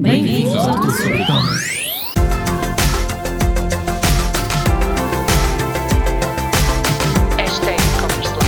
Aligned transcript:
Bem-vindos 0.00 0.54
ao. 0.54 0.74
Hashtag 7.36 7.82
Converse 8.00 8.38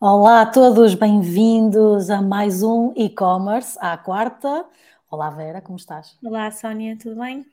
Olá 0.00 0.42
a 0.42 0.46
todos, 0.46 0.94
bem-vindos 0.94 2.10
a 2.10 2.22
mais 2.22 2.62
um 2.62 2.92
e-commerce, 2.94 3.76
à 3.80 3.98
quarta. 3.98 4.64
Olá 5.10 5.30
Vera, 5.30 5.60
como 5.60 5.76
estás? 5.76 6.16
Olá, 6.24 6.48
Sónia, 6.52 6.96
tudo 6.96 7.20
bem? 7.20 7.44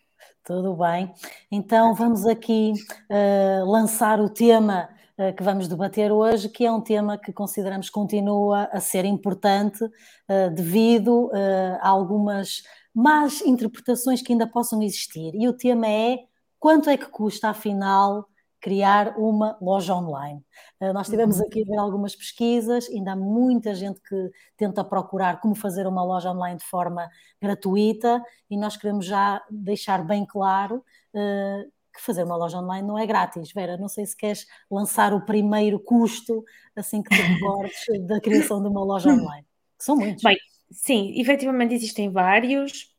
Tudo 0.44 0.76
bem? 0.76 1.12
Então 1.52 1.96
vamos 1.96 2.28
aqui 2.28 2.74
eh, 3.10 3.64
lançar 3.66 4.22
o 4.22 4.30
tema 4.30 4.95
que 5.38 5.44
vamos 5.44 5.68
debater 5.68 6.12
hoje, 6.12 6.50
que 6.50 6.66
é 6.66 6.72
um 6.72 6.82
tema 6.82 7.18
que 7.18 7.32
consideramos 7.32 7.88
que 7.88 7.94
continua 7.94 8.66
a 8.66 8.80
ser 8.82 9.06
importante 9.06 9.80
eh, 10.28 10.50
devido 10.50 11.32
eh, 11.34 11.78
a 11.82 11.88
algumas 11.88 12.64
más 12.94 13.42
interpretações 13.42 14.22
que 14.22 14.34
ainda 14.34 14.48
possam 14.48 14.82
existir. 14.82 15.34
E 15.34 15.48
o 15.48 15.54
tema 15.54 15.88
é 15.88 16.20
quanto 16.60 16.90
é 16.90 16.98
que 16.98 17.06
custa, 17.06 17.50
afinal, 17.50 18.28
criar 18.60 19.18
uma 19.18 19.58
loja 19.62 19.96
online? 19.96 20.44
Eh, 20.82 20.92
Nós 20.92 21.08
tivemos 21.08 21.40
aqui 21.40 21.62
a 21.64 21.66
ver 21.66 21.78
algumas 21.78 22.16
pesquisas, 22.16 22.90
ainda 22.90 23.14
há 23.14 23.16
muita 23.16 23.74
gente 23.74 24.02
que 24.02 24.32
tenta 24.58 24.84
procurar 24.84 25.40
como 25.40 25.56
fazer 25.56 25.88
uma 25.88 26.04
loja 26.04 26.32
online 26.32 26.58
de 26.58 26.66
forma 26.66 27.10
gratuita 27.42 28.22
e 28.50 28.58
nós 28.58 28.76
queremos 28.76 29.06
já 29.06 29.42
deixar 29.50 30.06
bem 30.06 30.26
claro 30.26 30.84
eh, 31.14 31.66
que 31.96 32.02
fazer 32.02 32.24
uma 32.24 32.36
loja 32.36 32.58
online 32.58 32.88
não 32.88 32.98
é 32.98 33.06
grátis. 33.06 33.52
Vera, 33.52 33.78
não 33.78 33.88
sei 33.88 34.06
se 34.06 34.16
queres 34.16 34.46
lançar 34.70 35.14
o 35.14 35.26
primeiro 35.26 35.80
custo, 35.80 36.44
assim 36.76 37.02
que 37.02 37.10
te 37.10 37.22
recordes, 37.22 38.06
da 38.06 38.20
criação 38.20 38.62
de 38.62 38.68
uma 38.68 38.84
loja 38.84 39.10
online. 39.10 39.46
São 39.78 39.96
muitos. 39.96 40.24
Bem, 40.24 40.38
sim, 40.72 41.20
efetivamente 41.20 41.74
existem 41.74 42.12
vários 42.12 42.94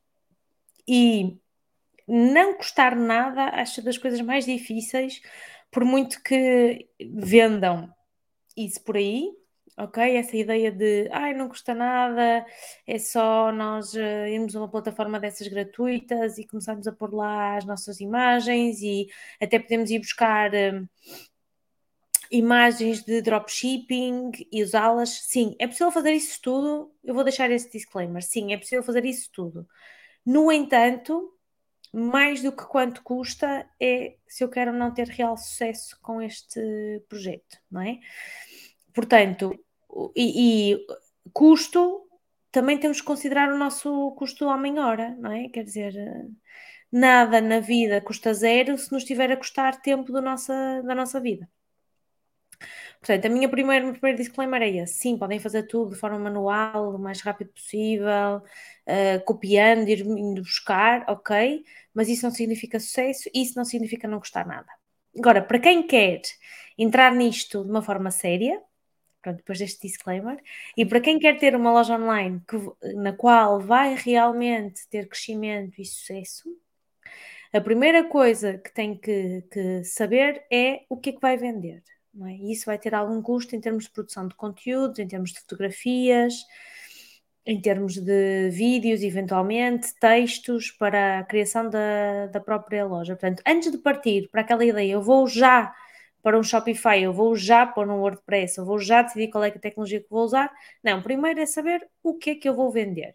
e 0.88 1.38
não 2.06 2.54
custar 2.54 2.94
nada 2.94 3.44
acho 3.60 3.82
das 3.82 3.98
coisas 3.98 4.20
mais 4.20 4.44
difíceis, 4.44 5.20
por 5.70 5.84
muito 5.84 6.22
que 6.22 6.88
vendam 7.12 7.92
isso 8.56 8.82
por 8.82 8.96
aí, 8.96 9.30
ok? 9.76 10.16
Essa 10.16 10.36
ideia 10.36 10.72
de 10.72 11.08
ai, 11.12 11.34
não 11.34 11.48
custa 11.48 11.74
nada, 11.74 12.44
é 12.86 12.98
só 12.98 13.52
nós 13.52 13.94
eh, 13.94 14.30
irmos 14.30 14.54
a 14.56 14.60
uma 14.60 14.70
plataforma 14.70 15.20
dessas 15.20 15.48
gratuitas 15.48 16.38
e 16.38 16.46
começarmos 16.46 16.86
a 16.86 16.92
pôr 16.92 17.12
lá 17.14 17.56
as 17.56 17.64
nossas 17.64 18.00
imagens 18.00 18.80
e 18.82 19.08
até 19.40 19.58
podemos 19.58 19.90
ir 19.90 19.98
buscar. 20.00 20.52
eh, 20.54 20.82
imagens 22.30 23.02
de 23.04 23.22
dropshipping 23.22 24.32
e 24.50 24.62
usá-las. 24.62 25.10
Sim, 25.10 25.54
é 25.58 25.66
possível 25.66 25.92
fazer 25.92 26.12
isso 26.12 26.40
tudo. 26.42 26.92
Eu 27.04 27.14
vou 27.14 27.24
deixar 27.24 27.50
esse 27.50 27.70
disclaimer. 27.70 28.22
Sim, 28.22 28.52
é 28.52 28.56
possível 28.58 28.82
fazer 28.82 29.04
isso 29.04 29.30
tudo. 29.32 29.66
No 30.24 30.50
entanto, 30.52 31.32
mais 31.92 32.42
do 32.42 32.52
que 32.52 32.64
quanto 32.64 33.02
custa 33.02 33.68
é 33.80 34.16
se 34.26 34.44
eu 34.44 34.48
quero 34.48 34.72
não 34.72 34.92
ter 34.92 35.08
real 35.08 35.36
sucesso 35.36 35.98
com 36.02 36.20
este 36.20 36.60
projeto, 37.08 37.58
não 37.70 37.82
é? 37.82 38.00
Portanto, 38.92 39.52
e, 40.14 40.74
e 40.74 40.86
custo 41.32 42.02
também 42.50 42.78
temos 42.78 43.00
que 43.00 43.06
considerar 43.06 43.52
o 43.52 43.58
nosso 43.58 44.12
custo 44.12 44.46
homem-hora, 44.46 45.14
não 45.18 45.30
é? 45.30 45.48
Quer 45.48 45.64
dizer, 45.64 45.94
nada 46.90 47.40
na 47.40 47.60
vida 47.60 48.00
custa 48.00 48.32
zero 48.34 48.78
se 48.78 48.90
nos 48.92 49.02
estiver 49.02 49.30
a 49.32 49.36
custar 49.36 49.80
tempo 49.82 50.12
do 50.12 50.22
nossa, 50.22 50.82
da 50.82 50.94
nossa 50.94 51.20
vida. 51.20 51.48
Portanto, 52.98 53.26
a 53.26 53.28
minha 53.28 53.48
primeira, 53.48 53.84
meu 53.84 53.92
primeiro 53.92 54.18
disclaimer 54.18 54.62
é 54.62 54.68
esse. 54.78 54.94
Sim, 54.94 55.18
podem 55.18 55.38
fazer 55.38 55.64
tudo 55.64 55.92
de 55.92 56.00
forma 56.00 56.18
manual, 56.18 56.94
o 56.94 56.98
mais 56.98 57.20
rápido 57.20 57.52
possível, 57.52 58.42
eh, 58.86 59.18
copiando, 59.20 59.88
ir 59.88 60.00
indo 60.00 60.42
buscar, 60.42 61.04
ok, 61.08 61.64
mas 61.94 62.08
isso 62.08 62.24
não 62.26 62.32
significa 62.32 62.80
sucesso, 62.80 63.28
isso 63.34 63.56
não 63.56 63.64
significa 63.64 64.08
não 64.08 64.18
custar 64.18 64.46
nada. 64.46 64.68
Agora, 65.18 65.42
para 65.42 65.58
quem 65.58 65.86
quer 65.86 66.22
entrar 66.78 67.14
nisto 67.14 67.64
de 67.64 67.70
uma 67.70 67.82
forma 67.82 68.10
séria, 68.10 68.60
pronto, 69.26 69.38
depois 69.38 69.58
deste 69.58 69.88
disclaimer, 69.88 70.38
e 70.76 70.86
para 70.86 71.00
quem 71.00 71.18
quer 71.18 71.36
ter 71.36 71.56
uma 71.56 71.72
loja 71.72 71.96
online 71.96 72.40
que- 72.48 72.94
na 72.94 73.12
qual 73.12 73.58
vai 73.60 73.96
realmente 73.96 74.88
ter 74.88 75.08
crescimento 75.08 75.80
e 75.80 75.84
sucesso, 75.84 76.48
a 77.52 77.60
primeira 77.60 78.04
coisa 78.04 78.58
que 78.58 78.72
tem 78.72 78.96
que, 78.96 79.42
que 79.50 79.82
saber 79.84 80.44
é 80.50 80.82
o 80.88 80.96
que 80.96 81.10
é 81.10 81.12
que 81.12 81.20
vai 81.20 81.36
vender. 81.36 81.82
É? 82.24 82.30
E 82.30 82.52
isso 82.52 82.66
vai 82.66 82.78
ter 82.78 82.94
algum 82.94 83.20
custo 83.20 83.54
em 83.56 83.60
termos 83.60 83.84
de 83.84 83.90
produção 83.90 84.26
de 84.28 84.34
conteúdos, 84.34 84.98
em 84.98 85.08
termos 85.08 85.32
de 85.32 85.40
fotografias, 85.40 86.34
em 87.44 87.60
termos 87.60 87.96
de 87.96 88.48
vídeos, 88.50 89.02
eventualmente, 89.02 89.94
textos 90.00 90.70
para 90.70 91.18
a 91.20 91.24
criação 91.24 91.68
da, 91.68 92.26
da 92.28 92.40
própria 92.40 92.84
loja. 92.86 93.14
Portanto, 93.14 93.42
antes 93.46 93.70
de 93.70 93.78
partir 93.78 94.28
para 94.30 94.40
aquela 94.40 94.64
ideia, 94.64 94.92
eu 94.92 95.02
vou 95.02 95.26
já 95.26 95.74
para 96.26 96.36
um 96.40 96.42
Shopify, 96.42 97.00
eu 97.00 97.12
vou 97.12 97.36
já 97.36 97.64
pôr 97.64 97.88
um 97.88 98.00
WordPress, 98.00 98.58
eu 98.58 98.64
vou 98.64 98.80
já 98.80 99.00
decidir 99.02 99.28
qual 99.30 99.44
é 99.44 99.50
que 99.52 99.58
a 99.58 99.60
tecnologia 99.60 100.00
que 100.00 100.10
vou 100.10 100.24
usar. 100.24 100.52
Não, 100.82 101.00
primeiro 101.00 101.38
é 101.38 101.46
saber 101.46 101.88
o 102.02 102.14
que 102.18 102.30
é 102.30 102.34
que 102.34 102.48
eu 102.48 102.54
vou 102.56 102.68
vender. 102.68 103.14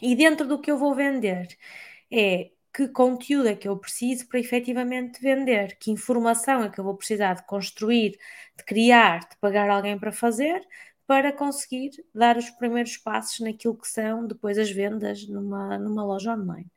E 0.00 0.16
dentro 0.16 0.46
do 0.46 0.58
que 0.58 0.70
eu 0.70 0.78
vou 0.78 0.94
vender 0.94 1.48
é 2.10 2.50
que 2.74 2.88
conteúdo 2.88 3.48
é 3.48 3.54
que 3.54 3.68
eu 3.68 3.76
preciso 3.78 4.26
para 4.26 4.40
efetivamente 4.40 5.20
vender, 5.20 5.76
que 5.78 5.90
informação 5.90 6.62
é 6.64 6.70
que 6.70 6.80
eu 6.80 6.84
vou 6.84 6.96
precisar 6.96 7.34
de 7.34 7.46
construir, 7.46 8.12
de 8.56 8.64
criar, 8.64 9.28
de 9.28 9.36
pagar 9.38 9.68
alguém 9.68 9.98
para 9.98 10.10
fazer, 10.10 10.66
para 11.06 11.30
conseguir 11.30 11.90
dar 12.14 12.38
os 12.38 12.48
primeiros 12.48 12.96
passos 12.96 13.40
naquilo 13.40 13.76
que 13.76 13.86
são 13.86 14.26
depois 14.26 14.56
as 14.56 14.70
vendas 14.70 15.28
numa, 15.28 15.78
numa 15.78 16.06
loja 16.06 16.32
online. 16.32 16.70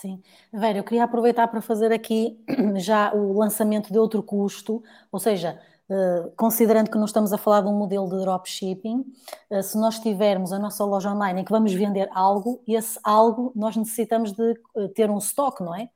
Sim. 0.00 0.22
Vera, 0.52 0.78
eu 0.78 0.84
queria 0.84 1.04
aproveitar 1.04 1.46
para 1.48 1.60
fazer 1.60 1.92
aqui 1.92 2.42
já 2.76 3.12
o 3.14 3.38
lançamento 3.38 3.92
de 3.92 3.98
outro 3.98 4.22
custo, 4.22 4.82
ou 5.12 5.20
seja, 5.20 5.60
eh, 5.90 6.30
considerando 6.36 6.90
que 6.90 6.96
não 6.96 7.04
estamos 7.04 7.34
a 7.34 7.38
falar 7.38 7.60
de 7.60 7.68
um 7.68 7.76
modelo 7.76 8.08
de 8.08 8.16
dropshipping, 8.18 9.04
eh, 9.50 9.60
se 9.60 9.76
nós 9.76 9.98
tivermos 9.98 10.52
a 10.54 10.58
nossa 10.58 10.84
loja 10.84 11.10
online 11.12 11.42
em 11.42 11.44
que 11.44 11.50
vamos 11.50 11.74
vender 11.74 12.08
algo, 12.14 12.62
esse 12.66 12.98
algo 13.04 13.52
nós 13.54 13.76
necessitamos 13.76 14.32
de 14.32 14.52
eh, 14.78 14.88
ter 14.94 15.10
um 15.10 15.18
estoque, 15.18 15.62
não 15.62 15.74
é? 15.74 15.90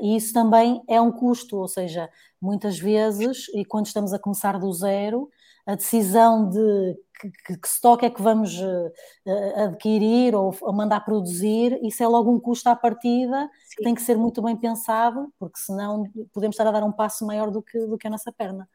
E 0.00 0.16
isso 0.16 0.32
também 0.32 0.82
é 0.88 0.98
um 0.98 1.12
custo, 1.12 1.58
ou 1.58 1.68
seja, 1.68 2.08
muitas 2.40 2.78
vezes, 2.78 3.48
e 3.54 3.66
quando 3.66 3.84
estamos 3.84 4.14
a 4.14 4.18
começar 4.18 4.58
do 4.58 4.72
zero, 4.72 5.28
a 5.68 5.74
decisão 5.74 6.48
de 6.48 6.96
que, 7.20 7.30
que, 7.58 7.66
estoque 7.66 8.06
é 8.06 8.10
que 8.10 8.22
vamos 8.22 8.58
eh, 8.58 8.92
eh, 9.26 9.62
adquirir 9.64 10.34
ou, 10.34 10.56
mandar 10.72 11.00
produzir, 11.00 11.78
isso 11.82 12.02
é 12.02 12.08
logo 12.08 12.32
um 12.34 12.40
custo 12.40 12.70
à 12.70 12.74
partida 12.74 13.50
que 13.76 13.82
tem 13.84 13.94
que 13.94 14.00
ser 14.00 14.16
muito 14.16 14.40
bem 14.40 14.56
pensado, 14.56 15.30
porque 15.38 15.58
senão 15.60 16.04
podemos 16.32 16.54
estar 16.54 16.66
a 16.66 16.70
dar 16.72 16.82
um 16.84 16.92
passo 16.92 17.26
maior 17.26 17.50
do 17.50 17.62
que, 17.62 17.78
do 17.86 17.98
que 17.98 18.06
a 18.06 18.10
nossa 18.10 18.32
perna. 18.32 18.66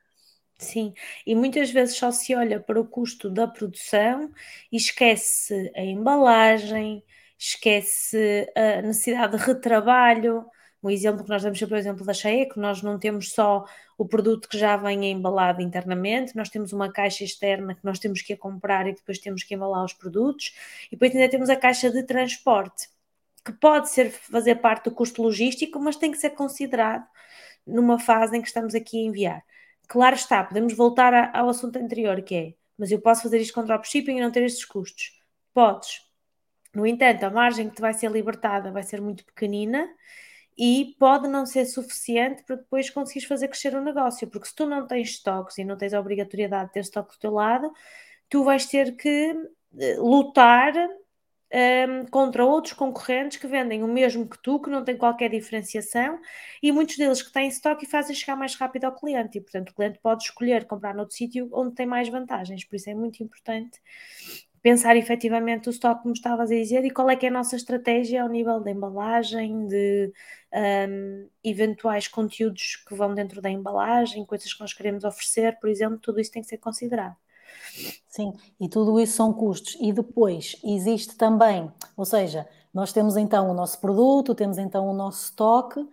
Sim, 0.59 0.93
e 1.25 1.33
muitas 1.33 1.71
vezes 1.71 1.97
só 1.97 2.11
se 2.11 2.35
olha 2.35 2.59
para 2.59 2.79
o 2.79 2.85
custo 2.87 3.27
da 3.27 3.47
produção 3.47 4.31
e 4.71 4.77
esquece 4.77 5.71
a 5.75 5.81
embalagem, 5.81 7.03
esquece 7.39 8.47
a 8.55 8.83
necessidade 8.83 9.35
de 9.35 9.43
retrabalho. 9.43 10.45
Um 10.83 10.89
exemplo 10.89 11.23
que 11.23 11.29
nós 11.29 11.41
damos 11.41 11.57
sempre, 11.57 11.75
o 11.75 11.77
exemplo 11.77 12.05
da 12.05 12.13
Cheia, 12.13 12.41
é 12.43 12.45
que 12.45 12.59
nós 12.59 12.81
não 12.81 12.99
temos 12.99 13.31
só 13.31 13.65
o 13.97 14.05
produto 14.05 14.49
que 14.49 14.57
já 14.57 14.75
vem 14.75 15.09
embalado 15.11 15.61
internamente, 15.61 16.35
nós 16.35 16.49
temos 16.49 16.73
uma 16.73 16.91
caixa 16.91 17.23
externa 17.23 17.73
que 17.73 17.85
nós 17.85 17.99
temos 17.99 18.21
que 18.21 18.33
ir 18.33 18.37
comprar 18.37 18.85
e 18.85 18.93
depois 18.93 19.17
temos 19.17 19.43
que 19.43 19.55
embalar 19.55 19.85
os 19.85 19.93
produtos, 19.93 20.53
e 20.87 20.91
depois 20.91 21.15
ainda 21.15 21.29
temos 21.29 21.49
a 21.49 21.55
caixa 21.55 21.89
de 21.89 22.03
transporte, 22.03 22.89
que 23.45 23.53
pode 23.53 23.89
ser 23.89 24.11
fazer 24.11 24.55
parte 24.55 24.85
do 24.85 24.91
custo 24.95 25.21
logístico, 25.23 25.79
mas 25.79 25.95
tem 25.95 26.11
que 26.11 26.17
ser 26.17 26.31
considerado 26.31 27.07
numa 27.65 27.97
fase 27.99 28.37
em 28.37 28.41
que 28.41 28.47
estamos 28.47 28.75
aqui 28.75 28.97
a 28.99 29.07
enviar. 29.07 29.43
Claro 29.87 30.15
está, 30.15 30.43
podemos 30.43 30.73
voltar 30.75 31.13
a- 31.13 31.31
ao 31.39 31.49
assunto 31.49 31.77
anterior, 31.77 32.21
que 32.21 32.35
é, 32.35 32.53
mas 32.77 32.91
eu 32.91 32.99
posso 32.99 33.23
fazer 33.23 33.39
isto 33.39 33.53
com 33.53 33.63
dropshipping 33.63 34.17
e 34.17 34.21
não 34.21 34.31
ter 34.31 34.43
estes 34.43 34.65
custos? 34.65 35.17
Podes. 35.53 36.01
No 36.73 36.85
entanto, 36.87 37.23
a 37.23 37.29
margem 37.29 37.69
que 37.69 37.75
te 37.75 37.81
vai 37.81 37.93
ser 37.93 38.11
libertada 38.11 38.71
vai 38.71 38.83
ser 38.83 38.99
muito 39.01 39.23
pequenina 39.25 39.87
e 40.57 40.95
pode 40.99 41.27
não 41.27 41.45
ser 41.45 41.65
suficiente 41.65 42.43
para 42.43 42.57
depois 42.57 42.89
conseguires 42.89 43.27
fazer 43.27 43.47
crescer 43.47 43.75
o 43.75 43.81
negócio, 43.81 44.27
porque 44.27 44.47
se 44.47 44.55
tu 44.55 44.65
não 44.65 44.85
tens 44.87 45.09
estoques 45.09 45.57
e 45.57 45.63
não 45.63 45.77
tens 45.77 45.93
a 45.93 45.99
obrigatoriedade 45.99 46.67
de 46.67 46.73
ter 46.73 46.79
estoque 46.81 47.15
do 47.15 47.19
teu 47.19 47.31
lado, 47.31 47.71
tu 48.29 48.43
vais 48.43 48.65
ter 48.65 48.95
que 48.95 49.35
eh, 49.79 49.95
lutar 49.97 50.73
ehm, 51.51 52.05
contra 52.09 52.45
outros 52.45 52.73
concorrentes 52.73 53.37
que 53.37 53.47
vendem 53.47 53.83
o 53.83 53.87
mesmo 53.87 54.27
que 54.27 54.41
tu, 54.41 54.59
que 54.59 54.69
não 54.69 54.83
têm 54.83 54.97
qualquer 54.97 55.29
diferenciação, 55.29 56.19
e 56.61 56.71
muitos 56.71 56.97
deles 56.97 57.21
que 57.21 57.31
têm 57.31 57.47
estoque 57.47 57.85
e 57.85 57.89
fazem 57.89 58.15
chegar 58.15 58.35
mais 58.35 58.55
rápido 58.55 58.85
ao 58.85 58.95
cliente, 58.95 59.37
e 59.37 59.41
portanto 59.41 59.69
o 59.69 59.73
cliente 59.75 59.99
pode 59.99 60.23
escolher 60.23 60.65
comprar 60.65 60.93
noutro 60.95 61.15
sítio 61.15 61.49
onde 61.53 61.75
tem 61.75 61.85
mais 61.85 62.09
vantagens, 62.09 62.63
por 62.65 62.75
isso 62.75 62.89
é 62.89 62.95
muito 62.95 63.23
importante 63.23 63.79
pensar 64.63 64.95
efetivamente 64.95 65.67
o 65.67 65.71
estoque, 65.71 66.03
como 66.03 66.13
estavas 66.13 66.49
a 66.49 66.55
dizer, 66.55 66.85
e 66.85 66.89
qual 66.89 67.09
é 67.09 67.17
que 67.17 67.25
é 67.25 67.29
a 67.29 67.31
nossa 67.31 67.57
estratégia 67.57 68.23
ao 68.23 68.29
nível 68.29 68.61
da 68.61 68.71
embalagem, 68.71 69.67
de 69.67 70.13
um, 70.89 71.27
eventuais 71.43 72.07
conteúdos 72.07 72.77
que 72.87 72.95
vão 72.95 73.13
dentro 73.13 73.41
da 73.41 73.49
embalagem, 73.49 74.25
coisas 74.25 74.53
que 74.53 74.61
nós 74.61 74.73
queremos 74.73 75.03
oferecer, 75.03 75.59
por 75.59 75.69
exemplo, 75.69 75.99
tudo 75.99 76.21
isso 76.21 76.31
tem 76.31 76.41
que 76.41 76.47
ser 76.47 76.59
considerado. 76.59 77.15
Sim, 78.07 78.31
e 78.57 78.69
tudo 78.69 78.97
isso 79.01 79.17
são 79.17 79.33
custos. 79.33 79.77
E 79.81 79.91
depois 79.91 80.55
existe 80.63 81.17
também, 81.17 81.69
ou 81.97 82.05
seja, 82.05 82.47
nós 82.73 82.93
temos 82.93 83.17
então 83.17 83.51
o 83.51 83.53
nosso 83.53 83.81
produto, 83.81 84.33
temos 84.33 84.57
então 84.57 84.87
o 84.87 84.93
nosso 84.93 85.25
estoque, 85.25 85.81
uh, 85.81 85.89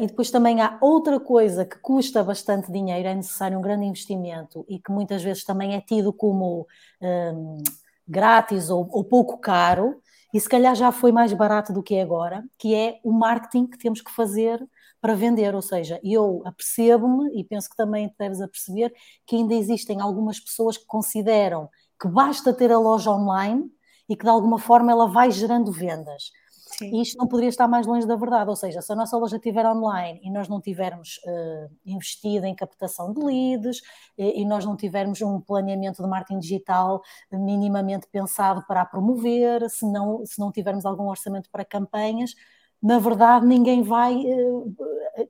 e 0.00 0.06
depois 0.08 0.28
também 0.28 0.60
há 0.60 0.76
outra 0.80 1.20
coisa 1.20 1.64
que 1.64 1.78
custa 1.78 2.24
bastante 2.24 2.72
dinheiro, 2.72 3.08
é 3.08 3.14
necessário 3.14 3.56
um 3.56 3.62
grande 3.62 3.86
investimento 3.86 4.64
e 4.68 4.80
que 4.80 4.90
muitas 4.90 5.22
vezes 5.22 5.44
também 5.44 5.76
é 5.76 5.80
tido 5.80 6.12
como 6.12 6.66
um, 7.00 7.62
grátis 8.06 8.70
ou, 8.70 8.88
ou 8.90 9.04
pouco 9.04 9.38
caro, 9.38 10.00
e 10.32 10.40
se 10.40 10.48
calhar 10.48 10.74
já 10.74 10.90
foi 10.90 11.12
mais 11.12 11.32
barato 11.32 11.72
do 11.72 11.82
que 11.82 11.94
é 11.94 12.02
agora, 12.02 12.42
que 12.58 12.74
é 12.74 12.98
o 13.04 13.12
marketing 13.12 13.66
que 13.66 13.78
temos 13.78 14.00
que 14.00 14.10
fazer 14.10 14.58
para 15.00 15.14
vender, 15.14 15.54
ou 15.54 15.60
seja, 15.60 16.00
eu 16.02 16.42
apercebo-me 16.44 17.38
e 17.38 17.44
penso 17.44 17.68
que 17.68 17.76
também 17.76 18.12
deves 18.18 18.40
aperceber 18.40 18.92
que 19.26 19.36
ainda 19.36 19.54
existem 19.54 20.00
algumas 20.00 20.40
pessoas 20.40 20.78
que 20.78 20.86
consideram 20.86 21.68
que 22.00 22.08
basta 22.08 22.52
ter 22.52 22.72
a 22.72 22.78
loja 22.78 23.10
online 23.10 23.64
e 24.08 24.16
que 24.16 24.24
de 24.24 24.30
alguma 24.30 24.58
forma 24.58 24.90
ela 24.90 25.06
vai 25.06 25.30
gerando 25.30 25.70
vendas. 25.70 26.30
Sim. 26.78 26.90
E 26.94 27.02
isto 27.02 27.18
não 27.18 27.28
poderia 27.28 27.50
estar 27.50 27.68
mais 27.68 27.86
longe 27.86 28.06
da 28.06 28.16
verdade, 28.16 28.48
ou 28.48 28.56
seja, 28.56 28.80
se 28.80 28.90
a 28.92 28.96
nossa 28.96 29.16
loja 29.16 29.36
estiver 29.36 29.66
online 29.66 30.20
e 30.22 30.30
nós 30.30 30.48
não 30.48 30.60
tivermos 30.60 31.18
uh, 31.26 31.70
investido 31.84 32.46
em 32.46 32.54
captação 32.54 33.12
de 33.12 33.22
leads 33.22 33.82
e, 34.16 34.40
e, 34.40 34.44
nós 34.44 34.64
não 34.64 34.76
tivermos 34.76 35.20
um 35.20 35.40
planeamento 35.40 36.02
de 36.02 36.08
marketing 36.08 36.40
digital 36.40 37.02
minimamente 37.30 38.06
pensado 38.10 38.64
para 38.66 38.82
a 38.82 38.86
promover, 38.86 39.68
se 39.68 39.84
não, 39.84 40.24
se 40.24 40.38
não 40.38 40.50
tivermos 40.50 40.86
algum 40.86 41.08
orçamento 41.08 41.50
para 41.50 41.64
campanhas, 41.64 42.34
na 42.82 42.98
verdade 42.98 43.46
ninguém 43.46 43.82
vai 43.82 44.14
uh, 44.16 44.76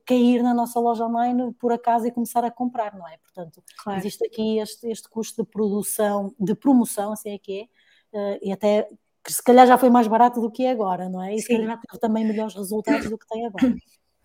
cair 0.05 0.41
na 0.41 0.53
nossa 0.53 0.79
loja 0.79 1.05
online 1.05 1.53
por 1.59 1.73
acaso 1.73 2.07
e 2.07 2.11
começar 2.11 2.45
a 2.45 2.51
comprar, 2.51 2.95
não 2.95 3.07
é? 3.07 3.17
Portanto, 3.17 3.61
claro. 3.83 3.99
existe 3.99 4.25
aqui 4.25 4.59
este, 4.59 4.87
este 4.89 5.09
custo 5.09 5.43
de 5.43 5.49
produção, 5.49 6.33
de 6.39 6.55
promoção, 6.55 7.11
assim 7.11 7.31
é 7.31 7.37
que 7.37 7.69
é, 8.13 8.35
uh, 8.35 8.39
e 8.41 8.51
até 8.51 8.87
que 9.23 9.31
se 9.31 9.41
calhar 9.41 9.65
já 9.65 9.77
foi 9.77 9.89
mais 9.89 10.07
barato 10.07 10.41
do 10.41 10.51
que 10.51 10.65
é 10.65 10.71
agora, 10.71 11.07
não 11.09 11.23
é? 11.23 11.33
E 11.33 11.39
Sim. 11.39 11.45
se 11.45 11.57
calhar 11.57 11.79
teve 11.79 11.99
também 11.99 12.25
melhores 12.25 12.53
resultados 12.55 13.09
do 13.09 13.17
que 13.17 13.27
tem 13.27 13.45
agora. 13.45 13.75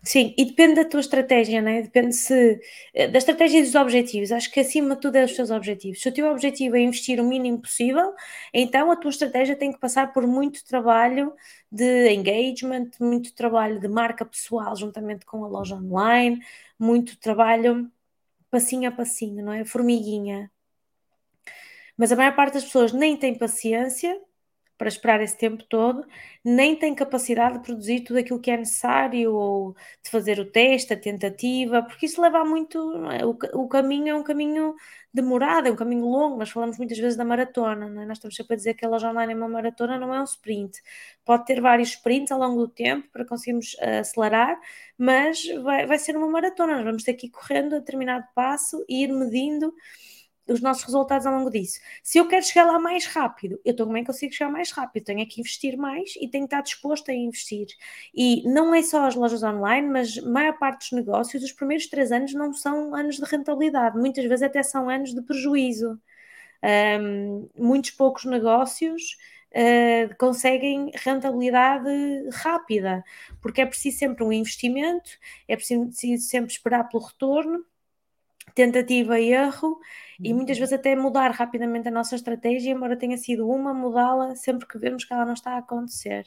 Sim, 0.01 0.33
e 0.37 0.45
depende 0.45 0.75
da 0.75 0.85
tua 0.85 1.01
estratégia, 1.01 1.61
né? 1.61 1.81
depende 1.81 2.15
se, 2.15 2.59
eh, 2.93 3.07
da 3.09 3.17
estratégia 3.17 3.59
e 3.59 3.61
dos 3.63 3.75
objetivos. 3.75 4.31
Acho 4.31 4.49
que 4.49 4.61
acima 4.61 4.95
de 4.95 5.01
tudo 5.01 5.17
é 5.17 5.25
os 5.25 5.35
teus 5.35 5.51
objetivos. 5.51 6.01
Se 6.01 6.07
o 6.07 6.13
teu 6.13 6.31
objetivo 6.31 6.77
é 6.77 6.81
investir 6.81 7.19
o 7.19 7.23
mínimo 7.25 7.61
possível, 7.61 8.13
então 8.53 8.91
a 8.91 8.95
tua 8.95 9.09
estratégia 9.11 9.57
tem 9.57 9.73
que 9.73 9.79
passar 9.79 10.13
por 10.13 10.25
muito 10.25 10.63
trabalho 10.65 11.33
de 11.69 12.13
engagement, 12.13 12.89
muito 12.99 13.33
trabalho 13.35 13.79
de 13.79 13.89
marca 13.89 14.23
pessoal 14.25 14.73
juntamente 14.75 15.25
com 15.25 15.43
a 15.43 15.47
loja 15.49 15.75
online, 15.75 16.39
muito 16.79 17.19
trabalho 17.19 17.91
passinho 18.49 18.89
a 18.89 18.91
passinho, 18.91 19.43
não 19.43 19.53
é? 19.53 19.65
Formiguinha. 19.65 20.49
Mas 21.97 22.11
a 22.11 22.15
maior 22.15 22.35
parte 22.35 22.53
das 22.53 22.63
pessoas 22.63 22.93
nem 22.93 23.17
tem 23.17 23.37
paciência 23.37 24.17
para 24.79 24.87
esperar 24.87 25.21
esse 25.21 25.37
tempo 25.37 25.61
todo, 25.65 26.05
nem 26.43 26.73
tem 26.73 26.95
capacidade 26.95 27.57
de 27.57 27.65
produzir 27.65 27.99
tudo 27.99 28.17
aquilo 28.19 28.39
que 28.39 28.49
é 28.49 28.55
necessário 28.55 29.33
ou 29.33 29.75
de 30.01 30.09
fazer 30.09 30.39
o 30.39 30.45
teste, 30.49 30.93
a 30.93 30.97
tentativa, 30.97 31.83
porque 31.83 32.05
isso 32.05 32.21
leva 32.21 32.39
a 32.39 32.45
muito. 32.45 32.79
É? 33.11 33.25
O, 33.25 33.37
o, 33.61 33.67
caminho 33.67 34.07
é 34.07 34.15
um 34.15 34.23
caminho 34.23 34.73
demorado, 35.13 35.67
é 35.67 35.71
um 35.71 35.75
caminho 35.75 36.05
longo. 36.05 36.37
Nós 36.37 36.49
falamos 36.49 36.77
muitas 36.77 36.97
vezes 36.97 37.17
da 37.17 37.25
maratona, 37.25 37.87
é? 37.87 38.05
nós 38.05 38.19
estamos 38.19 38.37
sempre 38.37 38.53
a 38.53 38.55
dizer 38.55 38.73
que 38.73 38.85
a 38.85 38.89
loja 38.89 39.09
online 39.09 39.33
é 39.33 39.35
uma 39.35 39.49
maratona, 39.49 39.99
não 39.99 40.15
é 40.15 40.21
um 40.21 40.23
sprint. 40.23 40.81
Pode 41.25 41.45
ter 41.45 41.59
vários 41.59 41.89
sprints 41.89 42.31
ao 42.31 42.39
longo 42.39 42.65
do 42.65 42.69
tempo 42.69 43.05
para 43.11 43.25
conseguirmos 43.25 43.73
uh, 43.73 43.99
acelerar, 43.99 44.57
mas 44.97 45.43
vai, 45.61 45.85
vai 45.85 45.99
ser 45.99 46.15
uma 46.15 46.29
maratona. 46.29 46.75
Nós 46.75 46.85
vamos 46.85 47.03
ter 47.03 47.15
que 47.15 47.27
ir 47.27 47.31
correndo 47.31 47.75
a 47.75 47.79
determinado 47.79 48.25
passo 48.33 48.85
e 48.87 49.03
ir 49.03 49.11
medindo 49.11 49.73
os 50.49 50.61
nossos 50.61 50.83
resultados 50.83 51.25
ao 51.25 51.33
longo 51.33 51.49
disso. 51.49 51.79
Se 52.03 52.17
eu 52.17 52.27
quero 52.27 52.45
chegar 52.45 52.65
lá 52.65 52.79
mais 52.79 53.05
rápido, 53.05 53.59
eu 53.63 53.75
também 53.75 54.03
consigo 54.03 54.33
chegar 54.33 54.51
mais 54.51 54.71
rápido, 54.71 55.05
tenho 55.05 55.27
que 55.27 55.39
investir 55.39 55.77
mais 55.77 56.15
e 56.15 56.27
tenho 56.27 56.47
que 56.47 56.55
estar 56.55 56.61
disposto 56.61 57.09
a 57.09 57.13
investir. 57.13 57.67
E 58.13 58.43
não 58.49 58.73
é 58.73 58.81
só 58.81 59.05
as 59.05 59.15
lojas 59.15 59.43
online, 59.43 59.87
mas 59.87 60.17
a 60.17 60.29
maior 60.29 60.57
parte 60.57 60.79
dos 60.79 60.91
negócios, 60.91 61.43
os 61.43 61.51
primeiros 61.51 61.87
três 61.87 62.11
anos 62.11 62.33
não 62.33 62.53
são 62.53 62.95
anos 62.95 63.17
de 63.17 63.25
rentabilidade, 63.25 63.97
muitas 63.97 64.25
vezes 64.25 64.43
até 64.43 64.63
são 64.63 64.89
anos 64.89 65.13
de 65.13 65.21
prejuízo. 65.21 65.99
Um, 66.61 67.49
muitos 67.57 67.91
poucos 67.91 68.25
negócios 68.25 69.15
uh, 69.53 70.15
conseguem 70.17 70.91
rentabilidade 70.95 71.89
rápida, 72.33 73.03
porque 73.41 73.61
é 73.61 73.65
preciso 73.65 73.97
sempre 73.97 74.23
um 74.23 74.33
investimento, 74.33 75.11
é 75.47 75.55
preciso 75.55 75.91
sempre 76.19 76.51
esperar 76.51 76.89
pelo 76.89 77.03
retorno 77.03 77.65
tentativa 78.53 79.19
e 79.19 79.31
erro 79.31 79.79
e 80.21 80.33
muitas 80.33 80.57
uhum. 80.57 80.61
vezes 80.61 80.73
até 80.73 80.95
mudar 80.95 81.31
rapidamente 81.31 81.87
a 81.87 81.91
nossa 81.91 82.15
estratégia, 82.15 82.71
embora 82.71 82.97
tenha 82.97 83.17
sido 83.17 83.49
uma, 83.49 83.73
mudá-la 83.73 84.35
sempre 84.35 84.67
que 84.67 84.77
vemos 84.77 85.05
que 85.05 85.13
ela 85.13 85.25
não 85.25 85.33
está 85.33 85.53
a 85.53 85.57
acontecer. 85.59 86.25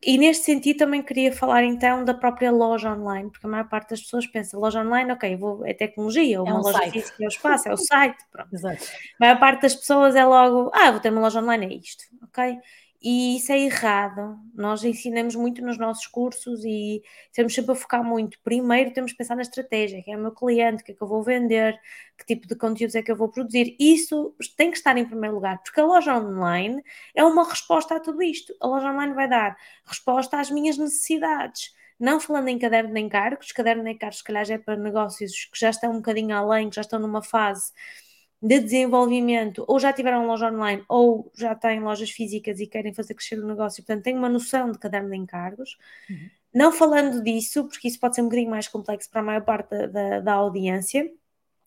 E 0.00 0.16
neste 0.16 0.44
sentido 0.44 0.78
também 0.78 1.02
queria 1.02 1.32
falar 1.32 1.64
então 1.64 2.04
da 2.04 2.14
própria 2.14 2.52
loja 2.52 2.92
online, 2.92 3.30
porque 3.30 3.46
a 3.46 3.50
maior 3.50 3.68
parte 3.68 3.90
das 3.90 4.00
pessoas 4.00 4.26
pensa 4.28 4.56
loja 4.56 4.80
online, 4.80 5.10
ok, 5.10 5.36
vou, 5.36 5.66
é 5.66 5.74
tecnologia, 5.74 6.40
ou 6.40 6.46
é 6.46 6.50
uma 6.50 6.60
um 6.60 6.62
loja 6.62 6.78
site. 6.78 6.92
física 6.92 7.24
é 7.24 7.26
o 7.26 7.28
espaço, 7.28 7.68
é 7.68 7.72
o 7.72 7.76
site, 7.76 8.24
pronto. 8.30 8.54
Exato. 8.54 8.84
A 8.84 9.24
maior 9.24 9.40
parte 9.40 9.62
das 9.62 9.74
pessoas 9.74 10.14
é 10.14 10.24
logo, 10.24 10.70
ah, 10.72 10.92
vou 10.92 11.00
ter 11.00 11.10
uma 11.10 11.20
loja 11.20 11.40
online, 11.40 11.66
é 11.66 11.78
isto, 11.78 12.04
ok? 12.22 12.58
E 13.00 13.36
isso 13.36 13.52
é 13.52 13.58
errado. 13.60 14.36
Nós 14.54 14.82
ensinamos 14.82 15.36
muito 15.36 15.62
nos 15.62 15.78
nossos 15.78 16.06
cursos 16.06 16.64
e 16.64 17.00
temos 17.32 17.54
sempre 17.54 17.72
a 17.72 17.74
focar 17.76 18.02
muito. 18.02 18.38
Primeiro 18.42 18.92
temos 18.92 19.12
que 19.12 19.18
pensar 19.18 19.36
na 19.36 19.42
estratégia, 19.42 20.02
quem 20.02 20.14
é 20.14 20.16
o 20.16 20.20
meu 20.20 20.32
cliente, 20.32 20.82
o 20.82 20.84
que 20.84 20.92
é 20.92 20.94
que 20.94 21.02
eu 21.02 21.06
vou 21.06 21.22
vender, 21.22 21.80
que 22.16 22.24
tipo 22.26 22.48
de 22.48 22.56
conteúdos 22.56 22.96
é 22.96 23.02
que 23.02 23.12
eu 23.12 23.16
vou 23.16 23.28
produzir. 23.28 23.76
Isso 23.78 24.34
tem 24.56 24.70
que 24.72 24.76
estar 24.78 24.96
em 24.96 25.04
primeiro 25.04 25.36
lugar, 25.36 25.62
porque 25.62 25.80
a 25.80 25.84
loja 25.86 26.16
online 26.18 26.82
é 27.14 27.22
uma 27.22 27.48
resposta 27.48 27.94
a 27.96 28.00
tudo 28.00 28.20
isto. 28.20 28.52
A 28.60 28.66
loja 28.66 28.90
online 28.90 29.14
vai 29.14 29.28
dar 29.28 29.56
resposta 29.86 30.38
às 30.40 30.50
minhas 30.50 30.76
necessidades. 30.76 31.72
Não 32.00 32.20
falando 32.20 32.48
em 32.48 32.58
caderno 32.58 32.94
de 32.94 33.00
encargos, 33.00 33.52
caderno 33.52 33.84
de 33.84 33.90
encargos 33.90 34.18
se 34.18 34.24
calhar 34.24 34.44
já 34.44 34.54
é 34.54 34.58
para 34.58 34.76
negócios 34.76 35.46
que 35.52 35.58
já 35.58 35.70
estão 35.70 35.92
um 35.92 35.96
bocadinho 35.96 36.36
além, 36.36 36.68
que 36.68 36.76
já 36.76 36.82
estão 36.82 36.98
numa 36.98 37.22
fase 37.22 37.72
de 38.40 38.60
desenvolvimento, 38.60 39.64
ou 39.66 39.80
já 39.80 39.92
tiveram 39.92 40.26
loja 40.26 40.50
online, 40.50 40.84
ou 40.88 41.30
já 41.36 41.54
têm 41.54 41.80
lojas 41.80 42.10
físicas 42.10 42.60
e 42.60 42.66
querem 42.66 42.94
fazer 42.94 43.14
crescer 43.14 43.38
o 43.38 43.46
negócio, 43.46 43.82
portanto, 43.84 44.04
têm 44.04 44.16
uma 44.16 44.28
noção 44.28 44.70
de 44.70 44.78
caderno 44.78 45.10
de 45.10 45.16
encargos. 45.16 45.76
Uhum. 46.08 46.30
Não 46.54 46.72
falando 46.72 47.22
disso, 47.22 47.64
porque 47.64 47.88
isso 47.88 47.98
pode 47.98 48.14
ser 48.14 48.22
um 48.22 48.24
bocadinho 48.24 48.50
mais 48.50 48.68
complexo 48.68 49.10
para 49.10 49.20
a 49.20 49.24
maior 49.24 49.42
parte 49.42 49.70
da, 49.70 49.86
da, 49.86 50.20
da 50.20 50.32
audiência, 50.34 51.10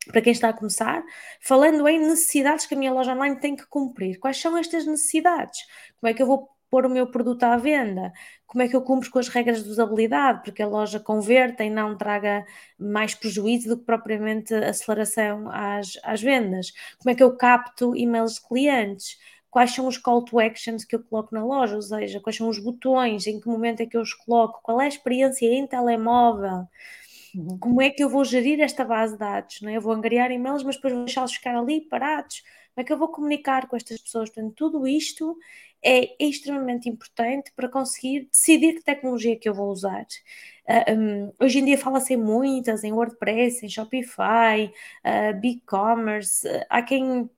para 0.07 0.21
quem 0.21 0.31
está 0.31 0.49
a 0.49 0.53
começar, 0.53 1.03
falando 1.39 1.87
em 1.87 1.99
necessidades 1.99 2.65
que 2.65 2.73
a 2.73 2.77
minha 2.77 2.91
loja 2.91 3.13
online 3.13 3.39
tem 3.39 3.55
que 3.55 3.67
cumprir. 3.67 4.17
Quais 4.17 4.37
são 4.37 4.57
estas 4.57 4.85
necessidades? 4.85 5.59
Como 5.99 6.09
é 6.09 6.13
que 6.13 6.21
eu 6.21 6.27
vou 6.27 6.49
pôr 6.71 6.85
o 6.85 6.89
meu 6.89 7.05
produto 7.05 7.43
à 7.43 7.57
venda? 7.57 8.13
Como 8.47 8.63
é 8.63 8.67
que 8.67 8.75
eu 8.75 8.81
cumpro 8.81 9.11
com 9.11 9.19
as 9.19 9.27
regras 9.27 9.63
de 9.63 9.69
usabilidade? 9.69 10.41
Porque 10.43 10.63
a 10.63 10.67
loja 10.67 10.99
converta 10.99 11.63
e 11.63 11.69
não 11.69 11.97
traga 11.97 12.45
mais 12.79 13.13
prejuízo 13.13 13.69
do 13.69 13.77
que 13.77 13.85
propriamente 13.85 14.53
aceleração 14.55 15.49
às, 15.51 15.99
às 16.03 16.21
vendas? 16.21 16.71
Como 16.97 17.11
é 17.11 17.15
que 17.15 17.23
eu 17.23 17.35
capto 17.37 17.95
e-mails 17.95 18.35
de 18.35 18.47
clientes? 18.47 19.19
Quais 19.49 19.71
são 19.75 19.85
os 19.85 19.97
call 19.97 20.23
to 20.23 20.39
actions 20.39 20.85
que 20.85 20.95
eu 20.95 21.03
coloco 21.03 21.35
na 21.35 21.43
loja? 21.45 21.75
Ou 21.75 21.81
seja, 21.81 22.21
quais 22.21 22.37
são 22.37 22.47
os 22.47 22.57
botões? 22.57 23.27
Em 23.27 23.39
que 23.39 23.47
momento 23.47 23.81
é 23.81 23.85
que 23.85 23.97
eu 23.97 24.01
os 24.01 24.13
coloco? 24.13 24.61
Qual 24.63 24.79
é 24.81 24.85
a 24.85 24.87
experiência 24.87 25.45
em 25.45 25.67
telemóvel? 25.67 26.67
Uhum. 27.35 27.57
Como 27.59 27.81
é 27.81 27.89
que 27.89 28.03
eu 28.03 28.09
vou 28.09 28.23
gerir 28.23 28.61
esta 28.61 28.85
base 28.85 29.13
de 29.13 29.19
dados? 29.19 29.61
Não 29.61 29.69
é? 29.69 29.77
Eu 29.77 29.81
vou 29.81 29.93
angariar 29.93 30.31
e-mails, 30.31 30.63
mas 30.63 30.75
depois 30.75 30.93
vou 30.93 31.05
deixá-los 31.05 31.33
ficar 31.33 31.55
ali 31.55 31.81
parados. 31.81 32.43
Como 32.81 32.83
é 32.83 32.83
que 32.83 32.93
eu 32.93 32.97
vou 32.97 33.09
comunicar 33.09 33.67
com 33.67 33.75
estas 33.75 34.01
pessoas? 34.01 34.29
Portanto, 34.31 34.55
tudo 34.55 34.87
isto 34.87 35.37
é 35.83 36.15
extremamente 36.19 36.89
importante 36.89 37.51
para 37.55 37.69
conseguir 37.69 38.27
decidir 38.31 38.73
que 38.73 38.83
tecnologia 38.83 39.37
que 39.37 39.47
eu 39.47 39.53
vou 39.53 39.69
usar. 39.69 40.01
Uh, 40.01 40.07
ah, 40.67 40.91
um, 40.91 41.33
hoje 41.39 41.59
em 41.59 41.65
dia 41.65 41.77
fala-se 41.77 42.13
em 42.13 42.17
muitas, 42.17 42.83
em 42.83 42.91
WordPress, 42.91 43.63
em 43.63 43.69
Shopify, 43.69 44.71
uh, 45.05 45.39
BigCommerce, 45.39 46.47
uh, 46.47 46.65
há 46.69 46.81
quem 46.81 47.29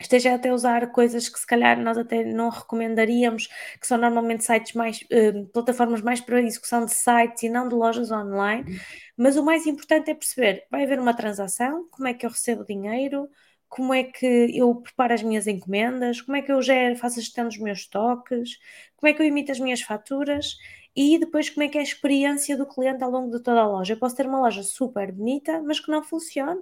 esteja 0.00 0.34
até 0.34 0.50
a 0.50 0.54
usar 0.54 0.92
coisas 0.92 1.28
que 1.28 1.38
se 1.38 1.46
calhar 1.46 1.80
nós 1.80 1.98
até 1.98 2.22
não 2.22 2.48
recomendaríamos, 2.48 3.48
que 3.80 3.86
são 3.86 3.98
normalmente 3.98 4.44
sites 4.44 4.72
mais, 4.74 5.00
uh, 5.02 5.46
plataformas 5.52 6.00
mais 6.00 6.20
para 6.20 6.40
execução 6.42 6.84
de 6.84 6.94
sites 6.94 7.42
e 7.42 7.48
não 7.48 7.68
de 7.68 7.74
lojas 7.74 8.12
online, 8.12 8.70
uhum. 8.70 8.78
mas 9.16 9.36
o 9.36 9.44
mais 9.44 9.66
importante 9.66 10.10
é 10.10 10.14
perceber, 10.14 10.64
vai 10.70 10.84
haver 10.84 11.00
uma 11.00 11.14
transação, 11.14 11.88
como 11.90 12.06
é 12.06 12.14
que 12.14 12.24
eu 12.24 12.30
recebo 12.30 12.64
dinheiro, 12.64 13.28
como 13.68 13.92
é 13.92 14.04
que 14.04 14.26
eu 14.54 14.74
preparo 14.76 15.14
as 15.14 15.22
minhas 15.22 15.46
encomendas, 15.46 16.20
como 16.20 16.36
é 16.36 16.42
que 16.42 16.52
eu 16.52 16.62
gero, 16.62 16.96
faço 16.96 17.18
a 17.18 17.22
gestão 17.22 17.46
dos 17.46 17.58
meus 17.58 17.80
estoques, 17.80 18.58
como 18.96 19.10
é 19.10 19.14
que 19.14 19.22
eu 19.22 19.26
emito 19.26 19.52
as 19.52 19.60
minhas 19.60 19.80
faturas 19.82 20.56
e 20.94 21.18
depois 21.18 21.50
como 21.50 21.64
é 21.64 21.68
que 21.68 21.76
é 21.76 21.80
a 21.80 21.84
experiência 21.84 22.56
do 22.56 22.66
cliente 22.66 23.04
ao 23.04 23.10
longo 23.10 23.30
de 23.36 23.42
toda 23.42 23.60
a 23.60 23.68
loja. 23.68 23.94
Eu 23.94 23.98
posso 23.98 24.16
ter 24.16 24.26
uma 24.26 24.40
loja 24.40 24.62
super 24.62 25.12
bonita, 25.12 25.62
mas 25.62 25.78
que 25.80 25.90
não 25.90 26.02
funcione, 26.02 26.60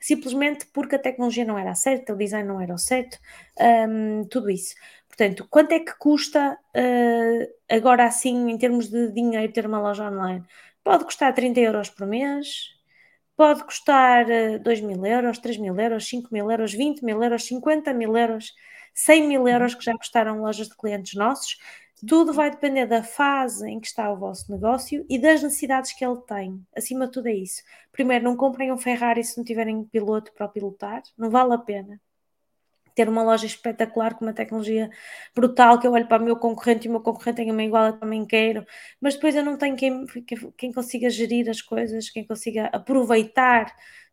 simplesmente 0.00 0.66
porque 0.72 0.96
a 0.96 0.98
tecnologia 0.98 1.44
não 1.44 1.58
era 1.58 1.74
certa, 1.74 2.14
o 2.14 2.16
design 2.16 2.48
não 2.48 2.60
era 2.60 2.74
o 2.74 2.78
certo, 2.78 3.18
um, 3.88 4.24
tudo 4.24 4.50
isso. 4.50 4.74
Portanto, 5.08 5.46
quanto 5.50 5.72
é 5.72 5.80
que 5.80 5.96
custa 5.98 6.58
uh, 6.76 7.74
agora 7.74 8.04
assim, 8.04 8.50
em 8.50 8.56
termos 8.58 8.88
de 8.88 9.12
dinheiro, 9.12 9.52
ter 9.52 9.66
uma 9.66 9.80
loja 9.80 10.08
online? 10.10 10.44
Pode 10.84 11.04
custar 11.04 11.34
30 11.34 11.60
euros 11.60 11.90
por 11.90 12.06
mês, 12.06 12.70
pode 13.38 13.62
custar 13.62 14.26
2 14.60 14.80
mil 14.80 15.06
euros, 15.06 15.38
3 15.38 15.58
mil 15.58 15.78
euros, 15.78 16.08
5 16.08 16.28
mil 16.32 16.50
euros, 16.50 16.72
20 16.72 17.04
mil 17.04 17.22
euros, 17.22 17.44
50 17.44 17.94
mil 17.94 18.16
euros, 18.16 18.52
100 18.92 19.28
mil 19.28 19.46
euros 19.46 19.76
que 19.76 19.84
já 19.84 19.96
custaram 19.96 20.40
lojas 20.40 20.68
de 20.68 20.76
clientes 20.76 21.14
nossos. 21.14 21.56
Tudo 22.06 22.32
vai 22.32 22.50
depender 22.50 22.86
da 22.86 23.02
fase 23.02 23.68
em 23.70 23.78
que 23.78 23.86
está 23.86 24.10
o 24.12 24.18
vosso 24.18 24.50
negócio 24.50 25.06
e 25.08 25.20
das 25.20 25.40
necessidades 25.40 25.92
que 25.92 26.04
ele 26.04 26.20
tem. 26.26 26.66
Acima 26.76 27.06
de 27.06 27.12
tudo 27.12 27.28
é 27.28 27.34
isso. 27.34 27.62
Primeiro, 27.92 28.24
não 28.24 28.36
comprem 28.36 28.72
um 28.72 28.78
Ferrari 28.78 29.22
se 29.22 29.38
não 29.38 29.44
tiverem 29.44 29.84
piloto 29.84 30.32
para 30.32 30.48
pilotar, 30.48 31.02
não 31.16 31.30
vale 31.30 31.54
a 31.54 31.58
pena. 31.58 32.00
Ter 32.98 33.08
uma 33.08 33.22
loja 33.22 33.46
espetacular 33.46 34.14
com 34.14 34.24
uma 34.24 34.32
tecnologia 34.32 34.90
brutal 35.34 35.78
que 35.78 35.86
eu 35.86 35.92
olho 35.92 36.08
para 36.08 36.20
o 36.22 36.24
meu 36.24 36.36
concorrente 36.36 36.86
e 36.86 36.88
o 36.88 36.92
meu 36.92 37.00
concorrente 37.00 37.36
tem 37.36 37.50
uma 37.50 37.62
igual, 37.62 37.86
eu 37.86 37.98
também 37.98 38.26
quero, 38.26 38.64
mas 39.00 39.14
depois 39.14 39.36
eu 39.36 39.44
não 39.44 39.56
tenho 39.56 39.76
quem, 39.76 40.04
quem 40.56 40.72
consiga 40.72 41.08
gerir 41.10 41.48
as 41.48 41.62
coisas, 41.62 42.10
quem 42.10 42.26
consiga 42.26 42.66
aproveitar 42.66 43.72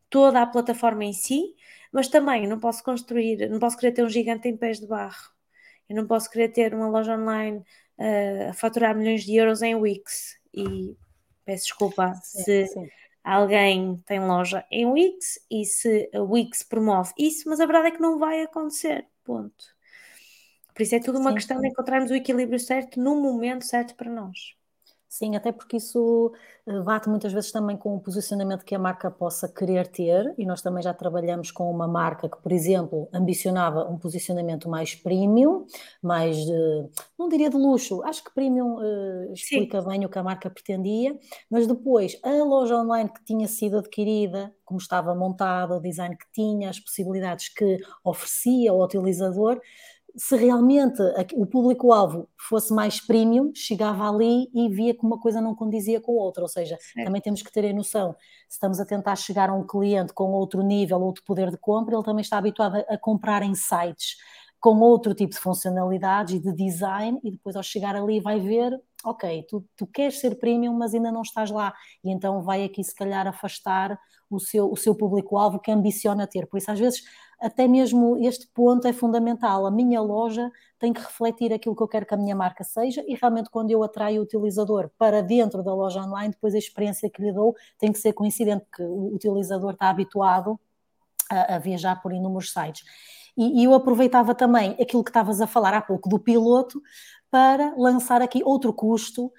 toda 0.10 0.42
a 0.42 0.48
plataforma 0.48 1.04
em 1.04 1.14
si, 1.14 1.56
mas 1.92 2.08
também 2.08 2.48
não 2.48 2.60
posso 2.60 2.84
construir, 2.84 3.50
não 3.50 3.60
posso 3.60 3.78
querer 3.78 3.94
ter 3.94 4.04
um 4.04 4.10
gigante 4.10 4.48
em 4.48 4.58
pés 4.58 4.80
de 4.80 4.88
barro 4.88 5.36
eu 5.90 5.96
não 5.96 6.08
posso 6.08 6.30
querer 6.30 6.50
ter 6.50 6.74
uma 6.74 6.88
loja 6.88 7.16
online 7.16 7.60
uh, 7.98 8.50
a 8.50 8.54
faturar 8.54 8.96
milhões 8.96 9.24
de 9.24 9.36
euros 9.36 9.62
em 9.62 9.76
Wix. 9.76 10.38
E 10.54 10.96
peço 11.46 11.66
desculpa 11.66 12.14
sim, 12.24 12.44
se 12.44 12.68
sim. 12.68 12.90
Alguém 13.26 13.98
tem 14.06 14.20
loja 14.20 14.66
em 14.72 14.86
Wix 14.88 15.40
e 15.52 15.66
se 15.66 16.10
a 16.14 16.22
Wix 16.22 16.64
promove 16.64 17.14
isso, 17.18 17.50
mas 17.50 17.60
a 17.60 17.66
verdade 17.66 17.90
é 17.90 17.92
que 17.92 18.02
não 18.02 18.20
vai 18.20 18.42
acontecer. 18.44 19.08
Ponto. 19.24 19.66
Por 20.74 20.82
isso 20.84 20.94
é 20.96 21.00
tudo 21.00 21.18
uma 21.20 21.34
sim, 21.34 21.36
questão 21.36 21.60
de 21.60 21.68
encontrarmos 21.70 22.12
o 22.12 22.16
equilíbrio 22.16 22.60
certo 22.60 23.00
no 23.00 23.16
momento 23.20 23.66
certo 23.66 23.96
para 23.96 24.12
nós. 24.12 24.55
Sim, 25.18 25.34
até 25.34 25.50
porque 25.54 25.78
isso 25.78 26.34
eh, 26.68 26.82
bate 26.82 27.08
muitas 27.08 27.32
vezes 27.32 27.50
também 27.50 27.78
com 27.78 27.96
o 27.96 28.02
posicionamento 28.02 28.66
que 28.66 28.76
a 28.76 28.80
marca 28.80 29.10
possa 29.10 29.48
querer 29.48 29.88
ter, 29.88 30.36
e 30.38 30.46
nós 30.46 30.62
também 30.62 30.84
já 30.84 30.94
trabalhamos 30.94 31.52
com 31.52 31.72
uma 31.72 31.88
marca 31.88 32.28
que, 32.28 32.38
por 32.42 32.52
exemplo, 32.52 33.08
ambicionava 33.14 33.90
um 33.90 33.98
posicionamento 33.98 34.68
mais 34.68 34.94
premium, 34.94 35.66
mais, 36.04 36.36
não 37.18 37.30
diria 37.30 37.50
de 37.50 37.56
luxo, 37.56 38.04
acho 38.04 38.26
que 38.26 38.34
premium 38.34 38.76
uh, 38.76 39.32
explica 39.32 39.82
Sim. 39.82 39.88
bem 39.88 40.06
o 40.06 40.10
que 40.10 40.20
a 40.20 40.24
marca 40.24 40.50
pretendia, 40.50 41.18
mas 41.50 41.66
depois 41.66 42.20
a 42.22 42.32
loja 42.44 42.76
online 42.76 43.10
que 43.10 43.24
tinha 43.24 43.48
sido 43.48 43.78
adquirida, 43.78 44.54
como 44.66 44.82
estava 44.82 45.16
montada, 45.16 45.78
o 45.78 45.80
design 45.80 46.18
que 46.18 46.26
tinha, 46.34 46.70
as 46.70 46.80
possibilidades 46.80 47.48
que 47.48 47.78
oferecia 48.04 48.72
ao 48.72 48.84
utilizador, 48.84 49.62
se 50.18 50.36
realmente 50.38 51.02
o 51.34 51.46
público-alvo 51.46 52.28
fosse 52.38 52.74
mais 52.74 53.06
premium, 53.06 53.52
chegava 53.54 54.10
ali 54.10 54.50
e 54.54 54.70
via 54.70 54.94
que 54.94 55.06
uma 55.06 55.20
coisa 55.20 55.42
não 55.42 55.54
condizia 55.54 56.00
com 56.00 56.14
a 56.14 56.24
outra. 56.24 56.44
Ou 56.44 56.50
seja, 56.50 56.78
certo. 56.80 57.06
também 57.06 57.22
temos 57.22 57.42
que 57.42 57.52
ter 57.52 57.70
a 57.70 57.74
noção, 57.74 58.16
se 58.48 58.56
estamos 58.56 58.80
a 58.80 58.86
tentar 58.86 59.16
chegar 59.16 59.50
a 59.50 59.54
um 59.54 59.66
cliente 59.66 60.14
com 60.14 60.32
outro 60.32 60.62
nível, 60.62 61.02
outro 61.02 61.24
poder 61.26 61.52
de 61.52 61.58
compra, 61.58 61.96
ele 61.96 62.04
também 62.04 62.22
está 62.22 62.38
habituado 62.38 62.76
a, 62.76 62.94
a 62.94 62.98
comprar 62.98 63.44
em 63.44 63.54
sites 63.54 64.16
com 64.60 64.80
outro 64.80 65.14
tipo 65.14 65.32
de 65.32 65.40
funcionalidades 65.40 66.34
e 66.34 66.40
de 66.40 66.52
design, 66.52 67.20
e 67.24 67.30
depois 67.30 67.56
ao 67.56 67.62
chegar 67.62 67.96
ali 67.96 68.20
vai 68.20 68.40
ver, 68.40 68.72
ok, 69.04 69.46
tu, 69.48 69.64
tu 69.78 69.86
queres 69.86 70.20
ser 70.20 70.40
premium, 70.40 70.74
mas 70.74 70.92
ainda 70.96 71.12
não 71.12 71.22
estás 71.22 71.52
lá, 71.52 71.72
e 72.04 72.10
então 72.10 72.42
vai 72.42 72.64
aqui 72.64 72.84
se 72.84 72.96
calhar 72.96 73.28
afastar 73.28 73.96
o 74.30 74.40
seu, 74.40 74.72
o 74.72 74.76
seu 74.76 74.96
público-alvo 74.96 75.60
que 75.60 75.72
ambiciona 75.72 76.28
ter. 76.28 76.48
Por 76.48 76.58
isso, 76.58 76.72
às 76.72 76.80
vezes, 76.80 77.04
até 77.40 77.68
mesmo 77.68 78.18
este 78.26 78.48
ponto 78.48 78.88
é 78.88 78.94
fundamental. 78.94 79.66
A 79.66 79.72
minha 79.72 80.02
loja 80.02 80.52
tem 80.80 80.94
que 80.94 81.02
refletir 81.02 81.54
aquilo 81.54 81.76
que 81.76 81.84
eu 81.84 81.88
quero 81.88 82.06
que 82.06 82.14
a 82.14 82.18
minha 82.18 82.36
marca 82.36 82.64
seja 82.64 83.04
e 83.08 83.16
realmente 83.16 83.50
quando 83.50 83.72
eu 83.72 83.84
atraio 83.84 84.22
o 84.22 84.24
utilizador 84.24 84.90
para 84.98 85.22
dentro 85.22 85.64
da 85.64 85.74
loja 85.74 86.02
online, 86.02 86.34
depois 86.34 86.56
a 86.56 86.58
experiência 86.58 87.10
que 87.10 87.22
lhe 87.22 87.32
dou 87.32 87.56
tem 87.78 87.92
que 87.92 88.00
ser 88.00 88.14
coincidente, 88.14 88.66
porque 88.66 88.84
o 88.84 89.14
utilizador 89.14 89.72
está 89.72 89.90
habituado 89.90 90.60
a, 91.30 91.56
a 91.56 91.60
viajar 91.60 92.02
por 92.02 92.14
inúmeros 92.14 92.52
sites. 92.52 92.84
E, 93.38 93.62
e, 93.62 93.64
eu 93.66 93.74
aproveitava 93.74 94.34
também 94.34 94.78
aquilo 94.82 95.04
que 95.04 95.10
estavas 95.10 95.42
a 95.42 95.48
falar 95.48 95.74
há 95.74 95.82
pouco 95.82 96.08
do 96.08 96.18
piloto 96.18 96.82
para 97.30 97.74
lançar 97.78 98.22
aqui 98.22 98.42
outro 98.46 98.72
custo 98.74 99.32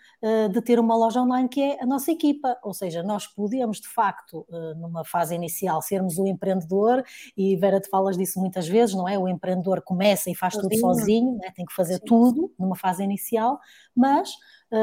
de 0.49 0.61
ter 0.61 0.78
uma 0.78 0.97
loja 0.97 1.21
online 1.21 1.49
que 1.49 1.62
é 1.62 1.83
a 1.83 1.87
nossa 1.87 2.11
equipa, 2.11 2.59
ou 2.62 2.75
seja, 2.75 3.02
nós 3.02 3.26
podemos 3.26 3.80
de 3.80 3.88
facto, 3.88 4.47
uh, 4.49 4.75
numa 4.76 5.04
fase 5.04 5.35
inicial, 5.35 5.80
sermos 5.80 6.18
o 6.18 6.26
empreendedor, 6.26 7.04
e 7.37 7.56
Vera 7.56 7.80
te 7.80 7.88
falas 7.88 8.16
disso 8.16 8.40
muitas 8.40 8.66
vezes, 8.66 8.95
não 8.95 9.09
é? 9.09 9.18
O 9.18 9.28
empreendedor 9.28 9.83
começa 9.83 10.30
e 10.30 10.35
faz 10.35 10.54
sozinho. 10.54 10.71
tudo 10.71 10.80
sozinho, 10.80 11.38
né? 11.38 11.52
tem 11.54 11.64
que 11.64 11.75
fazer 11.75 11.99
Sim. 11.99 12.06
tudo 12.06 12.52
numa 12.59 12.76
fase 12.76 13.02
inicial, 13.02 13.59
mas 13.95 14.30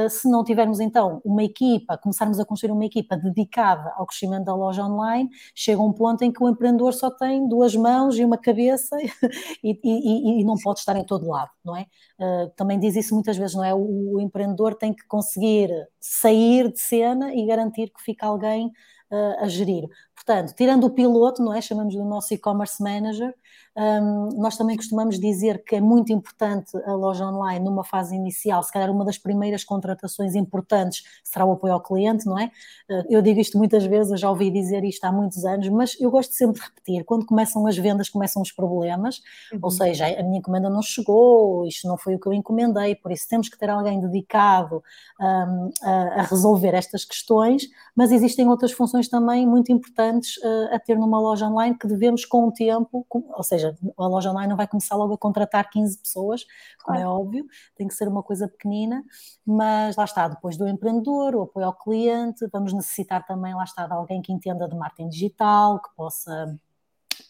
se 0.09 0.29
não 0.29 0.43
tivermos 0.43 0.79
então 0.79 1.21
uma 1.25 1.43
equipa, 1.43 1.97
começarmos 1.97 2.39
a 2.39 2.45
construir 2.45 2.71
uma 2.71 2.85
equipa 2.85 3.17
dedicada 3.17 3.91
ao 3.97 4.05
crescimento 4.05 4.45
da 4.45 4.55
loja 4.55 4.83
online, 4.83 5.29
chega 5.53 5.81
um 5.81 5.91
ponto 5.91 6.23
em 6.23 6.31
que 6.31 6.41
o 6.41 6.49
empreendedor 6.49 6.93
só 6.93 7.11
tem 7.11 7.47
duas 7.47 7.75
mãos 7.75 8.17
e 8.17 8.23
uma 8.23 8.37
cabeça 8.37 8.95
e, 9.63 9.79
e, 9.83 10.41
e 10.41 10.43
não 10.43 10.55
pode 10.55 10.79
estar 10.79 10.95
em 10.95 11.05
todo 11.05 11.27
lado, 11.27 11.51
não 11.63 11.75
é? 11.75 11.85
Uh, 12.19 12.49
também 12.55 12.79
diz 12.79 12.95
isso 12.95 13.13
muitas 13.13 13.37
vezes, 13.37 13.55
não 13.55 13.63
é? 13.63 13.73
O, 13.73 14.19
empreendedor 14.19 14.75
tem 14.75 14.93
que 14.93 15.05
conseguir 15.07 15.69
sair 15.99 16.71
de 16.71 16.79
cena 16.79 17.33
e 17.33 17.45
garantir 17.45 17.89
que 17.89 18.01
fica 18.01 18.25
alguém 18.25 18.67
uh, 18.67 19.43
a 19.43 19.47
gerir. 19.47 19.87
Portanto, 20.15 20.53
tirando 20.55 20.85
o 20.85 20.89
piloto, 20.89 21.43
não 21.43 21.53
é? 21.53 21.61
Chamamos 21.61 21.95
do 21.95 22.05
nosso 22.05 22.33
e-commerce 22.33 22.81
manager, 22.81 23.33
um, 23.75 24.29
nós 24.39 24.55
também 24.55 24.77
costumamos 24.77 25.19
dizer 25.19 25.63
que 25.63 25.75
é 25.75 25.81
muito 25.81 26.13
importante 26.13 26.77
a 26.85 26.93
loja 26.93 27.25
online 27.25 27.65
numa 27.65 27.83
fase 27.83 28.15
inicial, 28.15 28.61
se 28.61 28.71
calhar 28.71 28.91
uma 28.91 29.03
das 29.03 29.17
primeiras 29.17 29.63
contratações 29.63 30.35
importantes 30.35 31.03
será 31.23 31.45
o 31.45 31.53
apoio 31.53 31.73
ao 31.73 31.81
cliente, 31.81 32.25
não 32.25 32.37
é? 32.37 32.51
Uh, 32.89 33.03
eu 33.09 33.21
digo 33.21 33.39
isto 33.39 33.57
muitas 33.57 33.83
vezes, 33.85 34.19
já 34.19 34.29
ouvi 34.29 34.51
dizer 34.51 34.83
isto 34.83 35.03
há 35.05 35.11
muitos 35.11 35.43
anos, 35.43 35.67
mas 35.69 35.99
eu 35.99 36.11
gosto 36.11 36.33
sempre 36.33 36.59
de 36.61 36.67
repetir, 36.67 37.03
quando 37.03 37.25
começam 37.25 37.65
as 37.65 37.77
vendas, 37.77 38.09
começam 38.09 38.41
os 38.41 38.51
problemas, 38.51 39.21
uhum. 39.51 39.59
ou 39.61 39.71
seja, 39.71 40.05
a 40.05 40.23
minha 40.23 40.37
encomenda 40.37 40.69
não 40.69 40.81
chegou, 40.81 41.65
isto 41.65 41.87
não 41.87 41.97
foi 41.97 42.15
o 42.15 42.19
que 42.19 42.27
eu 42.27 42.33
encomendei, 42.33 42.95
por 42.95 43.11
isso 43.11 43.27
temos 43.27 43.49
que 43.49 43.57
ter 43.57 43.69
alguém 43.69 43.99
dedicado 43.99 44.83
um, 45.19 45.69
a, 45.81 45.91
a, 46.19 46.21
resolver 46.23 46.73
estas 46.73 47.05
questões, 47.05 47.67
mas 47.95 48.11
existem 48.11 48.47
outras 48.47 48.71
funções 48.71 49.07
também 49.07 49.47
muito 49.47 49.71
importantes 49.71 50.37
uh, 50.37 50.75
a 50.75 50.79
ter 50.79 50.97
numa 50.97 51.19
loja 51.19 51.47
online 51.47 51.77
que 51.77 51.87
devemos 51.87 52.25
com 52.25 52.47
o 52.47 52.51
tempo, 52.51 53.05
com, 53.07 53.23
ou 53.35 53.43
seja, 53.43 53.62
seja, 53.71 53.77
a 53.97 54.07
loja 54.07 54.29
online 54.31 54.49
não 54.49 54.57
vai 54.57 54.67
começar 54.67 54.95
logo 54.95 55.13
a 55.13 55.17
contratar 55.17 55.69
15 55.69 55.97
pessoas, 55.99 56.43
como 56.83 56.97
é 56.97 57.01
claro. 57.01 57.17
é 57.17 57.21
óbvio, 57.21 57.45
tem 57.75 57.87
que 57.87 57.93
ser 57.93 58.07
uma 58.07 58.23
coisa 58.23 58.47
pequenina, 58.47 59.03
mas 59.45 59.95
lá 59.95 60.05
está, 60.05 60.27
depois 60.27 60.57
do 60.57 60.67
empreendedor, 60.67 61.35
o 61.35 61.41
apoio 61.43 61.65
ao 61.65 61.73
cliente, 61.73 62.47
vamos 62.51 62.73
necessitar 62.73 63.25
também, 63.25 63.53
lá 63.53 63.63
está, 63.63 63.87
de 63.87 63.93
alguém 63.93 64.21
que 64.21 64.31
entenda 64.31 64.67
de 64.67 64.75
marketing 64.75 65.09
digital, 65.09 65.81
que 65.81 65.89
possa 65.95 66.57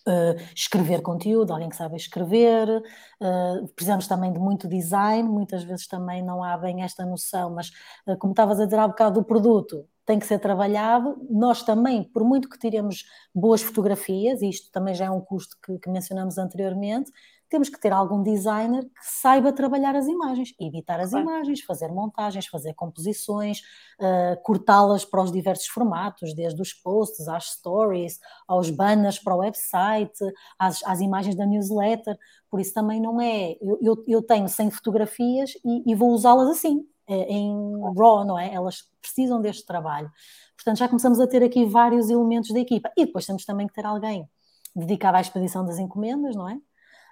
Uh, 0.08 0.36
escrever 0.56 1.02
conteúdo, 1.02 1.52
alguém 1.52 1.70
que 1.70 1.76
sabe 1.76 1.96
escrever, 1.96 2.70
uh, 2.70 3.68
precisamos 3.70 4.08
também 4.08 4.32
de 4.34 4.40
muito 4.40 4.68
design, 4.68 5.28
muitas 5.28 5.64
vezes 5.64 5.88
também 5.88 6.22
não 6.22 6.44
há 6.44 6.58
bem 6.58 6.84
esta 6.84 7.06
noção, 7.06 7.50
mas 7.50 7.70
uh, 8.08 8.18
como 8.18 8.32
estavas 8.32 8.60
a 8.60 8.66
dizer 8.66 8.80
há 8.80 8.88
bocado 8.88 9.22
do 9.22 9.26
produto, 9.26 9.86
tem 10.06 10.20
que 10.20 10.26
ser 10.26 10.40
trabalhado. 10.40 11.18
Nós 11.30 11.64
também, 11.64 12.04
por 12.04 12.24
muito 12.24 12.50
que 12.50 12.60
tiremos 12.60 13.06
boas 13.34 13.62
fotografias, 13.62 14.42
e 14.42 14.50
isto 14.50 14.72
também 14.72 14.94
já 14.94 15.06
é 15.06 15.10
um 15.10 15.22
custo 15.22 15.58
que, 15.64 15.78
que, 15.80 15.90
mencionamos 15.90 16.38
anteriormente, 16.38 17.12
temos 17.50 17.70
que 17.70 17.80
ter 17.80 17.94
algum 17.94 18.24
designer 18.24 18.84
que 18.84 18.90
saiba 19.02 19.54
trabalhar 19.54 19.96
as 19.96 20.08
imagens, 20.08 20.56
editar 20.60 21.00
as 21.00 21.12
claro. 21.12 21.30
imagens, 21.30 21.62
fazer 21.62 21.90
montagens, 21.90 22.48
fazer 22.48 22.74
composições, 22.74 23.60
uh, 24.00 24.42
cortá-las 24.42 25.06
para 25.06 25.22
os 25.22 25.32
diversos 25.32 25.68
formatos, 25.68 26.34
desde 26.34 26.60
os 26.60 26.74
posts 26.74 27.28
às 27.28 27.52
stories, 27.52 28.20
aos 28.48 28.72
banners 28.72 29.20
para 29.20 29.36
o 29.36 29.40
website, 29.40 30.20
às, 30.58 30.84
às 30.84 31.00
imagens 31.00 31.36
da 31.36 31.46
newsletter. 31.46 32.18
Por 32.50 32.60
isso 32.60 32.74
também 32.74 33.00
não 33.00 33.22
é. 33.22 33.56
Eu, 33.62 33.78
eu, 33.82 34.04
eu 34.08 34.22
tenho 34.24 34.50
100 34.50 34.72
fotografias 34.72 35.52
e, 35.64 35.92
e 35.92 35.94
vou 35.94 36.10
usá-las 36.10 36.50
assim 36.50 36.88
em 37.08 37.54
RAW, 37.98 38.26
não 38.26 38.40
é? 38.40 38.54
Elas 38.54 38.90
precisam 39.02 39.42
deste 39.42 39.66
trabalho. 39.66 40.12
Portanto, 40.56 40.78
já 40.78 40.88
começamos 40.88 41.20
a 41.20 41.28
ter 41.28 41.44
aqui 41.44 41.66
vários 41.66 42.10
elementos 42.10 42.52
da 42.52 42.60
equipa. 42.60 42.92
E 42.98 43.06
depois 43.06 43.26
temos 43.26 43.46
também 43.46 43.68
que 43.68 43.74
ter 43.74 43.86
alguém 43.86 44.28
dedicado 44.76 45.18
à 45.18 45.22
expedição 45.22 45.66
das 45.66 45.80
encomendas, 45.80 46.36
não 46.36 46.50
é? 46.50 46.58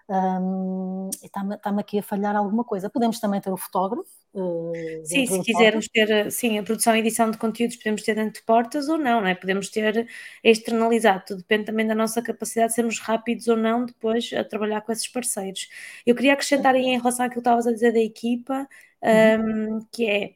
Um, 0.09 1.09
Está-me 1.23 1.81
aqui 1.81 1.99
a 1.99 2.03
falhar 2.03 2.35
alguma 2.35 2.63
coisa. 2.63 2.89
Podemos 2.89 3.19
também 3.19 3.39
ter 3.41 3.51
o 3.51 3.57
fotógrafo. 3.57 4.09
Uh, 4.33 4.71
sim, 5.03 5.25
se 5.25 5.41
quisermos 5.43 5.87
ter 5.89 6.31
sim, 6.31 6.57
a 6.57 6.63
produção 6.63 6.95
e 6.95 6.99
edição 6.99 7.29
de 7.29 7.37
conteúdos, 7.37 7.75
podemos 7.75 8.01
ter 8.01 8.15
dentro 8.15 8.39
de 8.39 8.45
portas 8.45 8.87
ou 8.87 8.97
não, 8.97 9.19
não 9.19 9.27
é? 9.27 9.35
Podemos 9.35 9.69
ter 9.69 10.07
externalizado, 10.43 11.23
tudo 11.27 11.39
depende 11.39 11.65
também 11.65 11.85
da 11.85 11.93
nossa 11.93 12.21
capacidade 12.21 12.69
de 12.69 12.75
sermos 12.75 12.99
rápidos 12.99 13.47
ou 13.49 13.57
não 13.57 13.85
depois 13.85 14.31
a 14.33 14.43
trabalhar 14.43 14.81
com 14.81 14.91
esses 14.91 15.07
parceiros. 15.07 15.67
Eu 16.05 16.15
queria 16.15 16.33
acrescentar 16.33 16.75
aí 16.75 16.85
em 16.85 16.97
relação 16.97 17.25
àquilo 17.25 17.41
que 17.41 17.49
estavas 17.49 17.67
a 17.67 17.73
dizer 17.73 17.91
da 17.91 17.99
equipa, 17.99 18.67
um, 19.03 19.73
uhum. 19.73 19.87
que 19.91 20.09
é 20.09 20.35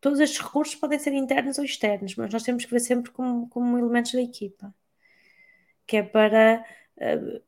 todos 0.00 0.20
estes 0.20 0.40
recursos 0.40 0.74
podem 0.74 0.98
ser 0.98 1.12
internos 1.12 1.58
ou 1.58 1.64
externos, 1.64 2.16
mas 2.16 2.32
nós 2.32 2.42
temos 2.42 2.64
que 2.64 2.70
ver 2.70 2.80
sempre 2.80 3.10
como, 3.10 3.48
como 3.48 3.78
elementos 3.78 4.12
da 4.12 4.22
equipa, 4.22 4.74
que 5.86 5.98
é 5.98 6.02
para 6.02 6.64
uh, 6.98 7.42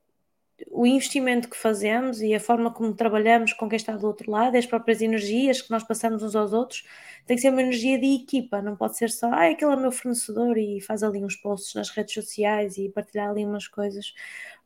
o 0.71 0.87
investimento 0.87 1.49
que 1.49 1.57
fazemos 1.57 2.21
e 2.21 2.35
a 2.35 2.40
forma 2.40 2.73
como 2.73 2.95
trabalhamos 2.95 3.52
com 3.52 3.69
quem 3.69 3.76
está 3.76 3.97
do 3.97 4.07
outro 4.07 4.31
lado, 4.31 4.57
as 4.57 4.66
próprias 4.66 5.00
energias 5.00 5.62
que 5.62 5.71
nós 5.71 5.83
passamos 5.83 6.23
uns 6.23 6.35
aos 6.37 6.52
outros, 6.52 6.85
tem 7.26 7.37
que 7.37 7.42
ser 7.42 7.50
uma 7.50 7.62
energia 7.62 7.99
de 7.99 8.07
equipa, 8.14 8.62
não 8.62 8.76
pode 8.76 8.97
ser 8.97 9.11
só, 9.11 9.26
ah, 9.33 9.50
aquele 9.50 9.73
é 9.73 9.76
meu 9.76 9.92
fornecedor 9.92 10.57
e 10.59 10.81
faz 10.81 11.02
ali 11.02 11.25
uns 11.25 11.37
posts 11.37 11.75
nas 11.75 11.90
redes 11.90 12.14
sociais 12.14 12.76
e 12.78 12.88
partilhar 12.88 13.31
ali 13.31 13.45
umas 13.45 13.69
coisas, 13.69 14.14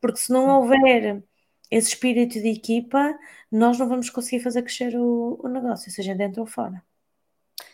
porque 0.01 0.19
se 0.19 0.33
não 0.33 0.49
houver 0.61 1.23
esse 1.71 1.89
espírito 1.89 2.41
de 2.41 2.49
equipa, 2.49 3.19
nós 3.51 3.79
não 3.79 3.89
vamos 3.89 4.11
conseguir 4.11 4.43
fazer 4.43 4.63
crescer 4.63 4.97
o, 4.97 5.39
o 5.43 5.49
negócio, 5.49 5.91
seja 5.91 6.15
dentro 6.15 6.41
ou 6.41 6.47
fora. 6.47 6.83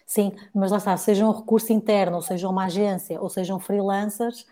Sim, 0.06 0.32
mas 0.54 0.70
lá 0.70 0.78
está, 0.78 0.96
seja 0.96 1.26
um 1.26 1.32
recurso 1.32 1.72
interno, 1.72 2.16
ou 2.16 2.22
seja 2.22 2.48
uma 2.48 2.66
agência, 2.66 3.20
ou 3.20 3.28
sejam 3.28 3.58
freelancers, 3.58 4.46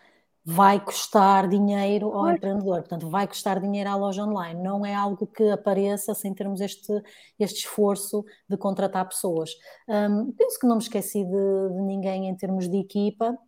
vai 0.52 0.80
custar 0.80 1.48
dinheiro 1.48 2.12
ao 2.12 2.28
empreendedor, 2.30 2.80
portanto, 2.80 3.08
vai 3.08 3.26
custar 3.26 3.60
dinheiro 3.60 3.88
à 3.88 3.94
loja 3.94 4.24
online, 4.24 4.60
não 4.60 4.84
é 4.84 4.92
algo 4.92 5.26
que 5.26 5.48
apareça 5.50 6.12
sem 6.12 6.34
termos 6.34 6.60
este, 6.60 6.92
este 7.38 7.60
esforço 7.60 8.24
de 8.48 8.56
contratar 8.56 9.08
pessoas. 9.08 9.50
Um, 9.88 10.32
penso 10.32 10.58
que 10.58 10.66
não 10.66 10.76
me 10.76 10.82
esqueci 10.82 11.24
de, 11.24 11.68
de 11.74 11.82
ninguém 11.82 12.28
em 12.28 12.34
termos 12.34 12.68
de 12.68 12.78
equipa, 12.78 13.38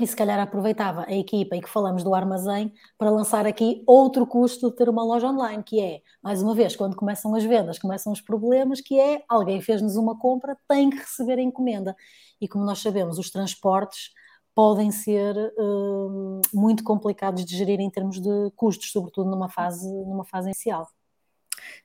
e 0.00 0.06
se 0.06 0.16
calhar 0.16 0.40
aproveitava 0.40 1.04
a 1.06 1.12
equipa 1.12 1.54
e 1.54 1.60
que 1.60 1.68
falamos 1.68 2.02
do 2.02 2.14
armazém 2.14 2.72
para 2.96 3.10
lançar 3.10 3.46
aqui 3.46 3.82
outro 3.86 4.26
custo 4.26 4.70
de 4.70 4.76
ter 4.76 4.88
uma 4.88 5.04
loja 5.04 5.28
online, 5.28 5.62
que 5.62 5.78
é, 5.80 6.00
mais 6.22 6.42
uma 6.42 6.54
vez, 6.54 6.74
quando 6.74 6.96
começam 6.96 7.34
as 7.34 7.44
vendas, 7.44 7.78
começam 7.78 8.10
os 8.10 8.22
problemas, 8.22 8.80
que 8.80 8.98
é 8.98 9.22
alguém 9.28 9.60
fez-nos 9.60 9.96
uma 9.96 10.18
compra, 10.18 10.56
tem 10.66 10.88
que 10.88 10.96
receber 10.96 11.38
a 11.38 11.42
encomenda. 11.42 11.94
E 12.40 12.48
como 12.48 12.64
nós 12.64 12.80
sabemos, 12.80 13.18
os 13.18 13.30
transportes 13.30 14.12
podem 14.54 14.90
ser 14.90 15.34
uh, 15.58 16.40
muito 16.52 16.84
complicados 16.84 17.44
de 17.44 17.56
gerir 17.56 17.80
em 17.80 17.90
termos 17.90 18.20
de 18.20 18.50
custos, 18.56 18.90
sobretudo 18.92 19.30
numa 19.30 19.48
fase, 19.48 19.88
numa 19.88 20.24
fase 20.24 20.48
inicial. 20.48 20.88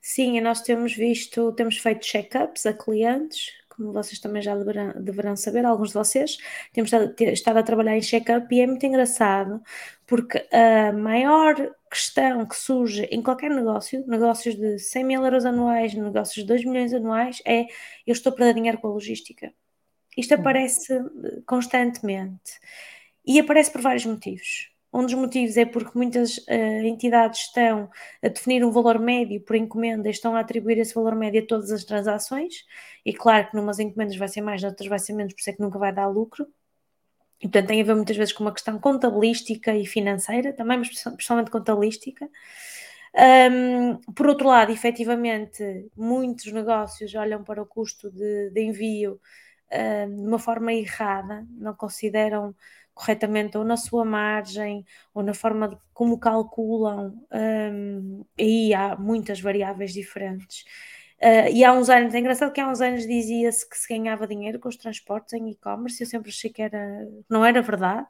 Sim, 0.00 0.36
e 0.36 0.40
nós 0.40 0.60
temos 0.62 0.94
visto, 0.94 1.52
temos 1.52 1.78
feito 1.78 2.00
check-ups 2.00 2.66
a 2.66 2.72
clientes, 2.72 3.52
como 3.78 3.92
vocês 3.92 4.18
também 4.18 4.42
já 4.42 4.56
deverão, 4.56 4.92
deverão, 5.00 5.36
saber, 5.36 5.64
alguns 5.64 5.88
de 5.88 5.94
vocês, 5.94 6.36
temos 6.72 6.90
estado 7.20 7.58
a 7.58 7.62
trabalhar 7.62 7.96
em 7.96 8.02
check-up 8.02 8.52
e 8.54 8.60
é 8.60 8.66
muito 8.66 8.84
engraçado, 8.84 9.62
porque 10.06 10.46
a 10.52 10.92
maior 10.92 11.54
questão 11.90 12.44
que 12.46 12.56
surge 12.56 13.04
em 13.04 13.22
qualquer 13.22 13.50
negócio, 13.50 14.04
negócios 14.06 14.56
de 14.56 14.78
100 14.78 15.04
mil 15.04 15.24
euros 15.24 15.44
anuais, 15.44 15.94
negócios 15.94 16.44
de 16.44 16.44
2 16.44 16.64
milhões 16.64 16.92
anuais, 16.92 17.40
é 17.46 17.62
eu 18.06 18.12
estou 18.12 18.32
a 18.32 18.36
perder 18.36 18.54
dinheiro 18.54 18.78
com 18.78 18.88
a 18.88 18.90
logística. 18.90 19.52
Isto 20.18 20.34
aparece 20.34 21.00
constantemente 21.46 22.58
e 23.24 23.38
aparece 23.38 23.70
por 23.70 23.80
vários 23.80 24.04
motivos. 24.04 24.68
Um 24.92 25.02
dos 25.04 25.14
motivos 25.14 25.56
é 25.56 25.64
porque 25.64 25.96
muitas 25.96 26.38
uh, 26.38 26.82
entidades 26.84 27.42
estão 27.42 27.88
a 28.20 28.26
definir 28.26 28.64
um 28.64 28.72
valor 28.72 28.98
médio 28.98 29.40
por 29.42 29.54
encomenda 29.54 30.08
e 30.08 30.10
estão 30.10 30.34
a 30.34 30.40
atribuir 30.40 30.78
esse 30.78 30.92
valor 30.92 31.14
médio 31.14 31.42
a 31.42 31.46
todas 31.46 31.70
as 31.70 31.84
transações. 31.84 32.64
E 33.06 33.12
claro 33.14 33.48
que 33.48 33.56
numas 33.56 33.78
encomendas 33.78 34.16
vai 34.16 34.26
ser 34.26 34.40
mais, 34.40 34.60
noutras 34.60 34.88
vai 34.88 34.98
ser 34.98 35.12
menos, 35.12 35.34
por 35.34 35.40
isso 35.40 35.50
é 35.50 35.52
que 35.52 35.62
nunca 35.62 35.78
vai 35.78 35.92
dar 35.94 36.08
lucro. 36.08 36.48
E 37.40 37.46
portanto 37.46 37.68
tem 37.68 37.80
a 37.80 37.84
ver 37.84 37.94
muitas 37.94 38.16
vezes 38.16 38.32
com 38.32 38.42
uma 38.42 38.52
questão 38.52 38.76
contabilística 38.80 39.72
e 39.76 39.86
financeira, 39.86 40.52
também, 40.52 40.78
mas 40.78 40.88
principalmente 40.88 41.50
contabilística. 41.52 42.28
Um, 43.14 43.98
por 44.14 44.26
outro 44.26 44.48
lado, 44.48 44.72
efetivamente, 44.72 45.62
muitos 45.96 46.50
negócios 46.50 47.14
olham 47.14 47.44
para 47.44 47.62
o 47.62 47.66
custo 47.66 48.10
de, 48.10 48.50
de 48.50 48.62
envio 48.62 49.20
de 49.70 50.26
uma 50.26 50.38
forma 50.38 50.72
errada, 50.72 51.46
não 51.50 51.74
consideram 51.74 52.54
corretamente 52.94 53.56
ou 53.56 53.64
na 53.64 53.76
sua 53.76 54.04
margem 54.04 54.84
ou 55.14 55.22
na 55.22 55.32
forma 55.32 55.68
de 55.68 55.78
como 55.94 56.18
calculam, 56.18 57.14
um, 57.32 58.24
aí 58.38 58.74
há 58.74 58.96
muitas 58.96 59.40
variáveis 59.40 59.92
diferentes. 59.92 60.64
Uh, 61.20 61.50
e 61.52 61.64
há 61.64 61.72
uns 61.72 61.88
anos, 61.88 62.14
é 62.14 62.18
engraçado 62.18 62.52
que 62.52 62.60
há 62.60 62.68
uns 62.68 62.80
anos 62.80 63.06
dizia-se 63.06 63.68
que 63.68 63.76
se 63.76 63.88
ganhava 63.88 64.26
dinheiro 64.26 64.58
com 64.60 64.68
os 64.68 64.76
transportes 64.76 65.32
em 65.32 65.50
e-commerce, 65.50 66.02
eu 66.02 66.06
sempre 66.06 66.30
achei 66.30 66.50
que 66.50 66.62
era, 66.62 67.08
não 67.28 67.44
era 67.44 67.60
verdade, 67.62 68.06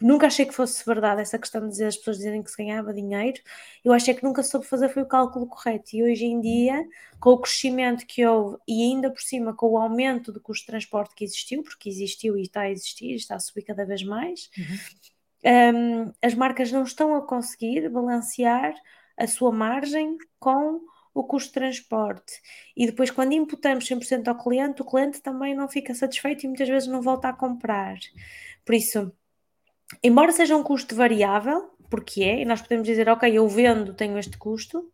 nunca 0.00 0.26
achei 0.26 0.46
que 0.46 0.54
fosse 0.54 0.84
verdade 0.84 1.20
essa 1.20 1.38
questão 1.38 1.62
de 1.62 1.68
dizer 1.68 1.86
as 1.86 1.96
pessoas 1.96 2.18
dizerem 2.18 2.42
que 2.42 2.50
se 2.50 2.56
ganhava 2.56 2.92
dinheiro. 2.94 3.40
Eu 3.84 3.92
achei 3.92 4.14
que 4.14 4.24
nunca 4.24 4.42
soube 4.42 4.66
fazer 4.66 4.88
foi 4.88 5.02
o 5.02 5.06
cálculo 5.06 5.46
correto. 5.46 5.94
E 5.94 6.02
hoje 6.02 6.24
em 6.24 6.40
dia, 6.40 6.86
com 7.18 7.30
o 7.30 7.38
crescimento 7.38 8.06
que 8.06 8.24
houve 8.26 8.58
e 8.66 8.82
ainda 8.82 9.10
por 9.10 9.20
cima 9.20 9.54
com 9.54 9.66
o 9.66 9.78
aumento 9.78 10.32
do 10.32 10.40
custo 10.40 10.62
de 10.62 10.68
transporte 10.68 11.14
que 11.14 11.24
existiu, 11.24 11.62
porque 11.62 11.88
existiu 11.88 12.36
e 12.36 12.42
está 12.42 12.62
a 12.62 12.70
existir, 12.70 13.14
está 13.14 13.36
a 13.36 13.40
subir 13.40 13.62
cada 13.62 13.84
vez 13.84 14.02
mais, 14.02 14.50
uhum. 14.56 16.06
um, 16.06 16.12
as 16.22 16.34
marcas 16.34 16.72
não 16.72 16.82
estão 16.82 17.14
a 17.14 17.26
conseguir 17.26 17.88
balancear 17.88 18.74
a 19.16 19.26
sua 19.26 19.52
margem 19.52 20.16
com 20.38 20.80
o 21.12 21.24
custo 21.24 21.48
de 21.48 21.54
transporte. 21.54 22.40
E 22.76 22.86
depois, 22.86 23.10
quando 23.10 23.32
imputamos 23.32 23.86
100% 23.86 24.28
ao 24.28 24.42
cliente, 24.42 24.82
o 24.82 24.84
cliente 24.84 25.20
também 25.20 25.54
não 25.54 25.68
fica 25.68 25.94
satisfeito 25.94 26.44
e 26.44 26.48
muitas 26.48 26.68
vezes 26.68 26.88
não 26.88 27.02
volta 27.02 27.28
a 27.28 27.32
comprar. 27.32 27.98
Por 28.64 28.74
isso, 28.74 29.12
embora 30.02 30.32
seja 30.32 30.56
um 30.56 30.62
custo 30.62 30.94
variável, 30.94 31.70
porque 31.90 32.22
é, 32.22 32.40
e 32.40 32.44
nós 32.44 32.62
podemos 32.62 32.86
dizer, 32.86 33.08
ok, 33.08 33.30
eu 33.32 33.48
vendo, 33.48 33.94
tenho 33.94 34.18
este 34.18 34.38
custo, 34.38 34.92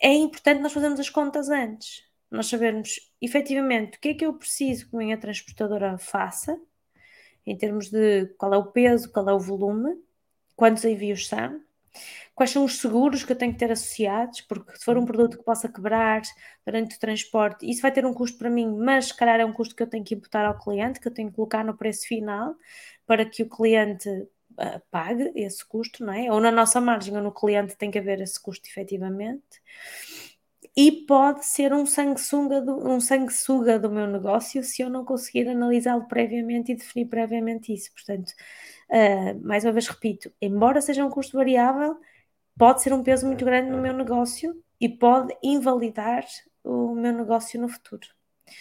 é 0.00 0.12
importante 0.12 0.60
nós 0.60 0.72
fazermos 0.72 1.00
as 1.00 1.10
contas 1.10 1.48
antes. 1.48 2.04
Nós 2.30 2.46
sabermos 2.46 3.12
efetivamente 3.20 3.98
o 3.98 4.00
que 4.00 4.10
é 4.10 4.14
que 4.14 4.24
eu 4.24 4.34
preciso 4.34 4.88
que 4.88 4.96
a 4.96 4.98
minha 4.98 5.18
transportadora 5.18 5.98
faça, 5.98 6.58
em 7.46 7.56
termos 7.56 7.90
de 7.90 8.26
qual 8.38 8.54
é 8.54 8.56
o 8.56 8.70
peso, 8.70 9.10
qual 9.10 9.28
é 9.28 9.32
o 9.32 9.38
volume, 9.38 9.96
quantos 10.54 10.84
envios 10.84 11.26
são, 11.26 11.60
quais 12.34 12.50
são 12.50 12.64
os 12.64 12.80
seguros 12.80 13.24
que 13.24 13.32
eu 13.32 13.36
tenho 13.36 13.52
que 13.52 13.58
ter 13.58 13.70
associados, 13.70 14.40
porque 14.42 14.76
se 14.76 14.84
for 14.84 14.96
um 14.96 15.04
produto 15.04 15.38
que 15.38 15.44
possa 15.44 15.68
quebrar 15.68 16.22
durante 16.64 16.96
o 16.96 16.98
transporte, 16.98 17.68
isso 17.68 17.82
vai 17.82 17.92
ter 17.92 18.06
um 18.06 18.14
custo 18.14 18.38
para 18.38 18.50
mim, 18.50 18.76
mas 18.78 19.06
se 19.06 19.16
calhar 19.16 19.40
é 19.40 19.44
um 19.44 19.52
custo 19.52 19.74
que 19.74 19.82
eu 19.82 19.86
tenho 19.86 20.04
que 20.04 20.14
imputar 20.14 20.44
ao 20.44 20.58
cliente, 20.58 21.00
que 21.00 21.08
eu 21.08 21.14
tenho 21.14 21.28
que 21.28 21.36
colocar 21.36 21.64
no 21.64 21.76
preço 21.76 22.06
final, 22.06 22.54
para 23.06 23.24
que 23.24 23.42
o 23.42 23.48
cliente 23.48 24.08
uh, 24.08 24.80
pague 24.90 25.32
esse 25.34 25.64
custo, 25.64 26.04
não 26.04 26.12
é? 26.12 26.32
Ou 26.32 26.40
na 26.40 26.50
nossa 26.50 26.80
margem 26.80 27.16
ou 27.16 27.22
no 27.22 27.32
cliente 27.32 27.76
tem 27.76 27.90
que 27.90 27.98
haver 27.98 28.20
esse 28.20 28.40
custo 28.40 28.68
efetivamente. 28.68 29.60
E 30.76 31.04
pode 31.06 31.44
ser 31.46 31.72
um 31.72 31.84
sanguessuga 31.84 32.60
do, 32.60 32.88
um 32.88 33.00
sanguessuga 33.00 33.78
do 33.78 33.90
meu 33.90 34.06
negócio 34.06 34.62
se 34.62 34.82
eu 34.82 34.88
não 34.88 35.04
conseguir 35.04 35.48
analisá-lo 35.48 36.06
previamente 36.06 36.72
e 36.72 36.76
definir 36.76 37.06
previamente 37.06 37.72
isso. 37.72 37.92
Portanto, 37.92 38.32
uh, 38.90 39.46
mais 39.46 39.64
uma 39.64 39.72
vez 39.72 39.86
repito, 39.88 40.32
embora 40.40 40.80
seja 40.80 41.04
um 41.04 41.10
custo 41.10 41.36
variável, 41.36 41.96
pode 42.58 42.82
ser 42.82 42.92
um 42.92 43.02
peso 43.02 43.26
muito 43.26 43.44
grande 43.44 43.70
no 43.70 43.78
meu 43.78 43.92
negócio 43.92 44.54
e 44.80 44.88
pode 44.88 45.34
invalidar 45.42 46.26
o 46.64 46.94
meu 46.94 47.12
negócio 47.12 47.60
no 47.60 47.68
futuro. 47.68 48.06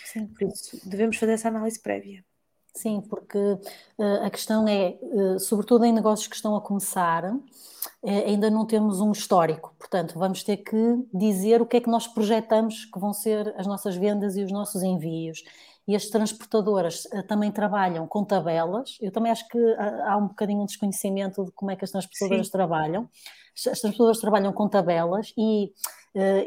Sim. 0.06 0.28
Por 0.28 0.48
isso, 0.48 0.80
devemos 0.88 1.18
fazer 1.18 1.34
essa 1.34 1.48
análise 1.48 1.80
prévia. 1.80 2.24
Sim, 2.74 3.02
porque 3.02 3.38
uh, 3.38 4.26
a 4.26 4.30
questão 4.30 4.68
é, 4.68 4.98
uh, 5.02 5.40
sobretudo 5.40 5.84
em 5.86 5.92
negócios 5.92 6.28
que 6.28 6.36
estão 6.36 6.56
a 6.56 6.62
começar, 6.62 7.26
uh, 7.26 7.44
ainda 8.04 8.50
não 8.50 8.66
temos 8.66 9.02
um 9.02 9.12
histórico, 9.12 9.76
portanto, 9.78 10.18
vamos 10.18 10.44
ter 10.44 10.58
que 10.58 10.78
dizer 11.14 11.62
o 11.62 11.66
que 11.66 11.78
é 11.78 11.82
que 11.82 11.90
nós 11.90 12.08
projetamos 12.08 12.86
que 12.86 13.00
vão 13.00 13.12
ser 13.12 13.54
as 13.58 13.66
nossas 13.66 13.96
vendas 13.96 14.38
e 14.38 14.44
os 14.44 14.52
nossos 14.52 14.84
envios. 14.84 15.44
E 15.90 15.96
as 15.96 16.06
transportadoras 16.06 17.04
também 17.28 17.52
trabalham 17.52 18.08
com 18.08 18.24
tabelas, 18.24 18.98
eu 19.02 19.12
também 19.12 19.32
acho 19.32 19.48
que 19.48 19.58
há, 19.74 20.14
há 20.14 20.18
um 20.18 20.28
bocadinho 20.28 20.62
um 20.62 20.66
desconhecimento 20.66 21.44
de 21.44 21.52
como 21.52 21.72
é 21.72 21.76
que 21.76 21.84
as 21.84 21.90
transportadoras 21.90 22.46
Sim. 22.46 22.52
trabalham. 22.52 23.10
As 23.56 23.82
transportadoras 23.82 24.20
trabalham 24.20 24.54
com 24.54 24.70
tabelas 24.70 25.34
e 25.36 25.74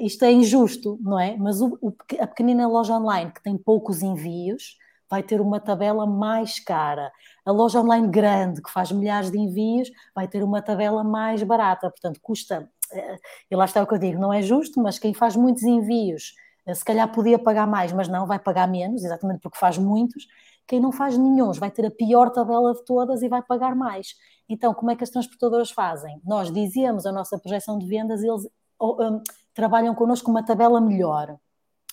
isto 0.01 0.25
é 0.25 0.33
injusto, 0.33 0.99
não 1.03 1.19
é? 1.19 1.37
Mas 1.37 1.61
o, 1.61 1.77
o, 1.81 1.93
a 2.21 2.27
pequenina 2.27 2.69
loja 2.69 2.95
online 2.95 3.33
que 3.33 3.43
tem 3.43 3.59
poucos 3.59 4.03
envios, 4.03 4.77
vai 5.13 5.23
ter 5.23 5.43
uma 5.43 5.61
tabela 5.61 6.07
mais 6.07 6.59
cara. 6.59 7.13
A 7.45 7.53
loja 7.53 7.79
online 7.83 8.09
grande, 8.09 8.63
que 8.63 8.71
faz 8.71 8.91
milhares 8.91 9.31
de 9.31 9.39
envios, 9.39 9.91
vai 10.15 10.27
ter 10.27 10.43
uma 10.43 10.63
tabela 10.63 11.05
mais 11.05 11.43
barata. 11.43 11.91
Portanto, 11.91 12.19
custa. 12.23 12.67
Eh, 12.91 13.19
e 13.51 13.55
lá 13.55 13.67
está 13.67 13.83
o 13.83 13.87
que 13.87 13.93
eu 13.93 13.99
digo, 13.99 14.19
não 14.19 14.33
é 14.33 14.41
justo, 14.41 14.81
mas 14.83 14.99
quem 14.99 15.13
faz 15.13 15.37
muitos 15.37 15.65
envios, 15.65 16.33
eh, 16.33 16.42
se 16.75 16.85
calhar 16.85 17.11
podia 17.13 17.39
pagar 17.39 17.67
mais, 17.67 17.93
mas 17.93 18.09
não, 18.09 18.27
vai 18.27 18.39
pagar 18.39 18.69
menos, 18.69 19.05
exatamente 19.05 19.41
porque 19.41 19.59
faz 19.59 19.79
muitos. 19.79 20.27
Quem 20.67 20.81
não 20.81 20.93
faz 20.93 21.17
nenhum 21.19 21.53
vai 21.53 21.71
ter 21.71 21.87
a 21.87 21.91
pior 21.91 22.31
tabela 22.31 22.73
de 22.73 22.85
todas 22.85 23.23
e 23.23 23.29
vai 23.29 23.43
pagar 23.43 23.75
mais. 23.75 24.15
Então, 24.49 24.73
como 24.73 24.91
é 24.91 24.97
que 24.97 25.03
as 25.03 25.11
transportadoras 25.11 25.71
fazem? 25.71 26.21
Nós 26.25 26.53
dizemos 26.53 27.05
a 27.07 27.13
nossa 27.13 27.39
projeção 27.39 27.79
de 27.79 27.87
vendas 27.87 28.23
eles 28.23 28.47
um, 28.81 29.21
trabalham 29.55 29.95
connosco 29.95 30.31
uma 30.31 30.45
tabela 30.45 30.81
melhor. 30.81 31.37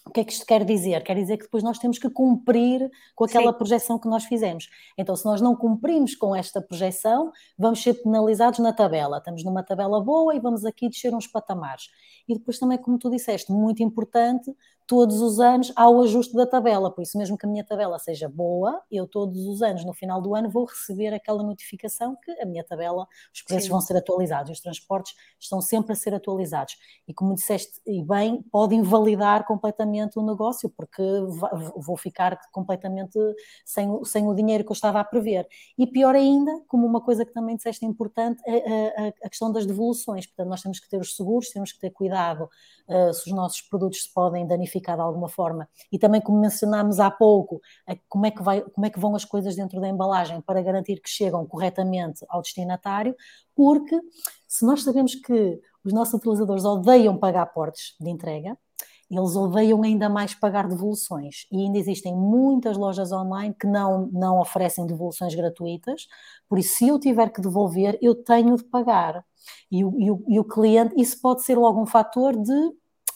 O 0.09 0.11
que 0.11 0.21
é 0.21 0.23
que 0.23 0.33
isto 0.33 0.43
quer 0.43 0.65
dizer? 0.65 1.03
Quer 1.03 1.15
dizer 1.15 1.37
que 1.37 1.43
depois 1.43 1.61
nós 1.61 1.77
temos 1.77 1.99
que 1.99 2.09
cumprir 2.09 2.89
com 3.13 3.25
aquela 3.25 3.51
Sim. 3.51 3.57
projeção 3.59 3.99
que 3.99 4.07
nós 4.07 4.25
fizemos. 4.25 4.67
Então, 4.97 5.15
se 5.15 5.23
nós 5.23 5.39
não 5.39 5.55
cumprimos 5.55 6.15
com 6.15 6.35
esta 6.35 6.59
projeção, 6.59 7.31
vamos 7.55 7.83
ser 7.83 7.93
penalizados 7.93 8.57
na 8.57 8.73
tabela. 8.73 9.19
Estamos 9.19 9.43
numa 9.43 9.61
tabela 9.61 10.03
boa 10.03 10.35
e 10.35 10.39
vamos 10.39 10.65
aqui 10.65 10.89
descer 10.89 11.13
uns 11.13 11.27
patamares. 11.27 11.89
E 12.27 12.33
depois 12.33 12.57
também, 12.57 12.79
como 12.79 12.97
tu 12.97 13.07
disseste, 13.11 13.51
muito 13.51 13.83
importante, 13.83 14.51
todos 14.89 15.21
os 15.21 15.39
anos 15.39 15.71
há 15.75 15.88
o 15.88 16.02
ajuste 16.02 16.34
da 16.34 16.47
tabela, 16.47 16.89
por 16.89 17.04
isso 17.04 17.15
mesmo 17.15 17.38
que 17.38 17.45
a 17.45 17.49
minha 17.49 17.63
tabela 17.63 17.99
seja 17.99 18.28
boa, 18.28 18.82
eu 18.89 19.06
todos 19.06 19.45
os 19.45 19.62
anos, 19.62 19.86
no 19.86 19.93
final 19.93 20.19
do 20.19 20.34
ano, 20.34 20.49
vou 20.49 20.65
receber 20.65 21.13
aquela 21.13 21.43
notificação 21.43 22.17
que 22.25 22.32
a 22.41 22.45
minha 22.45 22.63
tabela, 22.63 23.08
os 23.32 23.43
preços 23.43 23.65
Sim. 23.65 23.69
vão 23.69 23.82
ser 23.82 23.95
atualizados, 23.95 24.52
os 24.52 24.60
transportes 24.60 25.13
estão 25.39 25.62
sempre 25.62 25.93
a 25.93 25.95
ser 25.95 26.15
atualizados. 26.15 26.75
E 27.08 27.13
como 27.13 27.36
disseste 27.36 27.80
e 27.86 28.04
bem, 28.04 28.41
pode 28.52 28.73
invalidar 28.73 29.45
completamente 29.45 30.17
o 30.17 30.23
negócio, 30.23 30.67
porque 30.71 31.04
vou 31.75 31.95
ficar 31.95 32.39
completamente 32.52 33.19
sem, 33.63 34.04
sem 34.06 34.28
o 34.28 34.34
dinheiro 34.34 34.63
que 34.63 34.71
eu 34.71 34.73
estava 34.73 34.99
a 34.99 35.04
prever. 35.04 35.47
E 35.78 35.86
pior 35.86 36.15
ainda, 36.15 36.63
como 36.67 36.88
uma 36.88 36.99
coisa 36.99 37.23
que 37.23 37.32
também 37.32 37.56
disseste 37.56 37.86
importante, 37.86 38.41
a, 38.43 39.04
a, 39.04 39.08
a 39.25 39.30
questão 39.30 39.52
das 39.52 39.67
devoluções. 39.67 40.25
Portanto, 40.25 40.47
nós 40.47 40.63
temos 40.63 40.80
que 40.80 40.89
ter 40.89 40.99
os 40.99 41.15
seguros, 41.15 41.52
temos 41.52 41.71
que 41.71 41.80
ter 41.80 41.91
cuidado 41.91 42.49
uh, 42.88 43.13
se 43.13 43.30
os 43.30 43.36
nossos 43.36 43.62
produtos 43.62 44.02
se 44.02 44.12
podem 44.12 44.47
danificar 44.47 44.78
de 44.79 45.01
alguma 45.01 45.27
forma. 45.27 45.67
E 45.91 45.99
também, 45.99 46.21
como 46.21 46.39
mencionámos 46.39 46.99
há 46.99 47.09
pouco, 47.09 47.61
como 48.07 48.25
é, 48.25 48.31
que 48.31 48.41
vai, 48.41 48.61
como 48.61 48.85
é 48.85 48.89
que 48.89 48.99
vão 48.99 49.15
as 49.15 49.25
coisas 49.25 49.55
dentro 49.55 49.79
da 49.79 49.87
embalagem 49.87 50.41
para 50.41 50.61
garantir 50.61 51.01
que 51.01 51.09
chegam 51.09 51.45
corretamente 51.45 52.25
ao 52.29 52.41
destinatário, 52.41 53.15
porque 53.55 53.99
se 54.47 54.65
nós 54.65 54.83
sabemos 54.83 55.15
que 55.15 55.59
os 55.83 55.93
nossos 55.93 56.13
utilizadores 56.15 56.65
odeiam 56.65 57.17
pagar 57.17 57.45
portes 57.47 57.95
de 57.99 58.09
entrega, 58.09 58.57
eles 59.09 59.35
odeiam 59.35 59.81
ainda 59.81 60.07
mais 60.07 60.35
pagar 60.35 60.67
devoluções. 60.67 61.47
E 61.51 61.63
ainda 61.63 61.79
existem 61.79 62.15
muitas 62.15 62.77
lojas 62.77 63.11
online 63.11 63.55
que 63.59 63.65
não, 63.65 64.07
não 64.11 64.39
oferecem 64.39 64.85
devoluções 64.85 65.33
gratuitas, 65.33 66.07
por 66.47 66.59
isso, 66.59 66.77
se 66.77 66.87
eu 66.87 66.99
tiver 66.99 67.29
que 67.29 67.41
devolver, 67.41 67.97
eu 68.01 68.15
tenho 68.15 68.55
de 68.55 68.63
pagar. 68.63 69.25
E 69.71 69.83
o, 69.83 69.99
e 69.99 70.11
o, 70.11 70.23
e 70.27 70.39
o 70.39 70.43
cliente, 70.43 70.93
isso 70.99 71.19
pode 71.21 71.43
ser 71.43 71.57
logo 71.57 71.81
um 71.81 71.85
fator 71.85 72.35
de 72.35 72.71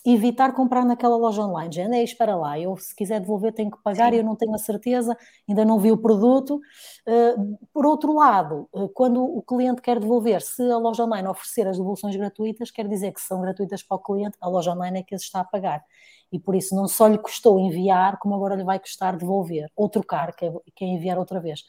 evitar 0.05 0.53
comprar 0.53 0.83
naquela 0.83 1.15
loja 1.15 1.41
online. 1.41 1.73
Já 1.73 1.85
andei, 1.85 2.03
espera 2.03 2.35
lá, 2.35 2.59
eu 2.59 2.75
se 2.77 2.93
quiser 2.95 3.19
devolver 3.21 3.53
tenho 3.53 3.71
que 3.71 3.81
pagar 3.81 4.09
Sim. 4.09 4.17
e 4.17 4.19
eu 4.19 4.23
não 4.23 4.35
tenho 4.35 4.53
a 4.53 4.57
certeza, 4.57 5.17
ainda 5.47 5.63
não 5.63 5.79
vi 5.79 5.91
o 5.91 5.97
produto. 5.97 6.59
Uh, 7.07 7.57
por 7.73 7.85
outro 7.85 8.13
lado, 8.13 8.67
uh, 8.73 8.89
quando 8.89 9.23
o 9.23 9.41
cliente 9.41 9.81
quer 9.81 9.99
devolver, 9.99 10.41
se 10.41 10.61
a 10.69 10.77
loja 10.77 11.05
online 11.05 11.27
oferecer 11.27 11.67
as 11.67 11.77
devoluções 11.77 12.15
gratuitas, 12.15 12.69
quer 12.69 12.87
dizer 12.87 13.13
que 13.13 13.21
são 13.21 13.41
gratuitas 13.41 13.81
para 13.81 13.95
o 13.95 13.99
cliente, 13.99 14.37
a 14.41 14.49
loja 14.49 14.71
online 14.71 14.99
é 14.99 15.03
que 15.03 15.15
as 15.15 15.21
está 15.21 15.39
a 15.39 15.45
pagar. 15.45 15.83
E 16.31 16.39
por 16.39 16.55
isso 16.55 16.75
não 16.75 16.87
só 16.87 17.07
lhe 17.07 17.17
custou 17.17 17.59
enviar, 17.59 18.17
como 18.19 18.35
agora 18.35 18.55
lhe 18.55 18.63
vai 18.63 18.79
custar 18.79 19.15
devolver, 19.15 19.71
ou 19.75 19.87
trocar, 19.87 20.35
que 20.35 20.45
é, 20.45 20.53
que 20.75 20.83
é 20.83 20.87
enviar 20.87 21.17
outra 21.17 21.39
vez. 21.39 21.63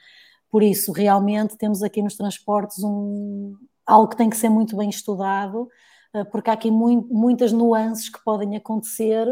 Por 0.50 0.62
isso, 0.62 0.92
realmente, 0.92 1.56
temos 1.56 1.82
aqui 1.82 2.02
nos 2.02 2.16
transportes 2.16 2.82
um, 2.82 3.54
algo 3.86 4.08
que 4.08 4.16
tem 4.16 4.30
que 4.30 4.36
ser 4.36 4.48
muito 4.48 4.76
bem 4.76 4.88
estudado, 4.88 5.68
eh, 5.68 5.93
porque 6.22 6.50
há 6.50 6.52
aqui 6.52 6.70
muitas 6.70 7.50
nuances 7.50 8.08
que 8.08 8.22
podem 8.22 8.56
acontecer, 8.56 9.26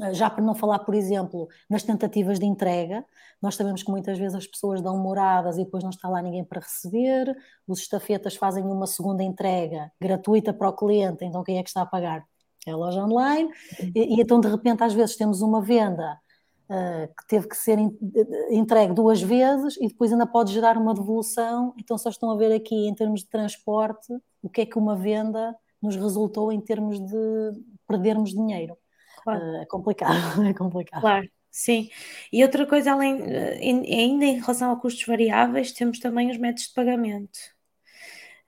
eh, 0.00 0.14
já 0.14 0.30
para 0.30 0.42
não 0.42 0.54
falar, 0.54 0.78
por 0.80 0.94
exemplo, 0.94 1.48
nas 1.68 1.82
tentativas 1.82 2.38
de 2.38 2.46
entrega. 2.46 3.04
Nós 3.42 3.54
sabemos 3.54 3.82
que 3.82 3.90
muitas 3.90 4.18
vezes 4.18 4.34
as 4.34 4.46
pessoas 4.46 4.80
dão 4.80 4.96
moradas 4.98 5.58
e 5.58 5.64
depois 5.64 5.82
não 5.82 5.90
está 5.90 6.08
lá 6.08 6.22
ninguém 6.22 6.44
para 6.44 6.60
receber, 6.60 7.36
os 7.66 7.80
estafetas 7.80 8.36
fazem 8.36 8.64
uma 8.64 8.86
segunda 8.86 9.22
entrega 9.22 9.92
gratuita 10.00 10.52
para 10.52 10.68
o 10.68 10.72
cliente, 10.72 11.24
então 11.24 11.42
quem 11.42 11.58
é 11.58 11.62
que 11.62 11.68
está 11.68 11.82
a 11.82 11.86
pagar? 11.86 12.24
É 12.66 12.72
a 12.72 12.76
loja 12.76 13.02
online, 13.02 13.50
e, 13.94 14.16
e 14.16 14.20
então 14.20 14.40
de 14.40 14.48
repente 14.48 14.82
às 14.82 14.92
vezes 14.92 15.16
temos 15.16 15.42
uma 15.42 15.60
venda 15.60 16.18
Uh, 16.70 17.12
que 17.16 17.26
teve 17.26 17.48
que 17.48 17.56
ser 17.56 17.76
entregue 18.48 18.94
duas 18.94 19.20
vezes 19.20 19.76
e 19.80 19.88
depois 19.88 20.12
ainda 20.12 20.24
pode 20.24 20.52
gerar 20.52 20.78
uma 20.78 20.94
devolução. 20.94 21.74
Então, 21.76 21.98
só 21.98 22.10
estão 22.10 22.30
a 22.30 22.36
ver 22.36 22.52
aqui 22.52 22.86
em 22.86 22.94
termos 22.94 23.22
de 23.22 23.26
transporte 23.28 24.16
o 24.40 24.48
que 24.48 24.60
é 24.60 24.66
que 24.66 24.78
uma 24.78 24.94
venda 24.94 25.56
nos 25.82 25.96
resultou 25.96 26.52
em 26.52 26.60
termos 26.60 27.00
de 27.00 27.60
perdermos 27.86 28.30
dinheiro. 28.30 28.76
Claro. 29.22 29.40
Uh, 29.40 29.62
é 29.62 29.66
complicado, 29.66 30.42
é 30.46 30.54
complicado. 30.54 31.00
Claro. 31.00 31.28
Sim, 31.50 31.90
e 32.32 32.44
outra 32.44 32.64
coisa, 32.64 32.92
além, 32.92 33.20
eh, 33.22 33.58
ainda 33.60 34.24
em 34.24 34.38
relação 34.38 34.70
a 34.70 34.76
custos 34.76 35.04
variáveis, 35.04 35.72
temos 35.72 35.98
também 35.98 36.30
os 36.30 36.36
métodos 36.38 36.68
de 36.68 36.74
pagamento. 36.74 37.40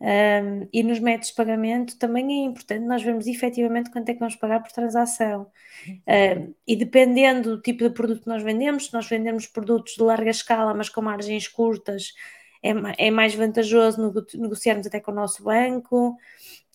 Um, 0.00 0.68
e 0.72 0.82
nos 0.82 0.98
métodos 0.98 1.28
de 1.28 1.34
pagamento 1.36 1.96
também 1.96 2.42
é 2.42 2.44
importante 2.44 2.84
nós 2.84 3.04
vermos 3.04 3.28
efetivamente 3.28 3.88
quanto 3.88 4.08
é 4.08 4.14
que 4.14 4.18
vamos 4.18 4.34
pagar 4.34 4.60
por 4.60 4.72
transação. 4.72 5.46
Um, 5.88 6.54
e 6.66 6.74
dependendo 6.74 7.56
do 7.56 7.62
tipo 7.62 7.84
de 7.84 7.90
produto 7.90 8.22
que 8.22 8.28
nós 8.28 8.42
vendemos, 8.42 8.86
se 8.86 8.92
nós 8.92 9.08
vendemos 9.08 9.46
produtos 9.46 9.94
de 9.94 10.02
larga 10.02 10.30
escala, 10.30 10.74
mas 10.74 10.88
com 10.88 11.02
margens 11.02 11.46
curtas, 11.46 12.14
é, 12.62 12.72
é 13.06 13.10
mais 13.12 13.34
vantajoso 13.34 14.12
negociarmos 14.34 14.86
até 14.86 15.00
com 15.00 15.12
o 15.12 15.14
nosso 15.14 15.42
banco 15.44 16.16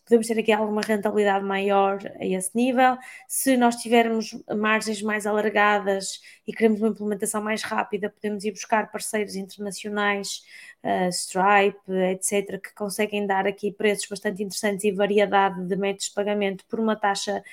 podemos 0.08 0.26
ter 0.26 0.40
aqui 0.40 0.52
alguma 0.54 0.82
rentabilidade 0.82 1.44
maior 1.44 2.00
a 2.18 2.26
esse 2.26 2.56
nível. 2.56 2.98
Se 3.28 3.58
nós 3.58 3.76
tivermos 3.76 4.36
margens 4.56 5.02
mais 5.02 5.28
alargadas 5.28 6.22
e 6.48 6.54
queremos 6.54 6.80
uma 6.80 6.90
implementação 6.90 7.42
mais 7.42 7.62
rápida, 7.62 8.10
podemos 8.10 8.46
ir 8.46 8.52
buscar 8.52 8.90
parceiros 8.90 9.36
internacionais, 9.36 10.44
uh, 10.82 11.10
Stripe, 11.10 11.92
etc., 12.12 12.60
que 12.62 12.74
conseguem 12.74 13.28
dar 13.28 13.46
aqui 13.46 13.72
preços 13.72 14.08
bastante 14.10 14.42
interessantes 14.42 14.86
e 14.86 14.92
variedade 14.92 15.62
de 15.66 15.76
métodos 15.76 16.06
de 16.06 16.14
pagamento 16.14 16.66
por 16.70 16.80
uma 16.80 16.96
taxa 16.96 17.44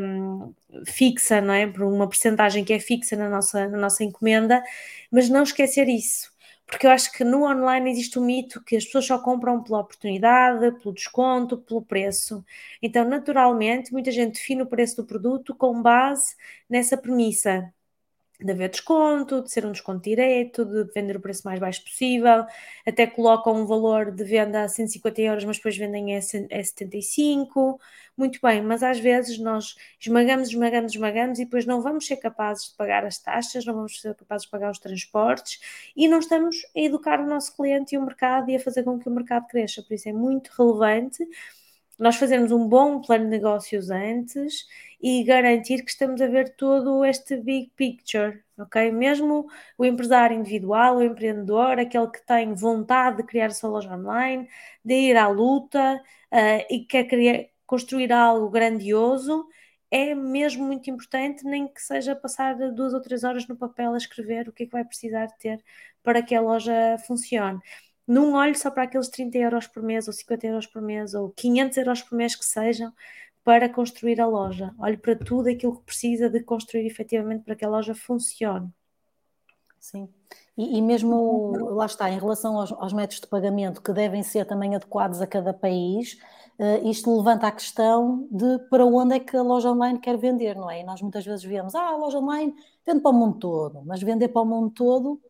um, 0.00 0.54
fixa, 0.86 1.40
não 1.40 1.54
é? 1.54 1.66
Por 1.66 1.82
uma 1.82 2.08
percentagem 2.08 2.64
que 2.64 2.72
é 2.72 2.78
fixa 2.78 3.16
na 3.16 3.28
nossa, 3.28 3.68
na 3.68 3.78
nossa 3.78 4.04
encomenda, 4.04 4.62
mas 5.10 5.28
não 5.28 5.42
esquecer 5.42 5.88
isso 5.88 6.30
porque 6.70 6.86
eu 6.86 6.90
acho 6.90 7.12
que 7.12 7.24
no 7.24 7.44
online 7.44 7.90
existe 7.90 8.18
o 8.18 8.22
mito 8.22 8.62
que 8.62 8.76
as 8.76 8.84
pessoas 8.84 9.06
só 9.06 9.18
compram 9.18 9.62
pela 9.62 9.80
oportunidade, 9.80 10.72
pelo 10.80 10.94
desconto, 10.94 11.58
pelo 11.58 11.82
preço. 11.82 12.44
Então, 12.80 13.04
naturalmente, 13.08 13.92
muita 13.92 14.10
gente 14.12 14.34
define 14.34 14.62
o 14.62 14.66
preço 14.66 14.96
do 14.96 15.06
produto 15.06 15.54
com 15.54 15.82
base 15.82 16.36
nessa 16.68 16.96
premissa 16.96 17.72
de 18.44 18.52
haver 18.52 18.70
desconto, 18.70 19.42
de 19.42 19.50
ser 19.50 19.66
um 19.66 19.72
desconto 19.72 20.02
direto, 20.02 20.64
de 20.64 20.84
vender 20.94 21.16
o 21.16 21.20
preço 21.20 21.42
mais 21.44 21.58
baixo 21.58 21.82
possível, 21.82 22.44
até 22.86 23.06
colocam 23.06 23.54
um 23.54 23.66
valor 23.66 24.10
de 24.10 24.24
venda 24.24 24.62
a 24.64 24.68
150 24.68 25.20
euros, 25.20 25.44
mas 25.44 25.56
depois 25.56 25.76
vendem 25.76 26.16
a 26.16 26.20
75. 26.22 27.78
Muito 28.16 28.38
bem, 28.42 28.62
mas 28.62 28.82
às 28.82 28.98
vezes 29.00 29.38
nós 29.38 29.74
esmagamos, 29.98 30.48
esmagamos, 30.48 30.92
esmagamos 30.92 31.38
e 31.38 31.44
depois 31.44 31.64
não 31.64 31.80
vamos 31.80 32.06
ser 32.06 32.16
capazes 32.16 32.70
de 32.70 32.76
pagar 32.76 33.04
as 33.04 33.18
taxas, 33.18 33.64
não 33.64 33.74
vamos 33.74 34.00
ser 34.00 34.14
capazes 34.14 34.44
de 34.44 34.50
pagar 34.50 34.70
os 34.70 34.78
transportes 34.78 35.58
e 35.96 36.06
não 36.08 36.18
estamos 36.18 36.56
a 36.76 36.80
educar 36.80 37.20
o 37.20 37.26
nosso 37.26 37.56
cliente 37.56 37.94
e 37.94 37.98
o 37.98 38.04
mercado 38.04 38.50
e 38.50 38.56
a 38.56 38.60
fazer 38.60 38.82
com 38.82 38.98
que 38.98 39.08
o 39.08 39.12
mercado 39.12 39.46
cresça. 39.46 39.82
Por 39.82 39.94
isso 39.94 40.08
é 40.08 40.12
muito 40.12 40.50
relevante 40.58 41.26
nós 42.00 42.16
fazermos 42.16 42.50
um 42.50 42.66
bom 42.66 43.00
plano 43.02 43.24
de 43.24 43.30
negócios 43.30 43.90
antes 43.90 44.66
e 45.02 45.22
garantir 45.22 45.84
que 45.84 45.90
estamos 45.90 46.20
a 46.22 46.26
ver 46.26 46.56
todo 46.56 47.04
este 47.04 47.36
big 47.36 47.70
picture, 47.76 48.42
ok? 48.58 48.90
Mesmo 48.90 49.46
o 49.76 49.84
empresário 49.84 50.36
individual, 50.38 50.96
o 50.96 51.02
empreendedor, 51.02 51.78
aquele 51.78 52.08
que 52.08 52.24
tem 52.26 52.54
vontade 52.54 53.18
de 53.18 53.24
criar 53.24 53.48
a 53.48 53.50
sua 53.50 53.68
loja 53.68 53.94
online, 53.94 54.48
de 54.82 54.94
ir 54.94 55.16
à 55.16 55.28
luta 55.28 56.02
uh, 56.32 56.74
e 56.74 56.86
quer 56.86 57.04
criar, 57.04 57.46
construir 57.66 58.10
algo 58.12 58.48
grandioso, 58.48 59.46
é 59.90 60.14
mesmo 60.14 60.64
muito 60.64 60.88
importante, 60.88 61.44
nem 61.44 61.68
que 61.68 61.82
seja 61.82 62.16
passar 62.16 62.54
duas 62.72 62.94
ou 62.94 63.00
três 63.02 63.24
horas 63.24 63.46
no 63.46 63.56
papel 63.56 63.92
a 63.92 63.98
escrever 63.98 64.48
o 64.48 64.52
que 64.52 64.62
é 64.62 64.66
que 64.66 64.72
vai 64.72 64.84
precisar 64.84 65.26
ter 65.38 65.62
para 66.02 66.22
que 66.22 66.34
a 66.34 66.40
loja 66.40 66.96
funcione 67.06 67.60
não 68.10 68.32
olhe 68.32 68.56
só 68.56 68.70
para 68.72 68.82
aqueles 68.82 69.08
30 69.08 69.38
euros 69.38 69.66
por 69.68 69.82
mês, 69.84 70.08
ou 70.08 70.12
50 70.12 70.46
euros 70.46 70.66
por 70.66 70.82
mês, 70.82 71.14
ou 71.14 71.30
500 71.30 71.78
euros 71.78 72.02
por 72.02 72.16
mês 72.16 72.34
que 72.34 72.44
sejam, 72.44 72.92
para 73.44 73.68
construir 73.68 74.20
a 74.20 74.26
loja. 74.26 74.74
Olhe 74.80 74.96
para 74.96 75.14
tudo 75.14 75.48
aquilo 75.48 75.76
que 75.76 75.84
precisa 75.84 76.28
de 76.28 76.40
construir 76.40 76.86
efetivamente 76.86 77.44
para 77.44 77.54
que 77.54 77.64
a 77.64 77.68
loja 77.68 77.94
funcione. 77.94 78.68
Sim. 79.78 80.08
E, 80.58 80.78
e 80.78 80.82
mesmo, 80.82 81.52
lá 81.74 81.86
está, 81.86 82.10
em 82.10 82.18
relação 82.18 82.58
aos, 82.58 82.72
aos, 82.72 82.92
métodos 82.92 83.20
de 83.20 83.28
pagamento 83.28 83.80
que 83.80 83.92
devem 83.92 84.24
ser 84.24 84.44
também 84.44 84.74
adequados 84.74 85.22
a 85.22 85.26
cada 85.26 85.54
país, 85.54 86.18
uh, 86.58 86.88
isto 86.88 87.16
levanta 87.16 87.46
a 87.46 87.52
questão 87.52 88.28
de 88.30 88.58
para 88.68 88.84
onde 88.84 89.14
é 89.14 89.20
que 89.20 89.36
a 89.36 89.42
loja 89.42 89.70
online 89.70 90.00
quer 90.00 90.18
vender, 90.18 90.56
não 90.56 90.68
é? 90.68 90.80
E 90.80 90.84
nós 90.84 91.00
muitas 91.00 91.24
vezes 91.24 91.44
vemos, 91.44 91.76
ah, 91.76 91.90
a 91.90 91.96
loja 91.96 92.18
online 92.18 92.54
vende 92.84 93.00
para 93.00 93.10
o 93.10 93.14
mundo 93.14 93.38
todo, 93.38 93.82
mas 93.86 94.02
vender 94.02 94.28
para 94.28 94.42
o 94.42 94.44
mundo 94.44 94.70
todo 94.70 95.20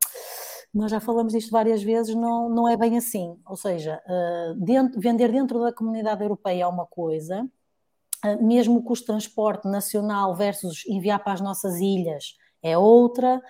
nós 0.73 0.91
já 0.91 1.01
falamos 1.01 1.33
disto 1.33 1.51
várias 1.51 1.83
vezes, 1.83 2.15
não, 2.15 2.49
não 2.49 2.69
é 2.69 2.77
bem 2.77 2.97
assim. 2.97 3.37
Ou 3.47 3.57
seja, 3.57 4.01
uh, 4.07 4.55
dentro, 4.55 5.01
vender 5.01 5.33
dentro 5.33 5.61
da 5.61 5.73
comunidade 5.73 6.23
europeia 6.23 6.65
é 6.65 6.67
uma 6.67 6.87
coisa, 6.87 7.49
uh, 8.25 8.47
mesmo 8.47 8.79
o 8.79 8.83
custo 8.83 9.05
de 9.05 9.13
transporte 9.13 9.69
nacional 9.69 10.35
versus 10.35 10.85
enviar 10.87 11.23
para 11.23 11.33
as 11.33 11.41
nossas 11.41 11.77
ilhas 11.81 12.37
é 12.63 12.77
outra, 12.77 13.41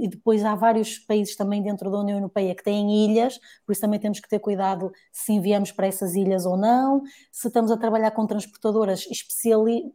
e 0.00 0.08
depois 0.08 0.44
há 0.44 0.54
vários 0.54 0.98
países 0.98 1.36
também 1.36 1.62
dentro 1.62 1.90
da 1.90 1.98
União 1.98 2.18
Europeia 2.18 2.54
que 2.54 2.62
têm 2.62 3.04
ilhas, 3.04 3.38
por 3.66 3.72
isso 3.72 3.80
também 3.80 4.00
temos 4.00 4.18
que 4.18 4.28
ter 4.28 4.38
cuidado 4.38 4.90
se 5.12 5.32
enviamos 5.32 5.70
para 5.70 5.86
essas 5.86 6.14
ilhas 6.14 6.46
ou 6.46 6.56
não, 6.56 7.02
se 7.30 7.48
estamos 7.48 7.70
a 7.70 7.76
trabalhar 7.76 8.12
com 8.12 8.26
transportadoras 8.26 9.06
especiali 9.10 9.92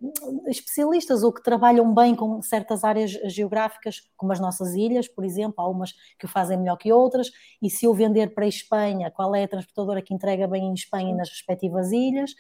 especialistas 0.48 1.24
ou 1.24 1.34
que 1.34 1.41
trabalham 1.41 1.93
bem 1.93 2.15
com 2.15 2.41
certas 2.41 2.84
áreas 2.84 3.12
geográficas, 3.26 4.02
como 4.15 4.32
as 4.32 4.39
nossas 4.39 4.76
ilhas, 4.76 5.08
por 5.08 5.26
exemplo, 5.26 5.56
há 5.58 5.70
umas 5.70 5.93
que 6.20 6.26
o 6.26 6.30
fazem 6.30 6.58
melhor 6.58 6.78
que 6.78 6.91
outras, 6.91 7.32
e 7.62 7.70
se 7.70 7.86
eu 7.86 7.93
vender 7.93 8.34
para 8.34 8.46
a 8.46 8.50
Espanha, 8.50 9.12
qual 9.12 9.34
é 9.36 9.43
a 9.43 9.48
transportadora 9.48 10.02
que 10.02 10.13
entrega 10.13 10.48
bem 10.48 10.65
em 10.65 10.74
Espanha 10.74 11.12
e 11.12 11.15
nas 11.15 11.30
respectivas 11.30 11.91
ilhas? 11.91 12.36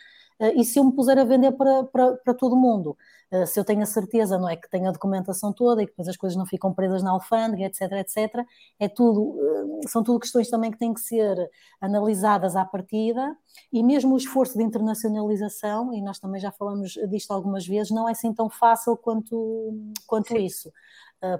E 0.55 0.63
se 0.63 0.79
eu 0.79 0.83
me 0.83 0.93
puser 0.93 1.17
a 1.17 1.23
vender 1.23 1.51
para, 1.53 1.83
para, 1.85 2.13
para 2.17 2.33
todo 2.33 2.55
mundo? 2.55 2.97
Uh, 3.31 3.45
se 3.45 3.59
eu 3.59 3.65
tenho 3.65 3.81
a 3.81 3.85
certeza, 3.85 4.37
não 4.37 4.47
é, 4.47 4.55
que 4.55 4.69
tenho 4.69 4.87
a 4.87 4.91
documentação 4.91 5.51
toda 5.51 5.83
e 5.83 5.85
que 5.85 5.91
depois 5.91 6.07
as 6.07 6.15
coisas 6.15 6.37
não 6.37 6.45
ficam 6.45 6.73
presas 6.73 7.03
na 7.03 7.11
alfândega, 7.11 7.65
etc, 7.65 7.91
etc, 7.93 8.45
é 8.79 8.87
tudo, 8.87 9.21
uh, 9.21 9.81
são 9.87 10.01
tudo 10.01 10.19
questões 10.19 10.49
também 10.49 10.71
que 10.71 10.77
têm 10.77 10.93
que 10.93 11.01
ser 11.01 11.37
analisadas 11.81 12.55
à 12.55 12.63
partida 12.63 13.35
e 13.71 13.83
mesmo 13.83 14.13
o 14.13 14.17
esforço 14.17 14.57
de 14.57 14.63
internacionalização, 14.63 15.93
e 15.93 16.01
nós 16.01 16.19
também 16.19 16.39
já 16.39 16.51
falamos 16.51 16.93
disto 17.09 17.31
algumas 17.31 17.67
vezes, 17.67 17.91
não 17.91 18.07
é 18.07 18.13
assim 18.13 18.33
tão 18.33 18.49
fácil 18.49 18.95
quanto, 18.95 19.73
quanto 20.05 20.37
isso 20.37 20.71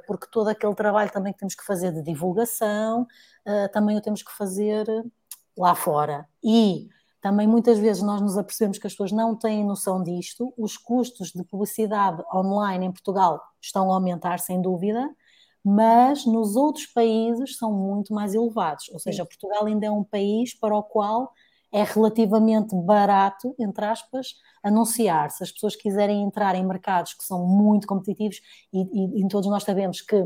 porque 0.08 0.26
todo 0.32 0.48
aquele 0.48 0.74
trabalho 0.74 1.12
também 1.12 1.32
que 1.32 1.38
temos 1.38 1.54
que 1.54 1.64
fazer 1.64 1.92
de 1.94 2.02
divulgação, 2.02 3.06
também 3.72 3.96
o 3.96 4.02
temos 4.02 4.24
que 4.24 4.32
fazer 4.36 4.88
lá 5.56 5.76
fora. 5.76 6.28
E 6.44 6.90
também 7.22 7.48
muitas 7.48 7.80
vezes 7.80 8.04
nós 8.04 8.22
nos 8.22 8.38
apercebemos 8.38 8.78
que 8.78 8.88
as 8.88 8.94
pessoas 8.94 9.12
não 9.12 9.36
têm 9.36 9.66
noção 9.66 10.04
disto, 10.04 10.54
os 10.58 10.78
custos 10.78 11.32
de 11.32 11.44
publicidade 11.44 12.24
online 12.34 12.86
em 12.86 12.92
Portugal 12.92 13.42
estão 13.62 13.92
a 13.92 13.96
aumentar 13.96 14.40
sem 14.40 14.62
dúvida, 14.62 15.10
mas 15.64 16.26
nos 16.26 16.56
outros 16.56 16.86
países 16.86 17.58
são 17.58 17.74
muito 17.74 18.14
mais 18.14 18.34
elevados, 18.34 18.90
ou 18.90 19.00
seja, 19.00 19.24
Sim. 19.24 19.30
Portugal 19.30 19.66
ainda 19.66 19.86
é 19.88 19.92
um 19.92 20.04
país 20.04 20.58
para 20.58 20.76
o 20.76 20.84
qual 20.84 21.34
é 21.74 21.84
relativamente 21.84 22.76
barato, 22.76 23.54
entre 23.60 23.86
aspas, 23.86 24.36
anunciar. 24.64 25.30
Se 25.32 25.44
as 25.44 25.52
pessoas 25.52 25.76
quiserem 25.76 26.24
entrar 26.24 26.56
em 26.56 26.66
mercados 26.66 27.14
que 27.14 27.24
são 27.24 27.46
muito 27.46 27.86
competitivos, 27.88 28.40
e, 28.72 28.82
e, 28.82 29.26
e 29.26 29.28
todos 29.28 29.50
nós 29.50 29.64
sabemos 29.64 30.02
que 30.02 30.26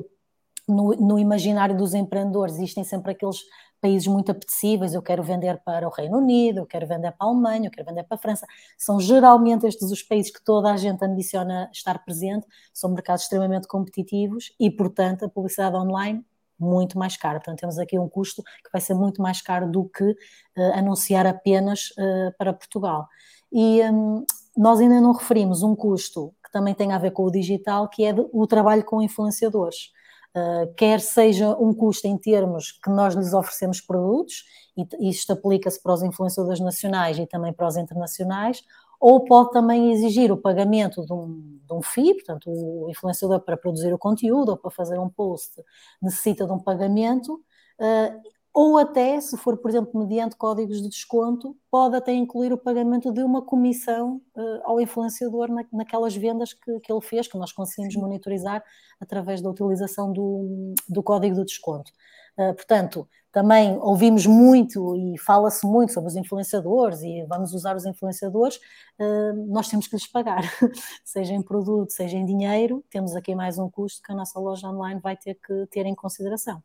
no, 0.68 0.92
no, 0.92 1.20
imaginário 1.20 1.76
dos 1.76 1.94
empreendedores 1.94 2.56
existem 2.56 2.84
sempre 2.84 3.12
aqueles 3.12 3.40
países 3.82 4.08
muito 4.08 4.32
apetecíveis, 4.32 4.94
eu 4.94 5.02
quero 5.02 5.24
vender 5.24 5.60
para 5.66 5.88
o 5.88 5.92
Reino 5.92 6.20
Unido, 6.20 6.60
eu 6.60 6.66
quero 6.66 6.88
vender 6.88 7.12
para 7.12 7.28
a 7.28 7.30
Alemanha, 7.30 7.68
eu 7.68 7.72
quero 7.72 7.88
vender 7.88 8.04
para 8.04 8.16
a 8.16 8.18
França. 8.18 8.46
São 8.78 9.00
geralmente 9.00 9.66
estes 9.66 9.92
os 9.92 10.04
países 10.04 10.32
que 10.32 10.44
toda 10.44 10.72
a 10.72 10.78
gente 10.78 11.04
ambiciona 11.04 11.70
estar 11.74 12.04
presente, 12.06 12.46
são 12.74 12.92
mercados 12.92 13.24
extremamente 13.24 13.68
competitivos 13.68 14.54
e, 14.60 14.70
portanto, 14.70 15.26
a 15.26 15.30
publicidade 15.30 15.76
online 15.76 16.24
muito 16.60 16.98
mais 16.98 17.18
cara. 17.18 17.40
Portanto, 17.40 17.60
temos 17.60 17.80
aqui 17.80 17.98
um 17.98 18.08
custo 18.08 18.44
que 18.44 18.72
vai 18.72 18.80
ser 18.80 18.94
muito 18.94 19.22
mais 19.22 19.42
caro 19.42 19.70
do 19.70 19.86
que 19.86 20.04
uh, 20.04 20.74
anunciar 20.76 21.26
apenas 21.26 21.90
uh, 21.98 22.32
para 22.38 22.54
Portugal. 22.54 23.08
E 23.52 23.82
um, 23.90 24.24
nós 24.56 24.80
ainda 24.80 25.02
não 25.02 25.12
referimos 25.12 25.64
um 25.64 25.76
custo 25.76 26.34
que 26.44 26.52
também 26.52 26.76
tem 26.76 26.92
a 26.92 27.00
ver 27.00 27.12
com 27.12 27.24
o 27.24 27.32
digital, 27.32 27.90
que 27.90 28.06
é 28.06 28.14
o 28.32 28.46
trabalho 28.46 28.84
com 28.86 29.02
influenciadores. 29.02 29.92
Uh, 30.34 30.74
quer 30.76 31.02
seja 31.02 31.58
um 31.58 31.74
custo 31.74 32.08
em 32.08 32.18
termos 32.18 32.72
que 32.72 32.90
nós 32.90 33.14
lhes 33.16 33.34
oferecemos 33.34 33.82
produtos, 33.82 34.46
e 34.78 35.10
isto 35.10 35.34
aplica-se 35.34 35.82
para 35.82 35.94
os 35.94 36.02
influenciadores 36.02 36.62
nacionais 36.62 37.20
e 37.20 37.28
também 37.28 37.52
para 37.52 37.68
os 37.68 37.76
internacionais, 37.76 38.64
ou 39.02 39.26
pode 39.26 39.52
também 39.52 39.92
exigir 39.92 40.32
o 40.32 40.38
pagamento 40.38 41.06
de 41.06 41.12
um, 41.12 41.60
de 41.68 41.74
um 41.74 41.82
FII, 41.82 42.14
portanto, 42.14 42.50
o 42.50 42.88
influenciador 42.90 43.42
para 43.42 43.58
produzir 43.58 43.92
o 43.92 43.98
conteúdo 43.98 44.50
ou 44.50 44.58
para 44.58 44.70
fazer 44.70 45.00
um 45.00 45.10
post 45.10 45.62
necessita 46.02 46.46
de 46.46 46.52
um 46.54 46.60
pagamento, 46.60 47.34
uh, 47.80 48.22
ou 48.54 48.78
até, 48.78 49.20
se 49.22 49.38
for, 49.38 49.56
por 49.58 49.70
exemplo, 49.70 49.98
mediante 49.98 50.36
códigos 50.36 50.82
de 50.82 50.90
desconto, 50.90 51.56
pode 51.70 51.96
até 51.96 52.12
incluir 52.14 52.52
o 52.52 52.58
pagamento 52.58 53.12
de 53.12 53.24
uma 53.24 53.42
comissão 53.42 54.22
uh, 54.36 54.62
ao 54.66 54.82
influenciador 54.82 55.50
na, 55.50 55.66
naquelas 55.72 56.16
vendas 56.16 56.54
que, 56.54 56.80
que, 56.82 56.92
ele 56.92 57.02
fez, 57.02 57.28
que 57.28 57.38
nós 57.38 57.54
conseguimos 57.54 57.96
monitorizar 57.96 58.62
através 59.00 59.42
da 59.42 59.50
utilização 59.50 60.12
do, 60.12 60.74
do 60.90 61.02
código 61.02 61.36
de 61.36 61.46
desconto. 61.46 61.92
Uh, 62.38 62.54
portanto, 62.54 63.08
também 63.32 63.78
ouvimos 63.80 64.26
muito 64.26 64.98
e 64.98 65.18
fala-se 65.18 65.66
muito 65.66 65.94
sobre 65.94 66.10
os 66.10 66.18
influenciadores 66.18 67.02
e 67.04 67.24
vamos 67.30 67.54
usar 67.54 67.78
os 67.78 67.86
influenciadores, 67.86 68.58
uh, 69.00 69.48
nós 69.48 69.70
temos 69.70 69.88
que 69.88 69.96
lhes 69.96 70.08
pagar, 70.08 70.44
seja 71.06 71.34
em 71.34 71.42
produto, 71.42 71.92
seja 71.92 72.18
em 72.18 72.26
dinheiro, 72.26 72.84
temos 72.90 73.16
aqui 73.16 73.34
mais 73.34 73.58
um 73.58 73.70
custo 73.70 74.02
que 74.04 74.12
a 74.12 74.16
nossa 74.16 74.38
loja 74.38 74.68
online 74.68 75.00
vai 75.00 75.16
ter 75.16 75.36
que 75.36 75.68
ter 75.68 75.86
em 75.86 75.96
consideração. 75.96 76.62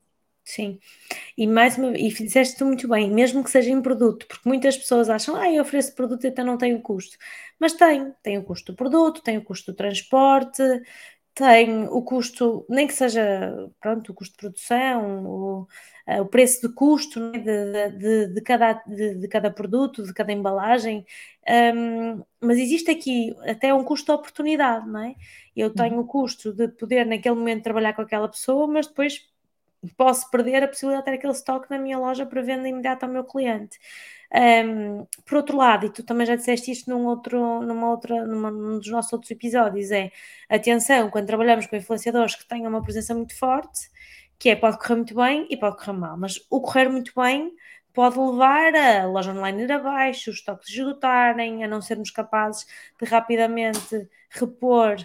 Sim, 0.49 0.79
e 1.37 1.45
mais 1.45 1.77
uma 1.77 1.99
e 1.99 2.09
fizeste 2.11 2.63
muito 2.63 2.87
bem, 2.89 3.11
mesmo 3.11 3.43
que 3.43 3.51
seja 3.51 3.71
em 3.71 3.83
produto, 3.83 4.27
porque 4.29 4.49
muitas 4.49 4.77
pessoas 4.77 5.11
acham, 5.11 5.35
ah, 5.35 5.51
eu 5.53 5.61
ofereço 5.63 5.93
produto 5.95 6.25
então 6.25 6.45
não 6.45 6.57
tem 6.57 6.73
o 6.75 6.81
custo. 6.81 7.19
Mas 7.59 7.73
tem, 7.73 8.13
tem 8.23 8.39
o 8.39 8.45
custo 8.45 8.73
do 8.73 8.77
produto, 8.77 9.23
tem 9.23 9.39
o 9.39 9.45
custo 9.45 9.73
do 9.73 9.77
transporte, 9.77 10.63
tem 11.35 11.89
o 11.89 12.03
custo, 12.03 12.65
nem 12.69 12.87
que 12.87 12.95
seja, 12.95 13.71
pronto, 13.81 14.13
o 14.13 14.15
custo 14.15 14.35
de 14.35 14.39
produção, 14.39 15.27
o, 15.27 15.63
uh, 16.09 16.23
o 16.23 16.27
preço 16.27 16.69
de 16.69 16.75
custo 16.75 17.21
né, 17.21 17.39
de, 17.41 17.99
de, 17.99 18.35
de, 18.35 18.41
cada, 18.43 18.75
de, 18.87 19.17
de, 19.17 19.29
cada 19.29 19.51
produto, 19.51 20.05
de 20.05 20.15
cada 20.15 20.33
embalagem, 20.33 21.05
um, 21.75 22.23
mas 22.41 22.59
existe 22.59 22.91
aqui 22.91 23.35
até 23.43 23.75
um 23.75 23.85
custo 23.85 24.07
de 24.07 24.13
oportunidade, 24.13 24.89
não 24.89 25.01
é? 25.01 25.15
Eu 25.57 25.71
tenho 25.75 25.97
uhum. 25.97 26.03
o 26.03 26.07
custo 26.07 26.53
de 26.53 26.69
poder 26.69 27.05
naquele 27.05 27.35
momento 27.35 27.65
trabalhar 27.65 27.95
com 27.95 28.03
aquela 28.03 28.29
pessoa, 28.29 28.67
mas 28.69 28.87
depois 28.87 29.21
posso 29.97 30.31
perder 30.31 30.63
a 30.63 30.69
possibilidade 30.69 31.05
de 31.05 31.11
ter 31.11 31.17
aquele 31.19 31.33
estoque 31.33 31.71
na 31.71 31.79
minha 31.79 31.99
loja 31.99 32.27
para 32.27 32.43
venda 32.43 32.69
imediata 32.69 33.07
ao 33.07 33.13
meu 33.13 33.25
cliente. 33.25 33.79
Um, 34.35 35.07
por 35.25 35.37
outro 35.37 35.57
lado, 35.57 35.87
e 35.87 35.91
tu 35.91 36.03
também 36.03 36.27
já 36.27 36.35
disseste 36.35 36.71
isto 36.71 36.91
num 36.91 37.07
outro, 37.07 37.63
numa 37.63 37.91
outra, 37.91 38.27
numa, 38.27 38.51
num 38.51 38.79
dos 38.79 38.91
nossos 38.91 39.13
outros 39.13 39.31
episódios, 39.31 39.91
é 39.91 40.11
atenção 40.49 41.11
quando 41.11 41.27
trabalhamos 41.27 41.67
com 41.67 41.77
influenciadores 41.77 42.35
que 42.35 42.47
tenham 42.47 42.69
uma 42.69 42.83
presença 42.83 43.15
muito 43.15 43.39
forte, 43.39 43.89
que 44.39 44.51
é 44.51 44.57
pode 44.57 44.79
correr 44.79 44.97
muito 44.97 45.15
bem 45.15 45.47
e 45.51 45.57
pode 45.57 45.77
correr 45.77 45.93
mal, 45.93 46.17
mas 46.19 46.41
o 46.51 46.61
correr 46.61 46.89
muito 46.89 47.13
bem 47.17 47.53
pode 47.93 48.19
levar 48.19 48.75
a 48.75 49.07
loja 49.07 49.33
online 49.33 49.63
ir 49.63 49.73
abaixo, 49.73 50.31
os 50.31 50.37
estoques 50.37 50.69
esgotarem, 50.69 51.65
a 51.65 51.69
não 51.69 51.81
sermos 51.81 52.11
capazes 52.11 52.67
de 53.01 53.09
rapidamente 53.09 54.09
repor 54.29 54.97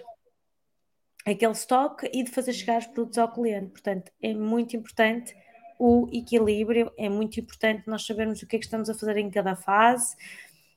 aquele 1.26 1.52
estoque 1.52 2.10
e 2.14 2.24
de 2.24 2.32
fazer 2.32 2.54
chegar 2.54 2.80
os 2.80 2.88
produtos 2.88 3.18
ao 3.18 3.32
cliente. 3.32 3.72
Portanto, 3.72 4.12
é 4.22 4.34
muito 4.34 4.76
importante 4.76 5.36
o 5.80 6.08
equilíbrio, 6.12 6.92
é 6.98 7.10
muito 7.10 7.40
importante 7.40 7.84
nós 7.88 8.06
sabermos 8.06 8.42
o 8.42 8.48
que 8.48 8.56
é 8.56 8.60
que 8.60 8.66
estamos 8.66 8.90
a 8.90 8.94
fazer 8.94 9.18
em 9.18 9.30
cada 9.30 9.56
fase. 9.56 10.16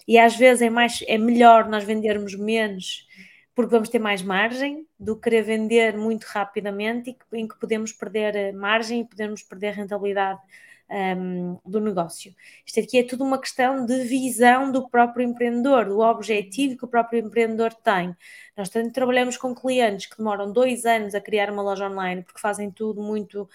E 0.07 0.19
às 0.19 0.37
vezes 0.37 0.63
é, 0.63 0.71
mais, 0.71 1.03
é 1.07 1.19
melhor 1.19 1.69
nós 1.69 1.85
vendermos 1.85 2.35
menos 2.35 3.07
porque 3.55 3.71
vamos 3.71 3.89
ter 3.89 3.99
mais 3.99 4.21
margem 4.23 4.87
do 4.99 5.15
que 5.15 5.23
querer 5.23 5.43
vender 5.43 5.97
muito 5.97 6.25
rapidamente 6.25 7.17
e 7.33 7.39
em 7.39 7.47
que 7.47 7.59
podemos 7.59 7.93
perder 7.93 8.53
margem 8.53 9.03
e 9.03 9.05
podemos 9.05 9.43
perder 9.43 9.75
rentabilidade 9.75 10.41
um, 10.91 11.59
do 11.65 11.81
negócio. 11.81 12.35
Isto 12.65 12.81
aqui 12.81 12.99
é 12.99 13.03
tudo 13.03 13.25
uma 13.25 13.39
questão 13.41 13.85
de 13.87 14.05
visão 14.05 14.71
do 14.71 14.89
próprio 14.89 15.25
empreendedor, 15.25 15.87
do 15.87 16.01
objetivo 16.01 16.77
que 16.77 16.85
o 16.85 16.89
próprio 16.89 17.21
empreendedor 17.21 17.73
tem. 17.75 18.15
Nós 18.57 18.69
tanto 18.69 18.93
trabalhamos 18.93 19.37
com 19.37 19.55
clientes 19.55 20.07
que 20.07 20.17
demoram 20.17 20.53
dois 20.53 20.85
anos 20.85 21.15
a 21.15 21.21
criar 21.21 21.51
uma 21.51 21.63
loja 21.63 21.89
online 21.89 22.23
porque 22.23 22.41
fazem 22.41 22.71
tudo 22.71 23.03
muito 23.03 23.49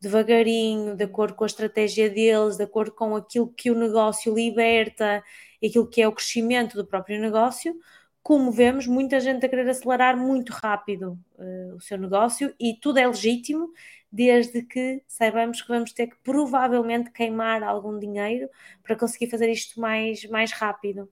devagarinho, 0.00 0.94
de 0.96 1.04
acordo 1.04 1.34
com 1.34 1.44
a 1.44 1.46
estratégia 1.46 2.10
deles, 2.10 2.56
de 2.56 2.64
acordo 2.64 2.92
com 2.92 3.16
aquilo 3.16 3.48
que 3.48 3.70
o 3.70 3.74
negócio 3.74 4.34
liberta, 4.34 5.22
aquilo 5.64 5.88
que 5.88 6.02
é 6.02 6.08
o 6.08 6.12
crescimento 6.12 6.76
do 6.76 6.86
próprio 6.86 7.20
negócio, 7.20 7.74
como 8.22 8.50
vemos 8.50 8.86
muita 8.86 9.20
gente 9.20 9.46
a 9.46 9.48
querer 9.48 9.68
acelerar 9.68 10.16
muito 10.16 10.50
rápido 10.52 11.18
uh, 11.38 11.76
o 11.76 11.80
seu 11.80 11.96
negócio 11.96 12.52
e 12.58 12.74
tudo 12.74 12.98
é 12.98 13.06
legítimo 13.06 13.70
desde 14.10 14.62
que 14.62 15.02
saibamos 15.06 15.60
que 15.62 15.68
vamos 15.68 15.92
ter 15.92 16.08
que 16.08 16.16
provavelmente 16.22 17.10
queimar 17.10 17.62
algum 17.62 17.98
dinheiro 17.98 18.48
para 18.82 18.96
conseguir 18.96 19.30
fazer 19.30 19.50
isto 19.50 19.80
mais, 19.80 20.24
mais 20.28 20.52
rápido. 20.52 21.08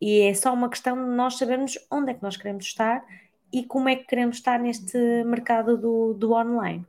E 0.00 0.22
é 0.22 0.34
só 0.34 0.52
uma 0.52 0.68
questão 0.68 0.96
de 0.96 1.14
nós 1.14 1.38
sabermos 1.38 1.78
onde 1.90 2.10
é 2.10 2.14
que 2.14 2.22
nós 2.22 2.36
queremos 2.36 2.64
estar 2.64 3.04
e 3.52 3.64
como 3.64 3.88
é 3.88 3.96
que 3.96 4.06
queremos 4.06 4.36
estar 4.36 4.58
neste 4.58 4.98
mercado 5.24 5.76
do, 5.78 6.14
do 6.14 6.32
online. 6.32 6.84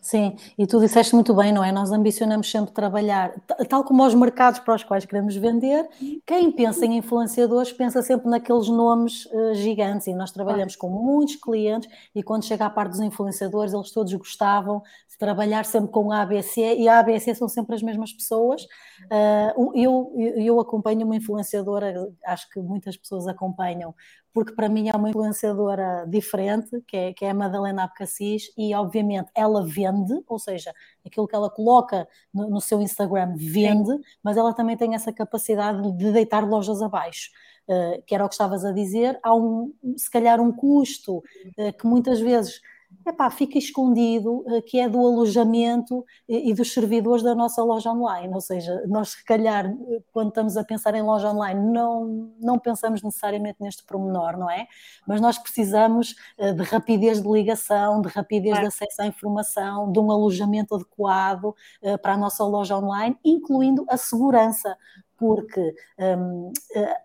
Sim, 0.00 0.36
e 0.56 0.66
tu 0.66 0.78
disseste 0.78 1.14
muito 1.14 1.34
bem, 1.34 1.52
não 1.52 1.64
é? 1.64 1.72
Nós 1.72 1.90
ambicionamos 1.90 2.48
sempre 2.50 2.70
trabalhar, 2.72 3.34
tal 3.68 3.82
como 3.82 4.04
os 4.06 4.14
mercados 4.14 4.60
para 4.60 4.74
os 4.74 4.84
quais 4.84 5.04
queremos 5.04 5.34
vender, 5.36 5.88
quem 6.24 6.52
pensa 6.52 6.86
em 6.86 6.98
influenciadores 6.98 7.72
pensa 7.72 8.02
sempre 8.02 8.28
naqueles 8.28 8.68
nomes 8.68 9.26
uh, 9.26 9.54
gigantes 9.54 10.06
e 10.06 10.14
nós 10.14 10.30
trabalhamos 10.30 10.76
com 10.76 10.88
muitos 10.88 11.36
clientes 11.36 11.90
e 12.14 12.22
quando 12.22 12.44
chega 12.44 12.66
à 12.66 12.70
parte 12.70 12.92
dos 12.92 13.00
influenciadores 13.00 13.72
eles 13.72 13.90
todos 13.90 14.12
gostavam 14.14 14.80
de 15.08 15.18
trabalhar 15.18 15.64
sempre 15.64 15.90
com 15.90 16.12
a 16.12 16.22
ABC 16.22 16.76
e 16.76 16.88
a 16.88 17.00
ABC 17.00 17.34
são 17.34 17.48
sempre 17.48 17.74
as 17.74 17.82
mesmas 17.82 18.12
pessoas. 18.12 18.62
Uh, 19.10 19.72
eu, 19.74 20.12
eu 20.36 20.60
acompanho 20.60 21.04
uma 21.04 21.16
influenciadora, 21.16 22.08
acho 22.24 22.48
que 22.50 22.60
muitas 22.60 22.96
pessoas 22.96 23.26
acompanham, 23.26 23.94
porque 24.36 24.52
para 24.52 24.68
mim 24.68 24.90
é 24.90 24.92
uma 24.94 25.08
influenciadora 25.08 26.04
diferente, 26.06 26.82
que 26.86 26.94
é, 26.94 27.14
que 27.14 27.24
é 27.24 27.30
a 27.30 27.34
Madalena 27.34 27.84
Abcacis, 27.84 28.52
e 28.54 28.74
obviamente 28.74 29.30
ela 29.34 29.66
vende, 29.66 30.12
ou 30.28 30.38
seja, 30.38 30.74
aquilo 31.06 31.26
que 31.26 31.34
ela 31.34 31.48
coloca 31.48 32.06
no, 32.34 32.50
no 32.50 32.60
seu 32.60 32.82
Instagram 32.82 33.32
vende, 33.34 33.92
Sim. 33.92 34.02
mas 34.22 34.36
ela 34.36 34.52
também 34.52 34.76
tem 34.76 34.94
essa 34.94 35.10
capacidade 35.10 35.90
de 35.96 36.12
deitar 36.12 36.46
lojas 36.46 36.82
abaixo. 36.82 37.30
Uh, 37.66 38.02
que 38.06 38.14
era 38.14 38.26
o 38.26 38.28
que 38.28 38.34
estavas 38.34 38.62
a 38.62 38.72
dizer, 38.72 39.18
há 39.22 39.34
um, 39.34 39.72
se 39.96 40.10
calhar 40.10 40.38
um 40.38 40.52
custo 40.52 41.16
uh, 41.16 41.72
que 41.76 41.86
muitas 41.86 42.20
vezes 42.20 42.60
epá, 43.06 43.30
fica 43.30 43.58
escondido, 43.58 44.44
eh, 44.48 44.62
que 44.62 44.80
é 44.80 44.88
do 44.88 44.98
alojamento 44.98 46.04
e, 46.28 46.52
dos 46.52 46.72
servidores 46.72 47.22
da 47.22 47.34
nossa 47.34 47.62
loja 47.62 47.90
online. 47.90 48.32
Ou 48.34 48.40
seja, 48.40 48.82
nós, 48.86 49.10
se 49.10 49.24
calhar, 49.24 49.72
quando 50.12 50.28
estamos 50.28 50.56
a 50.56 50.64
pensar 50.64 50.94
em 50.94 51.02
loja 51.02 51.30
online, 51.30 51.72
não, 51.72 52.32
não 52.40 52.58
pensamos 52.58 53.02
necessariamente 53.02 53.58
neste 53.60 53.84
promenor, 53.84 54.36
não 54.36 54.50
é? 54.50 54.66
Mas 55.06 55.20
nós 55.20 55.38
precisamos 55.38 56.14
eh, 56.38 56.52
de 56.52 56.62
rapidez 56.62 57.22
de 57.22 57.28
ligação, 57.28 58.00
de 58.00 58.08
rapidez 58.08 58.58
de 58.58 58.66
acesso 58.66 59.02
à 59.02 59.06
informação, 59.06 59.90
de 59.92 59.98
um 59.98 60.10
alojamento 60.10 60.74
adequado 60.74 61.54
eh, 61.82 61.96
para 61.96 62.14
a 62.14 62.16
nossa 62.16 62.44
loja 62.44 62.76
online, 62.76 63.16
incluindo 63.24 63.84
a 63.88 63.96
segurança 63.96 64.76
porque 65.18 65.74
um, 65.98 66.52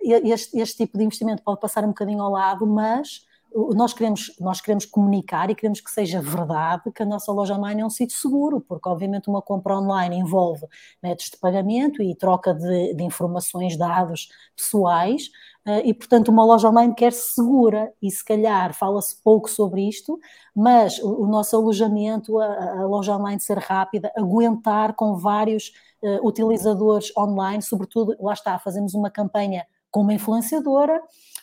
este, 0.01 0.59
este, 0.59 0.77
tipo 0.77 0.97
de 0.97 1.05
investimento 1.05 1.41
pode 1.43 1.61
passar 1.61 1.85
um 1.85 1.89
bocadinho 1.89 2.21
ao 2.21 2.29
lado, 2.29 2.67
mas 2.67 3.25
nós 3.53 3.93
queremos, 3.93 4.33
nós 4.39 4.61
queremos 4.61 4.85
comunicar 4.85 5.49
e 5.49 5.55
queremos 5.55 5.81
que 5.81 5.91
seja 5.91 6.21
verdade 6.21 6.91
que 6.91 7.03
a 7.03 7.05
nossa 7.05 7.31
loja 7.31 7.55
online 7.55 7.81
é 7.81 7.85
um 7.85 7.89
sítio 7.89 8.17
seguro, 8.17 8.61
porque 8.61 8.87
obviamente 8.87 9.29
uma 9.29 9.41
compra 9.41 9.77
online 9.77 10.17
envolve 10.17 10.65
métodos 11.03 11.31
de 11.31 11.37
pagamento 11.37 12.01
e 12.01 12.15
troca 12.15 12.53
de, 12.53 12.93
de 12.93 13.03
informações, 13.03 13.77
dados 13.77 14.29
pessoais, 14.55 15.27
uh, 15.67 15.81
e 15.83 15.93
portanto 15.93 16.29
uma 16.29 16.45
loja 16.45 16.69
online 16.69 16.95
quer 16.95 17.11
-se 17.11 17.35
segura, 17.35 17.91
e 18.01 18.09
se 18.09 18.23
calhar 18.23 18.73
fala-se 18.73 19.21
pouco 19.21 19.49
sobre 19.49 19.87
isto, 19.87 20.17
mas 20.55 20.97
o, 20.99 21.23
o 21.23 21.27
nosso 21.27 21.55
alojamento, 21.55 22.39
a, 22.39 22.81
a, 22.81 22.85
loja 22.85 23.15
online 23.15 23.41
ser 23.41 23.57
rápida, 23.57 24.11
aguentar 24.15 24.93
com 24.95 25.17
vários 25.17 25.73
uh, 26.01 26.25
utilizadores 26.25 27.11
online, 27.17 27.61
sobretudo, 27.61 28.15
lá 28.19 28.33
está, 28.33 28.57
fazemos 28.59 28.93
uma 28.93 29.09
campanha 29.09 29.65
com 29.89 30.01
uma 30.01 30.13
influenciadora, 30.13 31.01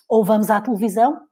ou 0.08 0.24
vamos 0.24 0.48
à 0.48 0.58
televisão, 0.58 1.27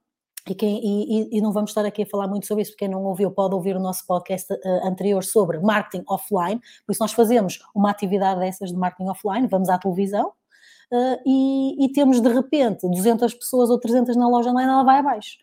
e, 0.49 0.55
quem, 0.55 0.81
e, 0.83 1.39
e, 1.39 1.41
não 1.41 1.53
vamos 1.53 1.71
estar 1.71 1.85
aqui 1.85 2.03
a 2.03 2.07
falar 2.07 2.29
muito 2.29 2.47
sobre 2.47 2.63
isso, 2.63 2.73
porque 2.73 2.85
quem 2.85 2.93
não 2.93 3.03
ouviu 3.05 3.31
pode 3.31 3.55
ouvir 3.55 3.77
o 3.77 3.81
nosso 3.81 4.07
podcast 4.07 4.53
uh, 4.53 4.87
anterior 4.87 5.25
sobre 5.25 5.59
marketing 5.59 6.05
offline, 6.09 6.61
por 6.87 6.93
isso 6.93 7.03
nós 7.03 7.13
fazemos 7.13 7.59
uma 7.75 7.91
atividade 7.91 8.41
dessas 8.41 8.71
de 8.71 8.77
marketing 8.77 9.11
offline, 9.11 9.47
vamos 9.49 9.69
à 9.69 9.79
televisão 9.79 10.29
uh, 10.29 11.19
e, 11.27 11.85
e, 11.85 11.93
temos 11.93 12.21
de 12.21 12.29
repente 12.29 12.89
200 12.89 13.35
pessoas 13.35 13.71
ou 13.71 13.79
300 13.79 14.17
na 14.17 14.29
loja 14.29 14.51
online, 14.51 14.71
ela 14.71 14.85
vai 14.85 14.99
abaixo. 14.99 15.37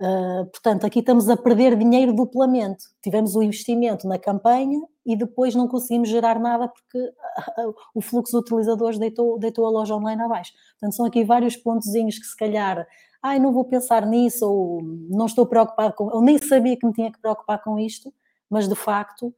Uh, 0.00 0.44
portanto, 0.46 0.84
aqui 0.84 0.98
estamos 0.98 1.28
a 1.28 1.36
perder 1.36 1.76
dinheiro 1.76 2.12
duplamente. 2.12 2.84
Tivemos 3.02 3.36
o 3.36 3.42
investimento 3.42 4.08
na 4.08 4.18
campanha 4.18 4.80
e 5.06 5.16
depois 5.16 5.54
não 5.54 5.68
conseguimos 5.68 6.08
gerar 6.08 6.38
nada 6.40 6.68
porque 6.68 7.12
o 7.94 8.00
fluxo 8.00 8.32
de 8.32 8.38
utilizadores 8.38 8.98
deitou, 8.98 9.38
deitou 9.38 9.66
a 9.66 9.70
loja 9.70 9.94
online 9.94 10.22
abaixo. 10.22 10.52
Portanto, 10.72 10.96
são 10.96 11.06
aqui 11.06 11.24
vários 11.24 11.56
pontozinhos 11.56 12.18
que 12.18 12.26
se 12.26 12.36
calhar 12.36 12.86
ai, 13.24 13.38
não 13.38 13.52
vou 13.52 13.64
pensar 13.64 14.06
nisso, 14.06 14.46
ou 14.46 14.82
não 14.82 15.26
estou 15.26 15.46
preocupado 15.46 15.94
com, 15.94 16.04
ou 16.04 16.22
nem 16.22 16.38
sabia 16.38 16.76
que 16.76 16.86
me 16.86 16.92
tinha 16.92 17.10
que 17.10 17.18
preocupar 17.18 17.62
com 17.62 17.78
isto, 17.78 18.12
mas 18.50 18.68
de 18.68 18.74
facto 18.74 19.34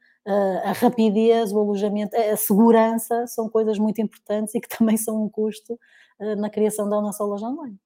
a 0.64 0.72
rapidez, 0.72 1.52
o 1.52 1.60
alojamento, 1.60 2.16
a 2.16 2.36
segurança 2.36 3.26
são 3.28 3.48
coisas 3.48 3.78
muito 3.78 4.00
importantes 4.00 4.54
e 4.54 4.60
que 4.60 4.68
também 4.76 4.96
são 4.96 5.22
um 5.22 5.28
custo 5.28 5.78
na 6.38 6.50
criação 6.50 6.88
da 6.88 7.00
nossa 7.00 7.22
loja 7.24 7.46
online. 7.46 7.78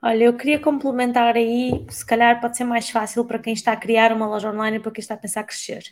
Olha, 0.00 0.24
eu 0.24 0.36
queria 0.36 0.60
complementar 0.60 1.34
aí, 1.34 1.84
se 1.90 2.06
calhar 2.06 2.40
pode 2.40 2.56
ser 2.56 2.64
mais 2.64 2.88
fácil 2.88 3.24
para 3.24 3.38
quem 3.38 3.52
está 3.52 3.72
a 3.72 3.76
criar 3.76 4.12
uma 4.12 4.28
loja 4.28 4.50
online 4.50 4.76
e 4.76 4.80
para 4.80 4.92
quem 4.92 5.00
está 5.00 5.14
a 5.14 5.16
pensar 5.16 5.42
crescer. 5.42 5.82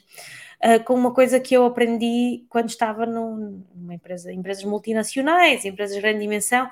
Uh, 0.64 0.82
com 0.84 0.94
uma 0.94 1.12
coisa 1.12 1.40
que 1.40 1.54
eu 1.54 1.64
aprendi 1.64 2.46
quando 2.48 2.68
estava 2.68 3.04
num, 3.04 3.64
numa 3.74 3.94
empresa, 3.94 4.32
empresas 4.32 4.62
multinacionais, 4.64 5.64
empresas 5.64 5.96
de 5.96 6.00
grande 6.00 6.20
dimensão, 6.20 6.70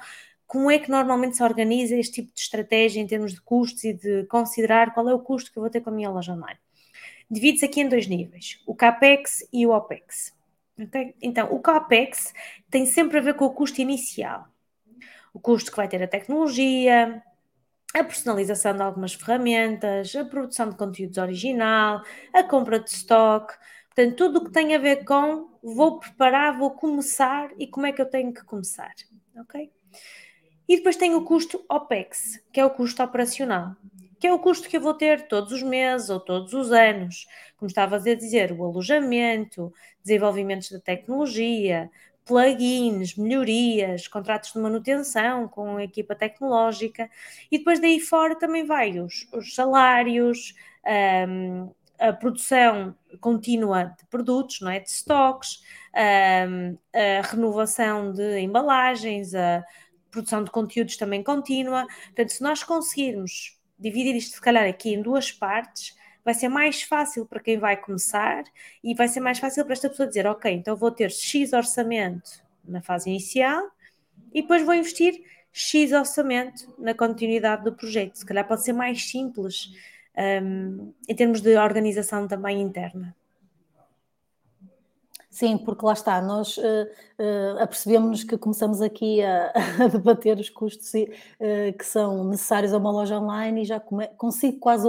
como 0.55 0.71
é 0.71 0.79
que 0.79 0.89
normalmente 0.89 1.37
se 1.37 1.43
organiza 1.43 1.97
este 1.97 2.23
tipo 2.23 2.33
de 2.33 2.39
estratégia 2.39 3.01
em 3.01 3.07
termos 3.09 3.33
de 3.33 3.41
custos 3.41 3.83
e 3.83 3.93
de 3.93 4.25
considerar 4.27 4.95
qual 4.95 5.09
é 5.09 5.13
o 5.13 5.19
custo 5.19 5.51
que 5.51 5.59
eu 5.59 5.63
vou 5.63 5.69
ter 5.69 5.81
com 5.81 5.91
a 5.91 5.93
minha 5.93 6.09
loja 6.09 6.33
online? 6.33 6.61
Divide-se 7.29 7.65
aqui 7.65 7.81
em 7.81 7.89
dois 7.89 8.07
níveis, 8.07 8.63
o 8.65 8.73
CAPEX 8.73 9.49
e 9.53 9.67
o 9.67 9.71
OPEX. 9.71 10.33
Okay? 10.81 11.17
Então, 11.21 11.53
o 11.53 11.59
CAPEX 11.59 12.33
tem 12.71 12.87
sempre 12.87 13.19
a 13.19 13.21
ver 13.21 13.35
com 13.35 13.47
o 13.47 13.51
custo 13.51 13.81
inicial. 13.81 14.47
O 15.33 15.41
custo 15.41 15.73
que 15.73 15.77
vai 15.77 15.89
ter 15.89 16.01
a 16.01 16.07
tecnologia, 16.07 17.21
a 17.93 18.05
personalização 18.05 18.77
de 18.77 18.83
algumas 18.83 19.13
ferramentas, 19.13 20.15
a 20.15 20.25
produção 20.25 20.71
de 20.71 20.77
conteúdos 20.77 21.19
original, 21.19 22.01
a 22.33 22.45
compra 22.45 22.79
de 22.79 22.91
stock, 22.91 23.53
portanto, 23.93 24.15
tudo 24.15 24.39
o 24.39 24.45
que 24.45 24.53
tem 24.53 24.73
a 24.73 24.79
ver 24.79 25.05
com 25.05 25.49
vou 25.61 25.99
preparar, 25.99 26.57
vou 26.57 26.71
começar 26.71 27.51
e 27.59 27.67
como 27.67 27.87
é 27.87 27.93
que 27.93 28.01
eu 28.01 28.07
tenho 28.07 28.33
que 28.33 28.45
começar, 28.45 28.95
ok? 29.37 29.69
E 30.69 30.77
depois 30.77 30.97
tem 30.97 31.15
o 31.15 31.25
custo 31.25 31.65
OPEX, 31.69 32.43
que 32.53 32.61
é 32.61 32.65
o 32.65 32.71
custo 32.71 33.03
operacional, 33.03 33.77
que 34.19 34.27
é 34.27 34.33
o 34.33 34.39
custo 34.39 34.69
que 34.69 34.77
eu 34.77 34.81
vou 34.81 34.95
ter 34.95 35.29
todos 35.29 35.53
os 35.53 35.63
meses 35.63 36.09
ou 36.09 36.19
todos 36.19 36.55
os 36.55 36.73
anos. 36.73 37.27
Como 37.57 37.69
estava 37.69 37.97
a 37.97 37.99
dizer, 37.99 38.53
o 38.53 38.65
alojamento, 38.65 39.73
desenvolvimentos 40.03 40.71
da 40.71 40.81
tecnologia, 40.81 41.91
plugins, 42.25 43.17
melhorias, 43.17 44.09
contratos 44.09 44.53
de 44.53 44.59
manutenção 44.59 45.47
com 45.47 45.77
a 45.77 45.85
equipa 45.85 46.15
tecnológica 46.15 47.11
e 47.51 47.59
depois 47.59 47.79
daí 47.81 48.01
fora 48.01 48.35
também 48.35 48.65
vai 48.65 48.99
os, 48.99 49.29
os 49.33 49.55
salários, 49.55 50.55
um, 51.29 51.71
a 51.99 52.13
produção 52.13 52.95
contínua 53.21 53.95
de 53.99 54.07
produtos, 54.07 54.61
não 54.61 54.71
é? 54.71 54.81
de 54.81 54.89
estoques, 54.89 55.63
um, 55.95 56.79
a 56.93 57.27
renovação 57.27 58.13
de 58.13 58.41
embalagens, 58.41 59.35
a 59.35 59.65
produção 60.15 60.45
de 60.45 60.51
conteúdos 60.51 60.97
também 60.97 61.23
contínua. 61.23 61.87
Portanto, 62.07 62.31
se 62.31 62.43
nós 62.43 62.63
conseguirmos 62.63 63.59
dividir 63.79 64.15
isto, 64.15 64.37
se 64.37 64.41
calhar, 64.41 64.67
aqui 64.67 64.95
em 64.95 65.03
duas 65.03 65.33
partes, 65.33 65.97
vai 66.25 66.33
ser 66.33 66.49
mais 66.49 66.83
fácil 66.83 67.27
para 67.27 67.41
quem 67.41 67.59
vai 67.59 67.77
começar 67.77 68.45
e 68.83 68.95
vai 68.95 69.09
ser 69.09 69.21
mais 69.21 69.39
fácil 69.39 69.65
para 69.65 69.75
esta 69.75 69.91
pessoa 69.91 70.09
dizer: 70.09 70.27
Ok, 70.27 70.51
então 70.51 70.77
vou 70.77 70.91
ter 70.91 71.11
X 71.11 71.53
orçamento 71.53 72.43
na 72.65 72.81
fase 72.81 73.11
inicial 73.11 73.63
e 74.33 74.41
depois 74.41 74.63
vou 74.63 74.75
investir 74.75 75.21
X 75.53 75.93
orçamento 75.93 76.75
na 76.79 76.95
continuidade 76.95 77.65
do 77.65 77.73
projeto. 77.75 78.17
Se 78.17 78.25
calhar 78.25 78.47
pode 78.47 78.65
ser 78.65 78.73
mais 78.73 79.09
simples 79.09 79.71
um, 80.43 80.93
em 81.09 81.15
termos 81.15 81.41
de 81.41 81.57
organização 81.57 82.27
também 82.27 82.61
interna. 82.61 83.15
Sim, 85.35 85.59
porque 85.59 85.85
lá 85.85 85.95
está, 85.95 86.23
nós 86.23 86.57
uh, 86.59 86.63
uh, 86.63 87.59
apercebemos-nos 87.61 88.23
que 88.23 88.39
começamos 88.39 88.81
aqui 88.81 89.21
a, 89.21 89.51
a 89.83 89.89
debater 89.89 90.39
os 90.39 90.49
custos 90.49 90.93
uh, 90.95 91.77
que 91.77 91.85
são 91.85 92.23
necessários 92.23 92.73
a 92.73 92.79
uma 92.79 92.93
loja 92.93 93.19
online 93.19 93.63
e 93.63 93.65
já 93.65 93.81
come, 93.81 94.07
consigo 94.17 94.61
quase 94.61 94.87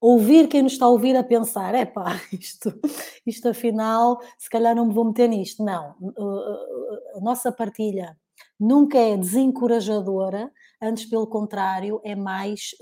ouvir 0.00 0.46
quem 0.46 0.62
nos 0.62 0.74
está 0.74 0.84
a 0.84 0.88
ouvir 0.90 1.16
a 1.16 1.24
pensar: 1.24 1.74
é 1.74 1.84
pá, 1.84 2.20
isto, 2.32 2.72
isto 3.26 3.48
afinal, 3.48 4.20
se 4.38 4.48
calhar 4.48 4.76
não 4.76 4.86
me 4.86 4.94
vou 4.94 5.06
meter 5.06 5.28
nisto. 5.28 5.64
Não, 5.64 5.96
a 7.16 7.20
nossa 7.20 7.50
partilha 7.50 8.16
nunca 8.60 8.96
é 8.96 9.16
desencorajadora, 9.16 10.52
antes 10.80 11.04
pelo 11.04 11.26
contrário, 11.26 12.00
é 12.04 12.14
mais 12.14 12.76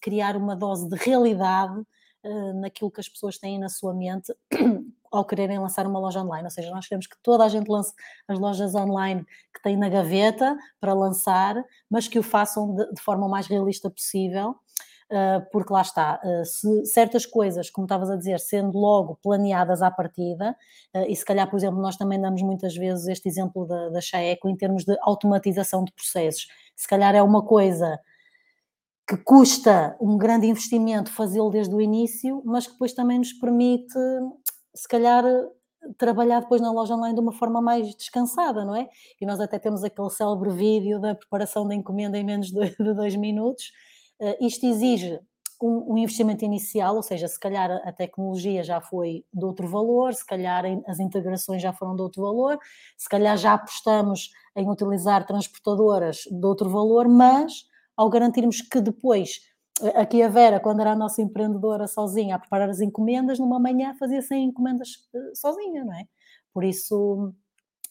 criar 0.00 0.36
uma 0.36 0.54
dose 0.54 0.88
de 0.88 0.94
realidade 0.94 1.82
naquilo 2.60 2.90
que 2.90 3.00
as 3.00 3.08
pessoas 3.08 3.36
têm 3.36 3.58
na 3.58 3.68
sua 3.68 3.92
mente 3.92 4.32
ao 5.16 5.24
quererem 5.24 5.58
lançar 5.58 5.86
uma 5.86 5.98
loja 5.98 6.20
online. 6.20 6.44
Ou 6.44 6.50
seja, 6.50 6.70
nós 6.70 6.86
queremos 6.86 7.06
que 7.06 7.16
toda 7.22 7.44
a 7.44 7.48
gente 7.48 7.68
lance 7.68 7.92
as 8.28 8.38
lojas 8.38 8.74
online 8.74 9.24
que 9.54 9.62
têm 9.62 9.76
na 9.76 9.88
gaveta 9.88 10.56
para 10.80 10.94
lançar, 10.94 11.56
mas 11.90 12.08
que 12.08 12.18
o 12.18 12.22
façam 12.22 12.74
de, 12.74 12.92
de 12.92 13.00
forma 13.00 13.26
o 13.26 13.30
mais 13.30 13.46
realista 13.46 13.90
possível. 13.90 14.56
Uh, 15.08 15.38
porque 15.52 15.72
lá 15.72 15.82
está, 15.82 16.20
uh, 16.24 16.44
se 16.44 16.84
certas 16.86 17.24
coisas, 17.24 17.70
como 17.70 17.84
estavas 17.84 18.10
a 18.10 18.16
dizer, 18.16 18.40
sendo 18.40 18.76
logo 18.76 19.16
planeadas 19.22 19.80
à 19.80 19.88
partida, 19.88 20.56
uh, 20.96 21.04
e 21.08 21.14
se 21.14 21.24
calhar, 21.24 21.48
por 21.48 21.56
exemplo, 21.56 21.80
nós 21.80 21.96
também 21.96 22.20
damos 22.20 22.42
muitas 22.42 22.74
vezes 22.74 23.06
este 23.06 23.28
exemplo 23.28 23.64
da, 23.66 23.88
da 23.90 24.00
Chaeco 24.00 24.48
em 24.48 24.56
termos 24.56 24.84
de 24.84 24.98
automatização 25.02 25.84
de 25.84 25.92
processos, 25.92 26.48
se 26.74 26.88
calhar 26.88 27.14
é 27.14 27.22
uma 27.22 27.40
coisa 27.40 28.00
que 29.08 29.16
custa 29.18 29.96
um 30.00 30.18
grande 30.18 30.48
investimento 30.48 31.12
fazê-lo 31.12 31.50
desde 31.50 31.72
o 31.72 31.80
início, 31.80 32.42
mas 32.44 32.66
que 32.66 32.72
depois 32.72 32.92
também 32.92 33.18
nos 33.18 33.32
permite 33.32 33.94
se 34.76 34.86
calhar 34.86 35.24
trabalhar 35.98 36.40
depois 36.40 36.60
na 36.60 36.72
loja 36.72 36.94
online 36.94 37.14
de 37.14 37.20
uma 37.20 37.32
forma 37.32 37.60
mais 37.60 37.94
descansada, 37.94 38.64
não 38.64 38.74
é? 38.74 38.88
E 39.20 39.26
nós 39.26 39.40
até 39.40 39.58
temos 39.58 39.84
aquele 39.84 40.10
célebre 40.10 40.50
vídeo 40.50 41.00
da 41.00 41.14
preparação 41.14 41.66
da 41.66 41.74
encomenda 41.74 42.18
em 42.18 42.24
menos 42.24 42.50
de, 42.50 42.70
de 42.76 42.94
dois 42.94 43.14
minutos. 43.16 43.72
Uh, 44.20 44.46
isto 44.46 44.66
exige 44.66 45.20
um, 45.62 45.94
um, 45.94 45.98
investimento 45.98 46.44
inicial, 46.44 46.96
ou 46.96 47.02
seja, 47.02 47.28
se 47.28 47.38
calhar 47.38 47.70
a 47.84 47.92
tecnologia 47.92 48.62
já 48.62 48.80
foi 48.80 49.24
de 49.32 49.44
outro 49.44 49.66
valor, 49.68 50.12
se 50.12 50.26
calhar 50.26 50.64
as 50.86 51.00
integrações 51.00 51.62
já 51.62 51.72
foram 51.72 51.96
de 51.96 52.02
outro 52.02 52.22
valor, 52.22 52.58
se 52.96 53.08
calhar 53.08 53.36
já 53.36 53.54
apostamos 53.54 54.30
em 54.54 54.68
utilizar 54.68 55.26
transportadoras 55.26 56.18
de 56.30 56.46
outro 56.46 56.68
valor, 56.68 57.08
mas 57.08 57.64
ao 57.96 58.10
garantirmos 58.10 58.60
que 58.60 58.80
depois 58.80 59.40
Aqui 59.94 60.22
a 60.22 60.28
Vera, 60.28 60.58
quando 60.58 60.80
era 60.80 60.92
a 60.92 60.96
nossa 60.96 61.20
empreendedora 61.20 61.86
sozinha 61.86 62.36
a 62.36 62.38
preparar 62.38 62.70
as 62.70 62.80
encomendas, 62.80 63.38
numa 63.38 63.58
manhã 63.58 63.94
fazia 63.98 64.22
100 64.22 64.44
encomendas 64.44 65.06
eh, 65.14 65.34
sozinha, 65.34 65.84
não 65.84 65.92
é? 65.92 66.06
Por 66.52 66.64
isso, 66.64 67.34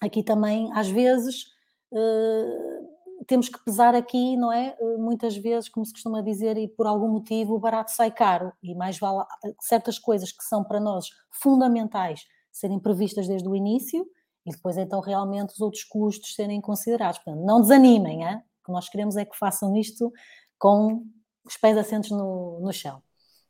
aqui 0.02 0.24
também, 0.24 0.72
às 0.74 0.90
vezes, 0.90 1.46
eh, 1.94 2.82
temos 3.28 3.50
que 3.50 3.64
pesar 3.64 3.94
aqui, 3.94 4.36
não 4.36 4.52
é? 4.52 4.76
Muitas 4.98 5.38
vezes, 5.38 5.70
como 5.70 5.86
se 5.86 5.94
costuma 5.94 6.22
dizer, 6.22 6.58
e 6.58 6.68
por 6.68 6.88
algum 6.88 7.08
motivo 7.08 7.54
o 7.56 7.60
barato 7.60 7.92
sai 7.92 8.12
caro, 8.12 8.52
e 8.64 8.74
mais 8.74 8.98
vale 8.98 9.24
certas 9.62 10.00
coisas 10.00 10.32
que 10.32 10.44
são 10.44 10.64
para 10.64 10.80
nós 10.80 11.08
fundamentais 11.32 12.26
serem 12.52 12.80
previstas 12.80 13.28
desde 13.28 13.48
o 13.48 13.56
início 13.56 14.08
e 14.46 14.52
depois 14.52 14.78
então 14.78 15.02
realmente 15.02 15.54
os 15.54 15.60
outros 15.60 15.84
custos 15.84 16.36
serem 16.36 16.62
considerados. 16.62 17.20
Portanto, 17.20 17.44
não 17.44 17.62
desanimem, 17.62 18.24
hein? 18.24 18.38
o 18.38 18.66
que 18.66 18.72
nós 18.72 18.88
queremos 18.88 19.18
é 19.18 19.26
que 19.26 19.38
façam 19.38 19.76
isto 19.76 20.14
com 20.58 21.04
os 21.46 21.58
pés 21.58 21.78
assentos 21.78 22.12
no, 22.12 22.60
no 22.60 22.74
chão. 22.74 23.02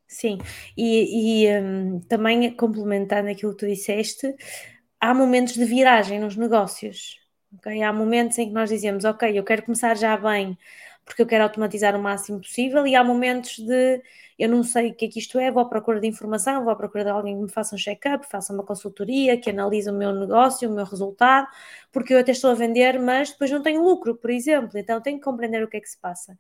Sim, 0.08 0.38
e, 0.78 1.46
e 1.46 1.60
um, 1.62 2.00
também 2.02 2.56
complementando 2.56 3.30
aquilo 3.30 3.54
que 3.54 3.60
tu 3.60 3.68
disseste, 3.68 4.36
há 5.00 5.14
momentos 5.14 5.56
de 5.56 5.66
viragem 5.66 6.20
nos 6.20 6.36
negócios. 6.36 7.20
Okay? 7.58 7.82
Há 7.82 7.92
momentos 7.92 8.38
em 8.38 8.48
que 8.48 8.54
nós 8.54 8.70
dizemos, 8.70 9.04
ok, 9.06 9.38
eu 9.38 9.44
quero 9.44 9.64
começar 9.64 9.96
já 9.98 10.16
bem, 10.18 10.58
porque 11.04 11.22
eu 11.22 11.28
quero 11.28 11.44
automatizar 11.44 11.96
o 11.96 12.02
máximo 12.02 12.40
possível, 12.40 12.86
e 12.88 12.96
há 12.96 13.04
momentos 13.04 13.58
de 13.60 14.02
eu 14.38 14.50
não 14.50 14.64
sei 14.64 14.92
o 14.92 14.96
que 14.96 15.06
é 15.06 15.08
que 15.08 15.20
isto 15.20 15.40
é, 15.40 15.50
vou 15.50 15.64
à 15.64 15.66
procura 15.66 16.00
de 16.00 16.08
informação, 16.08 16.64
vou 16.64 16.72
à 16.72 16.76
procura 16.76 17.06
de 17.06 17.10
alguém 17.10 17.36
que 17.36 17.44
me 17.44 17.50
faça 17.50 17.74
um 17.76 17.78
check-up, 17.78 18.28
faça 18.30 18.54
uma 18.54 18.64
consultoria, 18.64 19.40
que 19.40 19.50
analise 19.50 19.90
o 19.90 19.94
meu 19.94 20.14
negócio, 20.14 20.70
o 20.70 20.74
meu 20.76 20.86
resultado, 20.86 21.48
porque 21.92 22.14
eu 22.14 22.20
até 22.20 22.32
estou 22.32 22.52
a 22.52 22.54
vender, 22.54 23.00
mas 23.00 23.32
depois 23.32 23.50
não 23.50 23.62
tenho 23.64 23.82
lucro, 23.84 24.16
por 24.16 24.30
exemplo, 24.30 24.78
então 24.78 25.02
tenho 25.02 25.18
que 25.18 25.24
compreender 25.24 25.64
o 25.64 25.70
que 25.70 25.78
é 25.78 25.82
que 25.82 25.90
se 25.90 25.98
passa. 25.98 26.38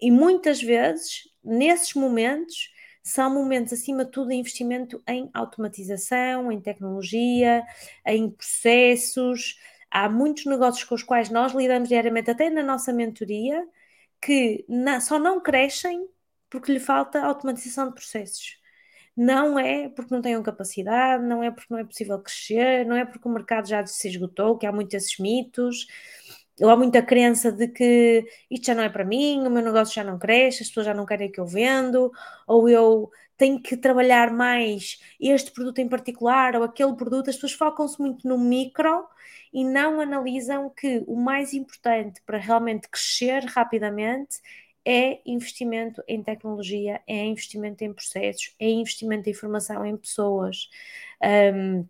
E 0.00 0.10
muitas 0.10 0.62
vezes, 0.62 1.28
nesses 1.44 1.94
momentos, 1.94 2.72
são 3.02 3.32
momentos, 3.32 3.72
acima 3.72 4.04
de 4.04 4.10
tudo, 4.10 4.28
de 4.28 4.34
investimento 4.36 5.02
em 5.06 5.30
automatização, 5.32 6.50
em 6.52 6.60
tecnologia, 6.60 7.62
em 8.06 8.30
processos. 8.30 9.58
Há 9.90 10.08
muitos 10.08 10.46
negócios 10.46 10.84
com 10.84 10.94
os 10.94 11.02
quais 11.02 11.30
nós 11.30 11.52
lidamos 11.52 11.88
diariamente, 11.88 12.30
até 12.30 12.50
na 12.50 12.62
nossa 12.62 12.92
mentoria, 12.92 13.66
que 14.20 14.64
só 15.00 15.18
não 15.18 15.40
crescem 15.40 16.08
porque 16.50 16.72
lhe 16.72 16.80
falta 16.80 17.22
automatização 17.22 17.88
de 17.88 17.94
processos. 17.94 18.58
Não 19.16 19.58
é 19.58 19.88
porque 19.88 20.14
não 20.14 20.22
tenham 20.22 20.42
capacidade, 20.42 21.24
não 21.24 21.42
é 21.42 21.50
porque 21.50 21.72
não 21.72 21.78
é 21.78 21.84
possível 21.84 22.18
crescer, 22.20 22.86
não 22.86 22.96
é 22.96 23.04
porque 23.04 23.28
o 23.28 23.32
mercado 23.32 23.68
já 23.68 23.84
se 23.86 24.08
esgotou, 24.08 24.56
que 24.56 24.66
há 24.66 24.72
muitos 24.72 24.94
esses 24.94 25.18
mitos, 25.18 25.86
há 26.68 26.76
muita 26.76 27.02
crença 27.02 27.50
de 27.50 27.68
que 27.68 28.26
isto 28.50 28.66
já 28.66 28.74
não 28.74 28.82
é 28.82 28.88
para 28.88 29.04
mim, 29.04 29.46
o 29.46 29.50
meu 29.50 29.62
negócio 29.62 29.94
já 29.94 30.04
não 30.04 30.18
cresce, 30.18 30.62
as 30.62 30.68
pessoas 30.68 30.86
já 30.86 30.94
não 30.94 31.06
querem 31.06 31.30
que 31.30 31.40
eu 31.40 31.46
vendo, 31.46 32.12
ou 32.46 32.68
eu 32.68 33.10
tenho 33.36 33.60
que 33.62 33.76
trabalhar 33.76 34.30
mais 34.32 35.00
este 35.18 35.50
produto 35.52 35.78
em 35.78 35.88
particular 35.88 36.54
ou 36.56 36.62
aquele 36.62 36.94
produto, 36.94 37.30
as 37.30 37.36
pessoas 37.36 37.52
focam-se 37.52 37.98
muito 37.98 38.28
no 38.28 38.36
micro 38.36 39.06
e 39.52 39.64
não 39.64 40.00
analisam 40.00 40.68
que 40.70 41.02
o 41.06 41.16
mais 41.16 41.54
importante 41.54 42.20
para 42.26 42.36
realmente 42.38 42.88
crescer 42.88 43.44
rapidamente 43.46 44.40
é 44.84 45.20
investimento 45.26 46.02
em 46.08 46.22
tecnologia, 46.22 47.00
é 47.06 47.24
investimento 47.24 47.84
em 47.84 47.92
processos, 47.92 48.54
é 48.58 48.68
investimento 48.68 49.28
em 49.28 49.32
informação 49.32 49.84
em 49.84 49.96
pessoas. 49.96 50.68
Um, 51.54 51.86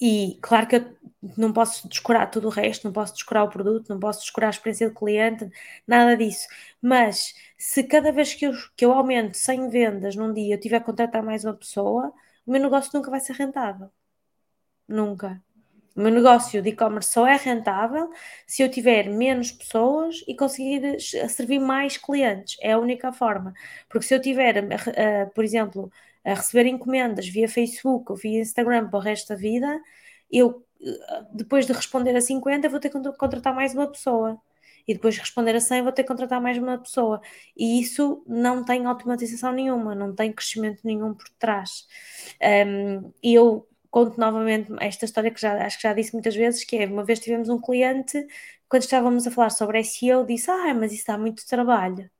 e 0.00 0.38
claro 0.42 0.66
que 0.66 0.76
eu 0.76 0.96
não 1.36 1.52
posso 1.52 1.86
descurar 1.88 2.26
tudo 2.28 2.48
o 2.48 2.50
resto, 2.50 2.84
não 2.84 2.92
posso 2.92 3.12
descurar 3.14 3.44
o 3.44 3.50
produto, 3.50 3.88
não 3.90 4.00
posso 4.00 4.20
descurar 4.20 4.48
a 4.48 4.50
experiência 4.50 4.88
do 4.88 4.94
cliente, 4.94 5.50
nada 5.86 6.16
disso. 6.16 6.48
Mas 6.80 7.34
se 7.58 7.84
cada 7.84 8.10
vez 8.12 8.34
que 8.34 8.46
eu, 8.46 8.52
que 8.76 8.84
eu 8.84 8.92
aumento 8.92 9.36
100 9.36 9.68
vendas 9.68 10.16
num 10.16 10.32
dia 10.32 10.54
eu 10.54 10.60
tiver 10.60 10.76
a 10.78 10.80
contratar 10.80 11.22
mais 11.22 11.44
uma 11.44 11.54
pessoa, 11.54 12.12
o 12.46 12.50
meu 12.52 12.60
negócio 12.62 12.90
nunca 12.94 13.10
vai 13.10 13.20
ser 13.20 13.34
rentável. 13.34 13.90
Nunca. 14.88 15.42
O 15.96 16.00
meu 16.02 16.12
negócio 16.12 16.62
de 16.62 16.70
e-commerce 16.70 17.12
só 17.12 17.26
é 17.26 17.36
rentável 17.36 18.10
se 18.46 18.62
eu 18.62 18.70
tiver 18.70 19.08
menos 19.08 19.52
pessoas 19.52 20.24
e 20.26 20.34
conseguir 20.36 20.98
servir 21.00 21.58
mais 21.58 21.96
clientes. 21.96 22.56
É 22.60 22.72
a 22.72 22.78
única 22.78 23.12
forma. 23.12 23.52
Porque 23.88 24.06
se 24.06 24.14
eu 24.14 24.20
tiver, 24.20 24.64
uh, 24.64 25.30
por 25.34 25.44
exemplo, 25.44 25.92
a 26.24 26.34
receber 26.34 26.66
encomendas 26.66 27.28
via 27.28 27.48
Facebook 27.48 28.10
ou 28.10 28.16
via 28.16 28.40
Instagram 28.40 28.88
para 28.88 28.98
o 28.98 29.02
resto 29.02 29.28
da 29.28 29.36
vida, 29.36 29.80
eu, 30.30 30.48
uh, 30.48 31.34
depois 31.34 31.66
de 31.66 31.72
responder 31.72 32.14
a 32.16 32.20
50, 32.20 32.68
vou 32.68 32.80
ter 32.80 32.90
que 32.90 33.12
contratar 33.16 33.54
mais 33.54 33.74
uma 33.74 33.86
pessoa. 33.86 34.40
E 34.88 34.94
depois 34.94 35.14
de 35.14 35.20
responder 35.20 35.54
a 35.54 35.60
100, 35.60 35.82
vou 35.82 35.92
ter 35.92 36.02
que 36.02 36.08
contratar 36.08 36.40
mais 36.40 36.58
uma 36.58 36.78
pessoa. 36.78 37.20
E 37.56 37.80
isso 37.80 38.24
não 38.26 38.64
tem 38.64 38.86
automatização 38.86 39.52
nenhuma, 39.52 39.94
não 39.94 40.14
tem 40.14 40.32
crescimento 40.32 40.80
nenhum 40.84 41.14
por 41.14 41.28
trás. 41.38 41.86
Um, 42.66 43.12
e 43.22 43.34
eu 43.34 43.68
conto 43.90 44.18
novamente 44.18 44.72
esta 44.80 45.04
história 45.04 45.30
que 45.30 45.40
já, 45.40 45.64
acho 45.66 45.76
que 45.76 45.82
já 45.82 45.92
disse 45.92 46.12
muitas 46.12 46.34
vezes, 46.34 46.64
que 46.64 46.76
é, 46.76 46.86
uma 46.86 47.04
vez 47.04 47.20
tivemos 47.20 47.48
um 47.48 47.60
cliente, 47.60 48.26
quando 48.68 48.82
estávamos 48.82 49.26
a 49.26 49.30
falar 49.30 49.50
sobre 49.50 49.82
SEO, 49.84 50.24
disse, 50.26 50.50
ah, 50.50 50.74
mas 50.74 50.92
isso 50.92 51.06
dá 51.06 51.18
muito 51.18 51.46
trabalho. 51.46 52.10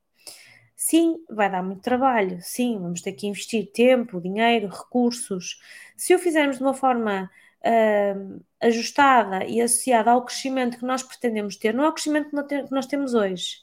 Sim, 0.83 1.23
vai 1.29 1.51
dar 1.51 1.63
muito 1.63 1.83
trabalho, 1.83 2.39
sim, 2.41 2.79
vamos 2.81 3.03
ter 3.03 3.13
que 3.13 3.27
investir 3.27 3.71
tempo, 3.71 4.19
dinheiro, 4.19 4.67
recursos. 4.67 5.61
Se 5.95 6.15
o 6.15 6.19
fizermos 6.19 6.57
de 6.57 6.63
uma 6.63 6.73
forma 6.73 7.31
uh, 7.61 8.43
ajustada 8.63 9.45
e 9.45 9.61
associada 9.61 10.11
ao 10.11 10.25
crescimento 10.25 10.79
que 10.79 10.87
nós 10.87 11.03
pretendemos 11.03 11.57
ter, 11.57 11.75
não 11.75 11.85
é 11.85 11.89
o 11.89 11.93
crescimento 11.93 12.31
que 12.31 12.75
nós 12.75 12.87
temos 12.87 13.13
hoje, 13.13 13.59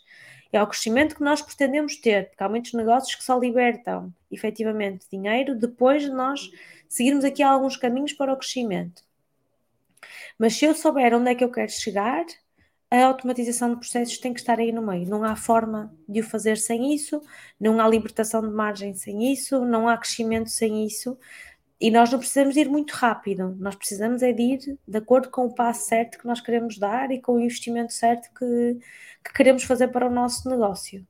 é 0.53 0.61
o 0.61 0.67
crescimento 0.67 1.15
que 1.15 1.23
nós 1.23 1.41
pretendemos 1.41 1.95
ter, 1.95 2.29
porque 2.29 2.43
há 2.43 2.47
muitos 2.47 2.73
negócios 2.73 3.15
que 3.15 3.23
só 3.23 3.39
libertam 3.39 4.13
efetivamente 4.31 5.07
dinheiro 5.11 5.55
depois 5.55 6.03
de 6.03 6.11
nós 6.11 6.51
seguirmos 6.87 7.25
aqui 7.25 7.41
alguns 7.41 7.75
caminhos 7.77 8.13
para 8.13 8.31
o 8.31 8.37
crescimento. 8.37 9.01
Mas 10.37 10.55
se 10.55 10.65
eu 10.65 10.75
souber 10.75 11.15
onde 11.15 11.31
é 11.31 11.35
que 11.35 11.43
eu 11.43 11.51
quero 11.51 11.71
chegar, 11.71 12.25
a 12.89 13.05
automatização 13.05 13.71
de 13.71 13.79
processos 13.79 14.17
tem 14.17 14.33
que 14.33 14.39
estar 14.39 14.59
aí 14.59 14.71
no 14.71 14.81
meio. 14.81 15.07
Não 15.09 15.23
há 15.23 15.35
forma 15.35 15.93
de 16.07 16.21
o 16.21 16.23
fazer 16.23 16.57
sem 16.57 16.93
isso, 16.93 17.21
não 17.59 17.79
há 17.79 17.87
libertação 17.87 18.41
de 18.41 18.53
margem 18.53 18.93
sem 18.93 19.31
isso, 19.31 19.65
não 19.65 19.87
há 19.89 19.97
crescimento 19.97 20.49
sem 20.49 20.85
isso. 20.85 21.17
E 21.79 21.91
nós 21.91 22.11
não 22.11 22.17
precisamos 22.17 22.55
ir 22.57 22.67
muito 22.69 22.91
rápido, 22.91 23.55
nós 23.59 23.75
precisamos 23.75 24.23
é 24.23 24.33
de 24.33 24.41
ir 24.41 24.79
de 24.87 24.97
acordo 24.97 25.29
com 25.29 25.45
o 25.45 25.53
passo 25.53 25.85
certo 25.85 26.17
que 26.17 26.25
nós 26.25 26.41
queremos 26.41 26.77
dar 26.79 27.11
e 27.11 27.21
com 27.21 27.33
o 27.33 27.39
investimento 27.39 27.93
certo 27.93 28.29
que, 28.33 28.79
que 29.23 29.33
queremos 29.33 29.63
fazer 29.63 29.89
para 29.89 30.07
o 30.07 30.11
nosso 30.11 30.49
negócio. 30.49 31.05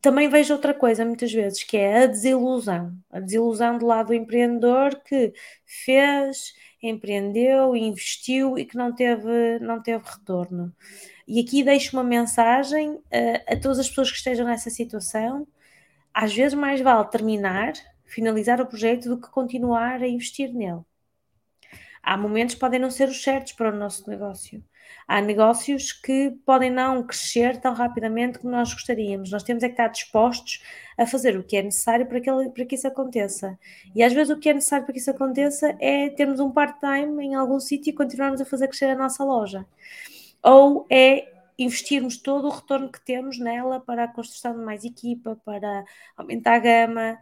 Também 0.00 0.28
vejo 0.28 0.52
outra 0.54 0.74
coisa 0.74 1.04
muitas 1.04 1.32
vezes, 1.32 1.62
que 1.64 1.76
é 1.76 2.04
a 2.04 2.06
desilusão. 2.06 2.96
A 3.10 3.20
desilusão 3.20 3.78
do 3.78 3.86
lado 3.86 4.08
do 4.08 4.14
empreendedor 4.14 5.00
que 5.04 5.32
fez, 5.64 6.54
empreendeu, 6.88 7.76
investiu 7.76 8.58
e 8.58 8.64
que 8.64 8.76
não 8.76 8.94
teve, 8.94 9.58
não 9.60 9.82
teve 9.82 10.04
retorno. 10.04 10.74
E 11.26 11.40
aqui 11.40 11.62
deixo 11.62 11.96
uma 11.96 12.04
mensagem 12.04 12.90
uh, 12.90 13.02
a 13.48 13.56
todas 13.56 13.78
as 13.78 13.88
pessoas 13.88 14.10
que 14.10 14.18
estejam 14.18 14.46
nessa 14.46 14.70
situação. 14.70 15.46
Às 16.12 16.34
vezes 16.34 16.54
mais 16.54 16.80
vale 16.80 17.08
terminar 17.08 17.72
finalizar 18.14 18.60
o 18.60 18.66
projeto 18.66 19.08
do 19.08 19.20
que 19.20 19.28
continuar 19.28 20.00
a 20.00 20.08
investir 20.08 20.52
nele. 20.52 20.82
Há 22.02 22.16
momentos 22.16 22.54
que 22.54 22.60
podem 22.60 22.78
não 22.78 22.90
ser 22.90 23.08
os 23.08 23.22
certos 23.22 23.52
para 23.52 23.74
o 23.74 23.76
nosso 23.76 24.08
negócio. 24.08 24.62
Há 25.06 25.20
negócios 25.20 25.92
que 25.92 26.30
podem 26.46 26.70
não 26.70 27.02
crescer 27.06 27.60
tão 27.60 27.74
rapidamente 27.74 28.38
como 28.38 28.52
nós 28.52 28.72
gostaríamos. 28.72 29.30
Nós 29.30 29.42
temos 29.42 29.62
é 29.62 29.68
que 29.68 29.74
estar 29.74 29.88
dispostos 29.88 30.62
a 30.96 31.06
fazer 31.06 31.36
o 31.36 31.44
que 31.44 31.56
é 31.56 31.62
necessário 31.62 32.06
para 32.06 32.20
que, 32.20 32.30
para 32.30 32.64
que 32.64 32.74
isso 32.74 32.88
aconteça. 32.88 33.58
E 33.94 34.02
às 34.02 34.12
vezes 34.12 34.34
o 34.34 34.38
que 34.38 34.48
é 34.48 34.54
necessário 34.54 34.84
para 34.84 34.92
que 34.92 35.00
isso 35.00 35.10
aconteça 35.10 35.76
é 35.80 36.08
termos 36.10 36.40
um 36.40 36.50
part-time 36.50 37.24
em 37.24 37.34
algum 37.34 37.60
sítio 37.60 37.90
e 37.90 37.94
continuarmos 37.94 38.40
a 38.40 38.44
fazer 38.44 38.68
crescer 38.68 38.86
a 38.86 38.96
nossa 38.96 39.24
loja. 39.24 39.66
Ou 40.42 40.86
é 40.90 41.32
investirmos 41.58 42.16
todo 42.16 42.46
o 42.46 42.50
retorno 42.50 42.90
que 42.90 43.04
temos 43.04 43.38
nela 43.38 43.80
para 43.80 44.04
a 44.04 44.08
construção 44.08 44.58
de 44.58 44.64
mais 44.64 44.84
equipa, 44.84 45.40
para 45.44 45.84
aumentar 46.16 46.54
a 46.54 46.58
gama, 46.58 47.18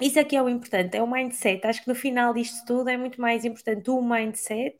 isso 0.00 0.18
aqui 0.18 0.34
é 0.36 0.42
o 0.42 0.48
importante, 0.48 0.96
é 0.96 1.02
o 1.02 1.06
mindset. 1.06 1.64
Acho 1.66 1.82
que 1.82 1.88
no 1.88 1.94
final 1.94 2.34
disto 2.34 2.64
tudo 2.66 2.88
é 2.88 2.96
muito 2.96 3.20
mais 3.20 3.44
importante 3.44 3.90
o 3.90 4.02
mindset 4.02 4.76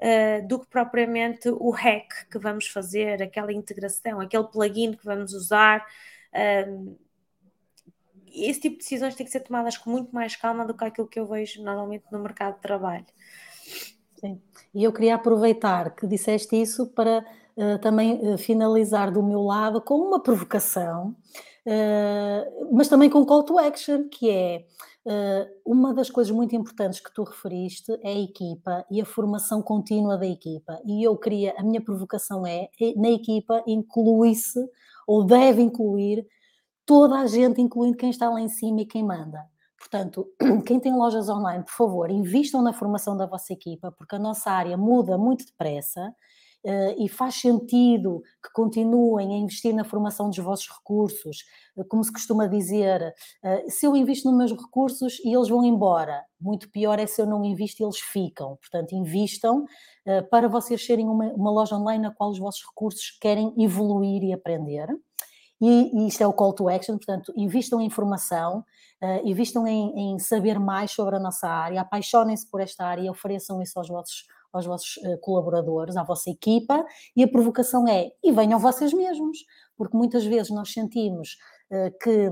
uh, 0.00 0.46
do 0.46 0.58
que 0.60 0.66
propriamente 0.66 1.48
o 1.48 1.70
hack 1.70 2.28
que 2.30 2.38
vamos 2.38 2.68
fazer, 2.68 3.22
aquela 3.22 3.52
integração, 3.52 4.20
aquele 4.20 4.44
plugin 4.44 4.92
que 4.92 5.04
vamos 5.04 5.32
usar. 5.32 5.86
Uh, 6.32 6.96
esse 8.32 8.60
tipo 8.60 8.76
de 8.76 8.82
decisões 8.82 9.14
têm 9.14 9.26
que 9.26 9.32
ser 9.32 9.40
tomadas 9.40 9.76
com 9.76 9.90
muito 9.90 10.14
mais 10.14 10.36
calma 10.36 10.64
do 10.64 10.74
que 10.74 10.84
aquilo 10.84 11.08
que 11.08 11.18
eu 11.18 11.26
vejo 11.26 11.62
normalmente 11.62 12.04
no 12.12 12.20
mercado 12.20 12.56
de 12.56 12.60
trabalho. 12.60 13.06
Sim. 14.20 14.40
E 14.74 14.84
eu 14.84 14.92
queria 14.92 15.14
aproveitar 15.14 15.94
que 15.94 16.06
disseste 16.06 16.60
isso 16.60 16.88
para 16.88 17.24
uh, 17.56 17.78
também 17.78 18.14
uh, 18.14 18.38
finalizar 18.38 19.10
do 19.10 19.22
meu 19.22 19.42
lado 19.42 19.80
com 19.80 19.94
uma 19.94 20.22
provocação 20.22 21.16
uh, 21.68 22.68
mas 22.74 22.88
também 22.88 23.10
com 23.10 23.24
call 23.24 23.44
to 23.44 23.58
action, 23.58 24.08
que 24.08 24.30
é 24.30 24.64
uma 25.64 25.94
das 25.94 26.10
coisas 26.10 26.34
muito 26.34 26.54
importantes 26.54 27.00
que 27.00 27.12
tu 27.12 27.22
referiste 27.22 27.92
é 28.02 28.08
a 28.10 28.20
equipa 28.20 28.84
e 28.90 29.00
a 29.00 29.04
formação 29.04 29.62
contínua 29.62 30.18
da 30.18 30.26
equipa. 30.26 30.80
E 30.84 31.02
eu 31.02 31.16
queria, 31.16 31.54
a 31.56 31.62
minha 31.62 31.80
provocação 31.80 32.46
é, 32.46 32.68
é 32.80 32.94
na 32.96 33.10
equipa 33.10 33.62
inclui-se 33.66 34.60
ou 35.06 35.24
deve 35.24 35.62
incluir 35.62 36.26
toda 36.84 37.18
a 37.20 37.26
gente, 37.26 37.60
incluindo 37.60 37.96
quem 37.96 38.10
está 38.10 38.28
lá 38.28 38.40
em 38.40 38.48
cima 38.48 38.82
e 38.82 38.86
quem 38.86 39.04
manda. 39.04 39.44
Portanto, 39.78 40.26
quem 40.66 40.80
tem 40.80 40.94
lojas 40.94 41.28
online, 41.28 41.64
por 41.64 41.72
favor, 41.72 42.10
invistam 42.10 42.60
na 42.60 42.72
formação 42.72 43.16
da 43.16 43.26
vossa 43.26 43.52
equipa, 43.52 43.92
porque 43.92 44.16
a 44.16 44.18
nossa 44.18 44.50
área 44.50 44.76
muda 44.76 45.16
muito 45.16 45.46
depressa 45.46 46.14
e 46.98 47.08
faz 47.08 47.36
sentido 47.36 48.22
que 48.42 48.52
continuem 48.52 49.34
a 49.34 49.38
investir 49.38 49.74
na 49.74 49.84
formação 49.84 50.28
dos 50.28 50.38
vossos 50.38 50.68
recursos, 50.68 51.44
uh, 51.76 51.84
como 51.84 52.02
se 52.02 52.12
costuma 52.12 52.46
dizer, 52.46 53.14
uh, 53.44 53.70
se 53.70 53.86
eu 53.86 53.96
invisto 53.96 54.28
nos 54.28 54.36
meus 54.36 54.52
recursos 54.52 55.18
e 55.24 55.34
eles 55.34 55.48
vão 55.48 55.64
embora, 55.64 56.24
muito 56.40 56.70
pior 56.70 56.98
é 56.98 57.06
se 57.06 57.20
eu 57.20 57.26
não 57.26 57.44
invisto 57.44 57.82
e 57.82 57.84
eles 57.84 57.98
ficam. 57.98 58.56
Portanto, 58.56 58.94
invistam 58.94 59.64
para 60.30 60.48
vocês 60.48 60.84
serem 60.84 61.06
uma, 61.06 61.26
uma 61.34 61.50
loja 61.50 61.76
online 61.76 62.02
na 62.02 62.14
qual 62.14 62.30
os 62.30 62.38
vossos 62.38 62.64
recursos 62.66 63.10
querem 63.20 63.52
evoluir 63.58 64.22
e 64.22 64.32
aprender. 64.32 64.88
E, 65.60 65.90
e, 65.92 66.06
isto 66.06 66.22
é 66.22 66.26
o 66.26 66.32
call 66.32 66.52
to 66.52 66.68
action, 66.68 66.96
portanto, 66.96 67.32
invistam 67.36 67.80
em 67.80 67.86
informação, 67.86 68.64
uh, 69.02 69.28
invistam 69.28 69.66
em, 69.66 70.12
em, 70.14 70.18
saber 70.18 70.58
mais 70.58 70.92
sobre 70.92 71.16
a 71.16 71.18
nossa 71.18 71.48
área, 71.48 71.80
apaixonem-se 71.80 72.48
por 72.48 72.60
esta 72.60 72.86
área 72.86 73.02
e 73.02 73.10
ofereçam 73.10 73.60
isso 73.60 73.76
aos 73.78 73.88
vossos, 73.88 74.24
aos 74.52 74.66
vossos 74.66 74.96
uh, 74.98 75.18
colaboradores, 75.20 75.96
à 75.96 76.02
vossa 76.02 76.30
equipa, 76.30 76.84
e 77.16 77.22
a 77.22 77.28
provocação 77.28 77.86
é, 77.86 78.10
e 78.22 78.32
venham 78.32 78.58
vocês 78.58 78.92
mesmos, 78.92 79.38
porque 79.76 79.96
muitas 79.96 80.24
vezes 80.24 80.50
nós 80.50 80.72
sentimos 80.72 81.36
uh, 81.70 81.98
que 82.02 82.30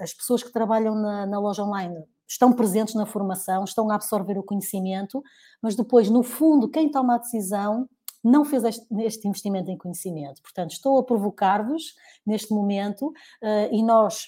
as 0.00 0.12
pessoas 0.12 0.42
que 0.42 0.52
trabalham 0.52 0.94
na, 0.94 1.26
na 1.26 1.38
loja 1.38 1.62
online 1.62 2.04
estão 2.28 2.52
presentes 2.52 2.94
na 2.94 3.06
formação, 3.06 3.64
estão 3.64 3.90
a 3.90 3.94
absorver 3.94 4.38
o 4.38 4.42
conhecimento, 4.42 5.22
mas 5.60 5.74
depois, 5.74 6.08
no 6.08 6.22
fundo, 6.22 6.70
quem 6.70 6.90
toma 6.90 7.16
a 7.16 7.18
decisão 7.18 7.88
não 8.22 8.44
fez 8.44 8.62
este, 8.64 9.26
investimento 9.26 9.70
em 9.70 9.78
conhecimento. 9.78 10.42
Portanto, 10.42 10.72
estou 10.72 10.98
a 10.98 11.02
provocar-vos 11.02 11.94
neste 12.24 12.52
momento 12.52 13.12
e 13.72 13.82
nós 13.82 14.26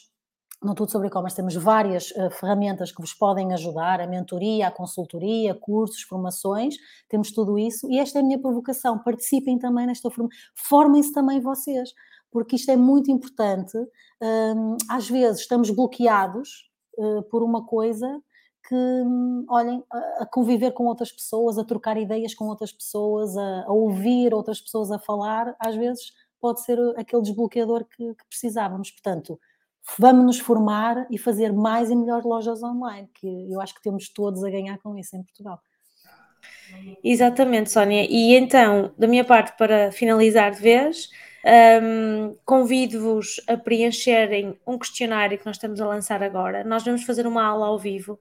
no 0.63 0.75
Tudo 0.75 0.91
sobre 0.91 1.09
E-Commerce 1.09 1.37
temos 1.37 1.55
várias 1.55 2.11
uh, 2.13 2.31
ferramentas 2.31 2.93
que 2.93 3.01
vos 3.01 3.13
podem 3.13 3.53
ajudar, 3.53 4.01
a 4.01 4.07
mentoria, 4.07 4.69
a 4.69 4.71
consultoria, 4.71 5.55
cursos, 5.55 6.03
formações, 6.03 6.77
temos 7.09 7.33
tudo 7.33 7.59
isso 7.59 7.91
e 7.91 7.99
esta 7.99 8.19
é 8.19 8.23
a 8.23 8.25
minha 8.25 8.39
provocação, 8.39 8.99
participem 8.99 9.59
também 9.59 9.87
nesta 9.87 10.11
formação, 10.11 10.39
formem-se 10.55 11.13
também 11.13 11.41
vocês, 11.41 11.93
porque 12.31 12.57
isto 12.57 12.71
é 12.71 12.77
muito 12.77 13.11
importante, 13.11 13.77
um, 13.77 14.77
às 14.89 15.09
vezes 15.09 15.43
estamos 15.43 15.71
bloqueados 15.71 16.71
uh, 16.97 17.23
por 17.25 17.43
uma 17.43 17.67
coisa 17.67 18.23
que, 18.69 19.05
olhem, 19.49 19.83
a, 19.91 20.27
conviver 20.27 20.71
com 20.71 20.85
outras 20.87 21.11
pessoas, 21.11 21.59
a 21.59 21.65
trocar 21.65 21.97
ideias 21.97 22.35
com 22.35 22.47
outras 22.47 22.73
pessoas, 22.73 23.37
a, 23.37 23.65
a 23.65 23.73
ouvir 23.73 24.33
outras 24.33 24.61
pessoas 24.61 24.93
a 24.93 24.99
falar, 24.99 25.57
às 25.59 25.75
vezes 25.75 26.13
pode 26.41 26.63
ser 26.63 26.79
aquele 26.97 27.23
desbloqueador 27.23 27.85
que, 27.85 28.15
que 28.15 28.25
precisávamos. 28.29 28.91
Portanto, 28.91 29.39
vamos 29.99 30.25
nos 30.25 30.39
formar 30.39 31.07
e 31.11 31.19
fazer 31.19 31.53
mais 31.53 31.91
e 31.91 31.97
melhores 31.97 32.25
lojas 32.25 32.63
online, 32.63 33.09
que 33.15 33.53
eu 33.53 33.61
acho 33.61 33.75
que 33.75 33.83
temos 33.83 34.09
todos 34.09 34.43
a 34.45 34.51
ganhar 34.51 34.79
com 34.79 34.97
isso 34.97 35.17
em 35.17 35.23
Portugal. 35.23 35.61
Exatamente, 37.05 37.71
Sónia. 37.71 38.07
E 38.09 38.35
então, 38.35 38.93
da 38.97 39.07
minha 39.07 39.25
parte, 39.25 39.57
para 39.57 39.93
finalizar 39.93 40.53
de 40.53 40.61
vez, 40.61 41.09
um, 41.83 42.37
convido-vos 42.45 43.41
a 43.49 43.57
preencherem 43.57 44.59
um 44.67 44.79
questionário 44.79 45.39
que 45.39 45.47
nós 45.47 45.57
estamos 45.57 45.81
a 45.81 45.87
lançar 45.87 46.23
agora. 46.23 46.65
Nós 46.65 46.85
vamos 46.85 47.03
fazer 47.05 47.27
uma 47.27 47.45
aula 47.45 47.67
ao 47.67 47.79
vivo, 47.79 48.19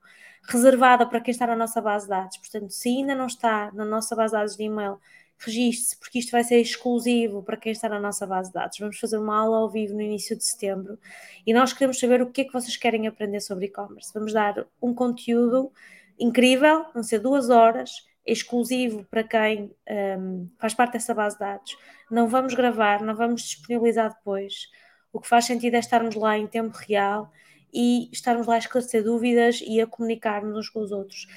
reservada 0.48 1.06
para 1.06 1.22
quem 1.22 1.32
está 1.32 1.48
na 1.48 1.56
nossa 1.56 1.82
base 1.82 2.06
de 2.06 2.10
dados. 2.10 2.38
Portanto, 2.38 2.72
se 2.72 2.90
ainda 2.90 3.16
não 3.16 3.28
está 3.28 3.72
na 3.74 3.86
nossa 3.86 4.16
base 4.16 4.34
de 4.34 4.38
dados 4.38 4.56
de 4.58 4.64
e-mail, 4.64 4.98
registre-se, 5.46 5.98
porque 6.00 6.20
isto 6.20 6.32
vai 6.32 6.44
ser 6.44 6.60
exclusivo 6.60 7.44
para 7.44 7.58
quem 7.58 7.72
está 7.72 7.90
na 7.90 8.00
nossa 8.00 8.26
base 8.26 8.50
de 8.50 8.54
dados. 8.54 8.78
Vamos 8.80 9.00
fazer 9.00 9.18
uma 9.18 9.38
aula 9.40 9.58
ao 9.58 9.70
vivo 9.70 9.94
no 9.94 10.02
início 10.02 10.36
de 10.36 10.46
setembro 10.46 11.00
e 11.46 11.54
nós 11.54 11.74
queremos 11.74 12.00
saber 12.00 12.22
o 12.22 12.32
que 12.32 12.42
é 12.42 12.44
que 12.46 12.54
vocês 12.54 12.78
querem 12.78 13.08
aprender 13.08 13.40
sobre 13.40 13.66
e-commerce. 13.66 14.14
Vamos 14.14 14.34
dar 14.34 14.66
um 14.82 14.94
conteúdo 14.94 15.72
incrível, 16.20 16.86
vão 16.94 17.04
ser 17.04 17.20
duas 17.20 17.50
horas, 17.50 18.08
exclusivo 18.26 19.04
para 19.10 19.24
quem 19.24 19.72
um, 20.20 20.48
faz 20.60 20.74
parte 20.74 20.94
dessa 20.94 21.14
base 21.14 21.36
de 21.36 21.40
dados. 21.40 21.78
Não 22.10 22.28
vamos 22.28 22.54
gravar, 22.54 23.02
não 23.02 23.16
vamos 23.16 23.42
disponibilizar 23.42 24.14
depois. 24.14 24.68
O 25.12 25.20
que 25.20 25.28
faz 25.28 25.46
sentido 25.46 25.76
é 25.76 25.80
estarmos 25.80 26.16
lá 26.16 26.38
em 26.38 26.48
tempo 26.48 26.78
real 26.78 27.32
e 27.74 28.10
estarmos 28.12 28.48
lá 28.48 28.56
a 28.56 28.60
esclarecer 28.60 29.04
dúvidas 29.04 29.62
e 29.66 29.82
a 29.82 29.88
comunicar-nos 29.88 30.58
uns 30.58 30.70
com 30.70 30.82
os 30.82 30.92
outros. 30.92 31.28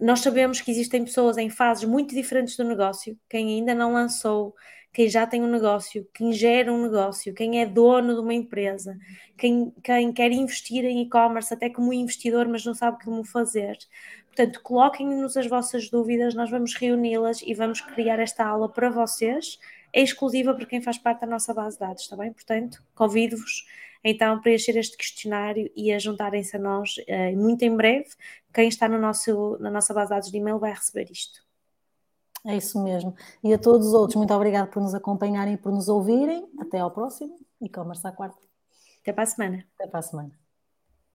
Nós 0.00 0.20
sabemos 0.20 0.60
que 0.60 0.70
existem 0.70 1.04
pessoas 1.04 1.36
em 1.36 1.50
fases 1.50 1.84
muito 1.84 2.14
diferentes 2.14 2.56
do 2.56 2.64
negócio, 2.64 3.18
quem 3.28 3.48
ainda 3.48 3.74
não 3.74 3.92
lançou, 3.92 4.54
quem 4.92 5.08
já 5.08 5.26
tem 5.26 5.42
um 5.42 5.50
negócio, 5.50 6.08
quem 6.12 6.32
gera 6.32 6.72
um 6.72 6.82
negócio, 6.82 7.32
quem 7.34 7.60
é 7.60 7.66
dono 7.66 8.14
de 8.14 8.20
uma 8.20 8.34
empresa, 8.34 8.98
quem, 9.36 9.72
quem 9.84 10.12
quer 10.12 10.32
investir 10.32 10.84
em 10.84 11.02
e-commerce 11.02 11.52
até 11.54 11.70
como 11.70 11.92
investidor, 11.92 12.48
mas 12.48 12.64
não 12.64 12.74
sabe 12.74 13.02
como 13.04 13.22
fazer. 13.24 13.78
Portanto, 14.26 14.60
coloquem-nos 14.62 15.36
as 15.36 15.46
vossas 15.46 15.90
dúvidas, 15.90 16.34
nós 16.34 16.50
vamos 16.50 16.74
reuni-las 16.74 17.42
e 17.42 17.54
vamos 17.54 17.80
criar 17.80 18.18
esta 18.18 18.44
aula 18.44 18.68
para 18.68 18.90
vocês. 18.90 19.58
É 19.92 20.02
exclusiva 20.02 20.54
para 20.54 20.66
quem 20.66 20.80
faz 20.80 20.98
parte 20.98 21.20
da 21.20 21.26
nossa 21.26 21.52
base 21.52 21.76
de 21.76 21.80
dados, 21.80 22.02
está 22.02 22.16
bem? 22.16 22.32
Portanto, 22.32 22.82
convido-vos 22.94 23.64
então 24.02 24.40
preencher 24.40 24.76
este 24.76 24.96
questionário 24.96 25.70
e 25.76 25.92
a 25.92 25.98
juntarem-se 25.98 26.56
a 26.56 26.58
nós 26.58 26.96
uh, 26.98 27.36
muito 27.36 27.62
em 27.62 27.76
breve. 27.76 28.08
Quem 28.52 28.68
está 28.68 28.88
no 28.88 28.98
nosso, 28.98 29.56
na 29.60 29.70
nossa 29.70 29.92
base 29.94 30.08
de 30.08 30.14
dados 30.14 30.30
de 30.30 30.36
e-mail 30.36 30.58
vai 30.58 30.72
receber 30.72 31.10
isto. 31.10 31.40
É 32.46 32.56
isso 32.56 32.82
mesmo. 32.82 33.14
E 33.44 33.52
a 33.52 33.58
todos 33.58 33.88
os 33.88 33.92
outros, 33.92 34.16
muito 34.16 34.32
obrigada 34.32 34.66
por 34.66 34.82
nos 34.82 34.94
acompanharem 34.94 35.54
e 35.54 35.58
por 35.58 35.70
nos 35.72 35.88
ouvirem. 35.88 36.48
Até 36.58 36.78
ao 36.78 36.90
próximo 36.90 37.38
e-commerce 37.60 38.06
à 38.06 38.12
quarta. 38.12 38.40
Até 39.02 39.12
para 39.12 39.24
a 39.24 39.26
semana. 39.26 39.66
Até 39.74 39.86
para 39.86 40.00
a 40.00 40.02
semana. 40.02 40.39